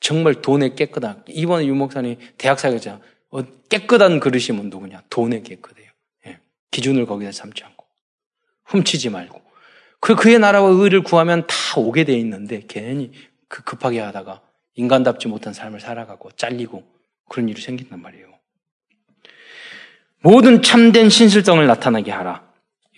정말 0.00 0.34
돈에 0.42 0.74
깨끗한 0.74 1.24
이번에 1.28 1.66
유 1.66 1.74
목사님 1.74 2.16
대학 2.36 2.60
사역자 2.60 3.00
어, 3.30 3.40
깨끗한 3.68 4.20
그릇이면 4.20 4.70
누구냐? 4.70 5.02
돈에 5.10 5.40
깨끗해요. 5.42 5.90
예. 6.26 6.38
기준을 6.70 7.06
거기다 7.06 7.32
않고 7.64 7.77
훔치지 8.68 9.10
말고 9.10 9.42
그 10.00 10.14
그의 10.14 10.38
나라와 10.38 10.70
의를 10.70 11.02
구하면 11.02 11.46
다 11.46 11.54
오게 11.76 12.04
돼 12.04 12.14
있는데 12.18 12.62
괜히 12.68 13.12
그 13.48 13.62
급하게 13.64 14.00
하다가 14.00 14.40
인간답지 14.74 15.28
못한 15.28 15.52
삶을 15.52 15.80
살아가고 15.80 16.30
잘리고 16.32 16.84
그런 17.28 17.48
일이 17.48 17.60
생긴단 17.60 18.00
말이에요. 18.00 18.28
모든 20.20 20.62
참된 20.62 21.08
신실성을 21.08 21.64
나타나게 21.66 22.10
하라. 22.10 22.48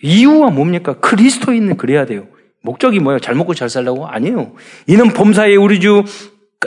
이유가 0.03 0.49
뭡니까? 0.49 0.99
그리스도인은 0.99 1.77
그래야 1.77 2.05
돼요. 2.05 2.27
목적이 2.61 2.99
뭐예요? 2.99 3.19
잘 3.19 3.35
먹고 3.35 3.53
잘 3.53 3.69
살라고? 3.69 4.07
아니에요. 4.07 4.55
이는 4.87 5.13
범사에 5.13 5.55
우리 5.55 5.79
주 5.79 6.03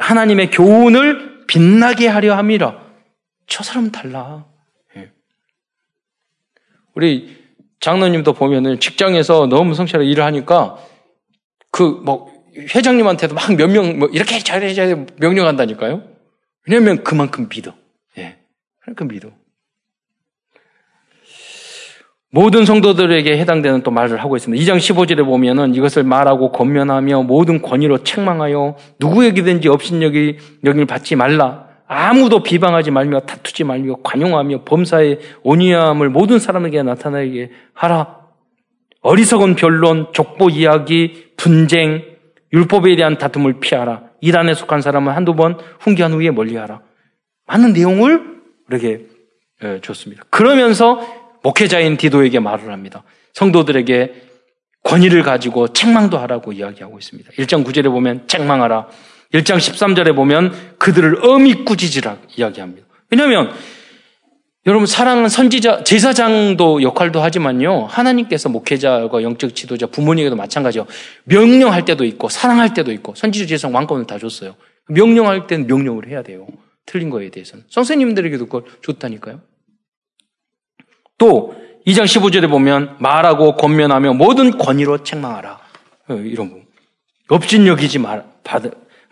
하나님의 0.01 0.51
교훈을 0.51 1.47
빛나게 1.47 2.09
하려 2.09 2.37
함이라. 2.37 2.83
저 3.47 3.63
사람은 3.63 3.93
달라. 3.93 4.47
예. 4.97 5.13
우리 6.95 7.44
장로님도 7.85 8.33
보면은 8.33 8.81
직장에서 8.81 9.47
너무 9.47 9.75
성실하게 9.75 10.09
일을 10.09 10.25
하니까 10.25 10.79
그 11.71 12.01
뭐 12.03 12.33
회장님한테도 12.57 13.35
막 13.35 13.51
몇 13.51 13.69
명 13.69 13.99
뭐 13.99 14.09
이렇게 14.11 14.39
잘해야 14.39 15.05
명령한다니까요. 15.21 16.03
왜냐면 16.67 17.05
그만큼 17.05 17.47
믿어. 17.55 17.75
예. 18.17 18.39
그만큼 18.81 19.09
믿어. 19.09 19.29
모든 22.31 22.65
성도들에게 22.65 23.37
해당되는 23.39 23.83
또 23.83 23.91
말을 23.91 24.23
하고 24.23 24.35
있습니다. 24.37 24.65
2장 24.65 24.79
15절에 24.79 25.25
보면은 25.27 25.75
이것을 25.75 26.05
말하고 26.05 26.53
권면하며 26.53 27.25
모든 27.25 27.61
권위로 27.61 28.03
책망하여 28.03 28.77
누구에게든지 28.99 29.69
업신여기 29.69 30.39
여기를 30.65 30.87
받지 30.87 31.17
말라. 31.17 31.69
아무도 31.87 32.43
비방하지 32.43 32.91
말며 32.91 33.21
다투지 33.21 33.65
말며 33.65 33.97
관용하며 34.03 34.65
범사의 34.65 35.21
온유함을 35.43 36.09
모든 36.09 36.39
사람에게 36.39 36.83
나타나게 36.83 37.51
하라. 37.75 38.21
어리석은 39.01 39.57
변론, 39.57 40.13
족보 40.13 40.49
이야기, 40.51 41.33
분쟁, 41.37 42.03
율법에 42.53 42.97
대한 42.97 43.19
다툼을 43.19 43.61
피하라. 43.61 44.05
이단에 44.21 44.55
속한 44.55 44.81
사람은 44.81 45.13
한두 45.13 45.35
번 45.35 45.59
훈계한 45.81 46.13
후에 46.13 46.31
멀리하라. 46.31 46.81
많은 47.47 47.75
내용을 47.75 48.41
우리에게 48.69 49.07
예, 49.63 49.81
줬습니다. 49.83 50.25
그러면서 50.31 51.01
목회자인 51.43 51.97
디도에게 51.97 52.41
말을 52.41 52.73
합니다. 52.73 53.03
성도들에게 53.35 54.15
권위를 54.85 55.23
가지고 55.23 55.69
책망도 55.69 56.19
하라고 56.19 56.53
이야기하고 56.53 56.99
있습니다. 56.99 57.31
1장 57.33 57.65
9절에 57.65 57.91
보면 57.91 58.27
책망하라. 58.27 58.89
1장 59.35 59.57
13절에 59.57 60.15
보면 60.15 60.53
그들을 60.79 61.29
엄히 61.29 61.65
꾸짖으라 61.65 62.19
이야기합니다. 62.37 62.87
왜냐하면 63.11 63.53
여러분 64.67 64.87
사랑은 64.87 65.29
선지자 65.29 65.85
제사장도 65.85 66.83
역할도 66.83 67.21
하지만요. 67.21 67.85
하나님께서 67.85 68.49
목회자와 68.49 69.23
영적 69.23 69.55
지도자 69.55 69.87
부모님에게도 69.87 70.37
마찬가지요. 70.37 70.87
명령할 71.25 71.85
때도 71.85 72.05
있고 72.05 72.29
사랑할 72.29 72.73
때도 72.73 72.93
있고 72.93 73.15
선지자 73.15 73.47
제사장 73.47 73.75
왕권을 73.75 74.07
다 74.07 74.19
줬어요. 74.19 74.55
명령할 74.89 75.47
때는 75.47 75.67
명령을 75.67 76.09
해야 76.09 76.23
돼요. 76.23 76.47
틀린 76.87 77.11
거에 77.11 77.31
대해서는. 77.31 77.65
선생님들에게도 77.69 78.47
그걸 78.47 78.65
줬다니까요. 78.83 79.41
또 81.19 81.55
2장 81.87 82.05
15절에 82.05 82.49
보면 82.49 82.97
말하고 82.99 83.57
권면하며 83.57 84.15
모든 84.15 84.57
권위로 84.57 85.03
책망하라. 85.03 85.61
어, 86.09 86.15
이런 86.15 86.51
부 86.51 86.61
업신여기지 87.29 87.99
말, 87.99 88.25
받음 88.43 88.71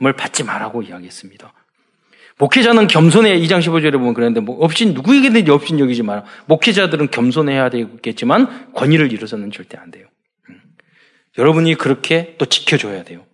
을 0.08 0.12
받지 0.14 0.42
말라고 0.42 0.82
이야기했습니다. 0.82 1.52
목회자는 2.38 2.86
겸손해 2.88 3.38
2장 3.40 3.60
15절에 3.60 3.92
보면 3.92 4.14
그랬는데 4.14 4.40
뭐 4.40 4.64
업신 4.64 4.94
누구에게든지 4.94 5.50
업신 5.50 5.78
여기지 5.78 6.02
마라. 6.02 6.24
목회자들은 6.46 7.10
겸손해야 7.10 7.68
되겠지만 7.70 8.72
권위를 8.72 9.12
잃어서는 9.12 9.52
절대 9.52 9.78
안 9.78 9.90
돼요. 9.90 10.06
음. 10.48 10.60
여러분이 11.38 11.76
그렇게 11.76 12.34
또 12.38 12.46
지켜줘야 12.46 13.04
돼요. 13.04 13.24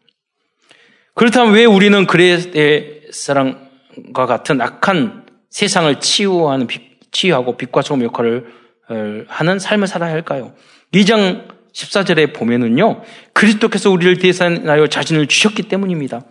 그렇다면 1.15 1.55
왜 1.55 1.65
우리는 1.65 2.07
그레의 2.07 3.03
사랑과 3.11 4.27
같은 4.27 4.61
악한 4.61 5.27
세상을 5.51 5.99
치유하는 6.01 6.69
치유하고 7.11 7.57
빛과 7.57 7.83
소금 7.83 8.05
역할을 8.05 8.47
하는 9.27 9.59
삶을 9.59 9.87
살아야 9.87 10.13
할까요? 10.13 10.55
2장 10.93 11.49
14절에 11.73 12.35
보면은요, 12.35 13.03
그리스도께서 13.33 13.91
우리를 13.91 14.19
대신하여 14.19 14.87
자신을 14.87 15.27
주셨기 15.27 15.65
때문입니다. 15.65 16.23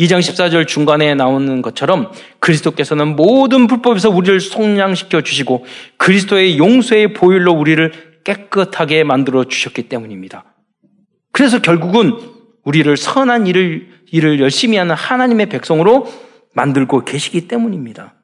2장 0.00 0.20
14절 0.20 0.66
중간에 0.66 1.14
나오는 1.14 1.60
것처럼 1.60 2.10
그리스도께서는 2.38 3.16
모든 3.16 3.66
불법에서 3.66 4.08
우리를 4.08 4.40
속량시켜 4.40 5.20
주시고 5.20 5.66
그리스도의 5.98 6.56
용서의 6.58 7.12
보혈로 7.12 7.52
우리를 7.52 7.92
깨끗하게 8.24 9.04
만들어 9.04 9.44
주셨기 9.44 9.88
때문입니다. 9.88 10.44
그래서 11.32 11.60
결국은 11.60 12.12
우리를 12.64 12.96
선한 12.96 13.46
일을, 13.46 13.88
일을 14.10 14.40
열심히 14.40 14.78
하는 14.78 14.94
하나님의 14.94 15.48
백성으로 15.50 16.06
만들고 16.54 17.04
계시기 17.04 17.46
때문입니다. 17.46 18.14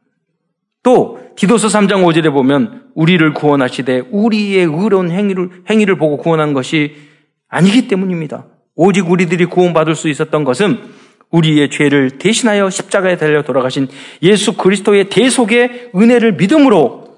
또 0.82 1.20
디도서 1.36 1.68
3장 1.68 2.04
5절에 2.04 2.32
보면 2.32 2.84
우리를 2.94 3.34
구원하시되 3.34 4.04
우리의 4.10 4.64
의로운 4.64 5.10
행위를 5.10 5.50
행위를 5.68 5.98
보고 5.98 6.16
구원한 6.16 6.54
것이 6.54 6.94
아니기 7.48 7.88
때문입니다. 7.88 8.46
오직 8.74 9.10
우리들이 9.10 9.46
구원받을 9.46 9.94
수 9.94 10.08
있었던 10.08 10.44
것은 10.44 10.95
우리의 11.30 11.70
죄를 11.70 12.18
대신하여 12.18 12.70
십자가에 12.70 13.16
달려 13.16 13.42
돌아가신 13.42 13.88
예수 14.22 14.56
그리스도의 14.56 15.08
대속의 15.08 15.90
은혜를 15.94 16.32
믿음으로 16.34 17.16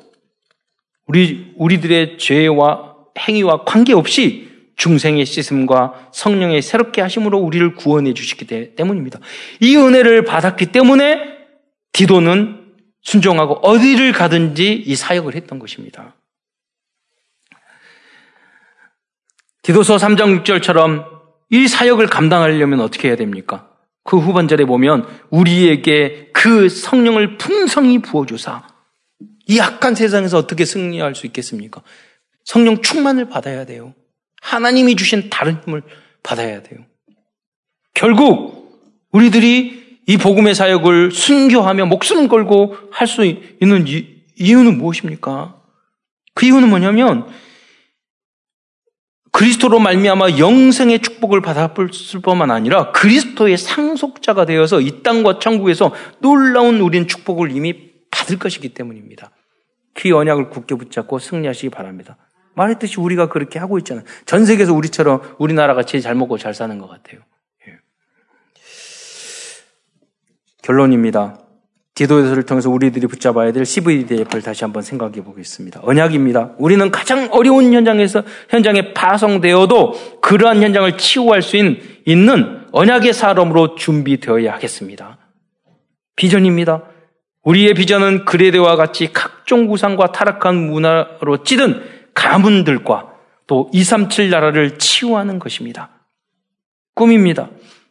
우리 1.07 1.53
우리들의 1.57 2.19
죄와 2.19 2.95
행위와 3.19 3.65
관계없이 3.65 4.49
중생의 4.77 5.27
씻음과 5.27 6.11
성령의 6.13 6.63
새롭게 6.63 7.03
하심으로 7.03 7.39
우리를 7.39 7.75
구원해 7.75 8.15
주시기 8.15 8.75
때문입니다. 8.77 9.19
이 9.61 9.77
은혜를 9.77 10.25
받았기 10.25 10.67
때문에 10.67 11.37
디도는 11.93 12.75
순종하고 13.03 13.55
어디를 13.55 14.13
가든지 14.13 14.73
이 14.73 14.95
사역을 14.95 15.35
했던 15.35 15.59
것입니다. 15.59 16.15
디도서 19.63 19.97
3장 19.97 20.45
6절처럼 20.45 21.07
이 21.51 21.67
사역을 21.67 22.07
감당하려면 22.07 22.81
어떻게 22.81 23.09
해야 23.09 23.17
됩니까? 23.17 23.69
그 24.09 24.17
후반절에 24.17 24.65
보면 24.65 25.07
우리에게 25.29 26.31
그 26.33 26.71
성령을 26.71 27.37
풍성히 27.37 27.99
부어주사 27.99 28.67
이 29.49 29.61
악한 29.61 29.95
세상에서 29.95 30.39
어떻게 30.39 30.65
승리할 30.65 31.15
수 31.15 31.27
있겠습니까? 31.27 31.83
성령 32.43 32.81
충만을 32.81 33.29
받아야 33.29 33.67
돼요. 33.67 33.93
하나님이 34.41 34.97
주신 34.97 35.29
다른 35.29 35.61
힘을 35.63 35.83
받아야 36.23 36.63
돼요. 36.63 36.87
결국 37.93 38.81
우리들이 39.13 39.99
이 40.07 40.17
복음의 40.17 40.55
사역을 40.55 41.11
순교하며 41.11 41.85
목숨 41.85 42.29
걸고 42.29 42.77
할 42.91 43.07
수 43.07 43.27
있는 43.27 43.85
이유는 44.37 44.79
무엇입니까? 44.79 45.61
그 46.35 46.47
이유는 46.47 46.71
뭐냐면 46.71 47.27
그리스도로 49.39 49.79
말미암아 49.79 50.39
영생의 50.39 50.99
축복을 50.99 51.41
받았을 51.41 52.21
뿐만 52.25 52.51
아니라 52.51 52.91
그리스도의 52.91 53.57
상속자가 53.57 54.47
되어서 54.47 54.81
이 54.81 55.05
땅과 55.05 55.39
천국에서 55.39 55.95
놀라운 56.19 56.81
우린 56.81 57.07
축복을 57.07 57.53
이미 57.53 57.93
받을 58.11 58.41
것이기 58.41 58.71
때문입니다. 58.71 59.31
그 59.95 60.13
언약을 60.13 60.51
굳게 60.51 60.75
붙잡고 60.75 61.21
승리하시기 61.21 61.71
바랍니다. 61.71 62.17
말했듯이 62.57 62.99
우리가 62.99 63.29
그렇게 63.29 63.61
하고 63.61 63.79
있잖아요. 63.79 64.05
전 64.27 64.45
세계에서 64.45 64.75
우리처럼 64.75 65.37
우리나라가 65.39 65.85
제일 65.85 66.03
잘 66.03 66.17
먹고 66.17 66.37
잘 66.37 66.53
사는 66.53 66.77
것 66.77 66.89
같아요. 66.89 67.21
결론입니다. 70.63 71.39
디도서를 71.99 72.45
통해서 72.45 72.71
우리들이 72.71 73.09
붙잡아야 73.09 73.51
될 73.51 73.67
CVDF를 73.67 74.41
다시 74.41 74.63
한번 74.63 74.85
생각해 74.85 75.25
보겠습니다. 75.25 75.81
언약입니다. 75.83 76.53
우리는 76.57 76.93
가장 76.93 77.29
어려운 77.33 77.73
현장에서 77.73 78.23
현장에 78.49 78.95
파송되어도 78.95 80.21
그러한 80.21 80.63
현장을 80.63 80.97
치유할 80.97 81.43
수 81.43 81.57
있는 81.57 82.67
언약의 82.71 83.13
사람으로 83.13 83.75
준비되어야 83.75 84.55
하겠습니다. 84.55 85.19
비전입니다. 86.15 86.85
우리의 87.43 87.75
비전은 87.75 88.27
그레데와 88.27 88.77
같이 88.77 89.13
각종 89.13 89.67
구상과 89.67 90.13
타락한 90.13 90.55
문화로 90.55 91.43
찌든 91.43 91.83
가문들과 92.15 93.13
또 93.49 93.71
237 93.73 94.31
나라를 94.31 94.79
치유하는 94.79 95.41
것입니다. 95.41 95.91
꿈입니다. 96.95 97.49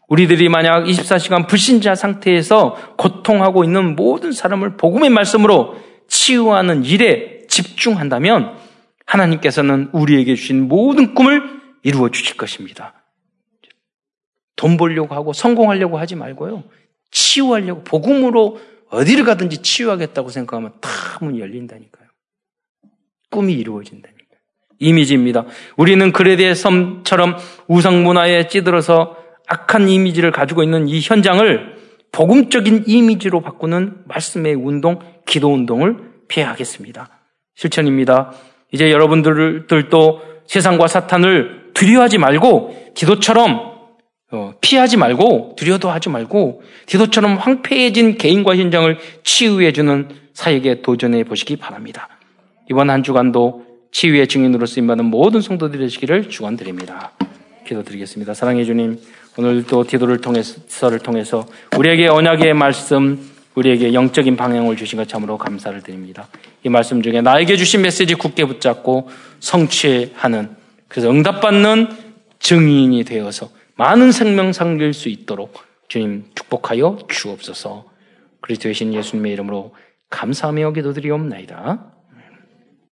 우리들이 0.08 0.48
만약 0.50 0.86
24시간 0.86 1.48
불신자 1.48 1.96
상태에서 1.96 2.76
고통하고 2.98 3.64
있는 3.64 3.96
모든 3.96 4.32
사람을 4.32 4.78
복음의 4.78 5.10
말씀으로 5.10 5.78
치유하는 6.08 6.86
일에 6.86 7.46
집중한다면 7.48 8.58
하나님께서는 9.06 9.90
우리에게 9.92 10.36
주신 10.36 10.68
모든 10.68 11.14
꿈을 11.14 11.42
이루어 11.84 12.10
주실 12.10 12.38
것입니다. 12.38 12.94
돈 14.56 14.78
벌려고 14.78 15.14
하고 15.14 15.34
성공하려고 15.34 15.98
하지 15.98 16.16
말고요. 16.16 16.64
치유하려고 17.12 17.84
복음으로 17.84 18.60
어디를 18.90 19.26
가든지 19.26 19.62
치유하겠다고 19.62 20.30
생각하면 20.30 20.74
다 20.80 20.90
문이 21.22 21.40
열린다니까요. 21.40 22.08
꿈이 23.30 23.54
이루어진다니까요. 23.54 24.18
이미지입니다. 24.80 25.46
우리는 25.76 26.12
그레디의 26.12 26.56
섬처럼 26.56 27.38
우상 27.68 28.04
문화에 28.04 28.48
찌들어서 28.48 29.18
악한 29.48 29.90
이미지를 29.90 30.32
가지고 30.32 30.64
있는 30.64 30.88
이 30.88 31.00
현장을 31.02 31.78
복음적인 32.12 32.84
이미지로 32.88 33.42
바꾸는 33.42 34.04
말씀의 34.06 34.56
운동, 34.56 35.00
기도 35.26 35.54
운동을 35.54 35.98
피해야 36.28 36.50
하겠습니다. 36.52 37.10
실천입니다. 37.56 38.34
이제 38.72 38.92
여러분들도 38.92 40.22
세상과 40.46 40.88
사탄을 40.88 41.72
두려워하지 41.74 42.18
말고 42.18 42.94
기도처럼 42.96 43.78
어, 44.32 44.54
피하지 44.60 44.98
말고 44.98 45.56
두려워도 45.58 45.90
하지 45.90 46.10
말고 46.10 46.62
기도처럼 46.86 47.38
황폐해진 47.38 48.18
개인과 48.18 48.58
현장을 48.58 48.98
치유해주는 49.24 50.10
사역에 50.34 50.82
도전해 50.82 51.24
보시기 51.24 51.56
바랍니다. 51.56 52.10
이번 52.70 52.90
한 52.90 53.04
주간도 53.04 53.66
치유의 53.92 54.28
증인으로 54.28 54.66
쓰임받은 54.66 55.06
모든 55.06 55.40
성도들이 55.40 55.84
되시기를 55.84 56.30
축원드립니다. 56.30 57.14
기도드리겠습니다. 57.66 58.34
사랑해 58.34 58.66
주님, 58.66 59.00
오늘도 59.38 59.84
기도를 59.84 60.20
통해서를 60.20 61.00
통해서 61.00 61.46
우리에게 61.78 62.08
언약의 62.08 62.56
말씀, 62.56 63.20
우리에게 63.54 63.94
영적인 63.94 64.36
방향을 64.36 64.76
주신 64.76 64.98
것 64.98 65.08
참으로 65.08 65.38
감사를 65.38 65.80
드립니다. 65.84 66.28
이 66.64 66.70
말씀 66.70 67.04
중에 67.04 67.22
나에게 67.22 67.56
주신 67.56 67.82
메시지 67.82 68.16
굳게 68.16 68.46
붙잡고 68.46 69.10
성취하는 69.40 70.56
그래서 70.88 71.12
응답받는 71.12 71.90
증인이 72.40 73.04
되어서 73.04 73.50
많은 73.76 74.12
생명 74.12 74.54
상길 74.54 74.94
수 74.94 75.08
있도록 75.10 75.54
주님 75.88 76.26
축복하여 76.34 76.98
주옵소서. 77.08 77.86
그리스도의 78.42 78.74
신 78.74 78.94
예수님의 78.94 79.34
이름으로 79.34 79.76
감사하며 80.10 80.74
기도드리옵나이다. 80.74 81.97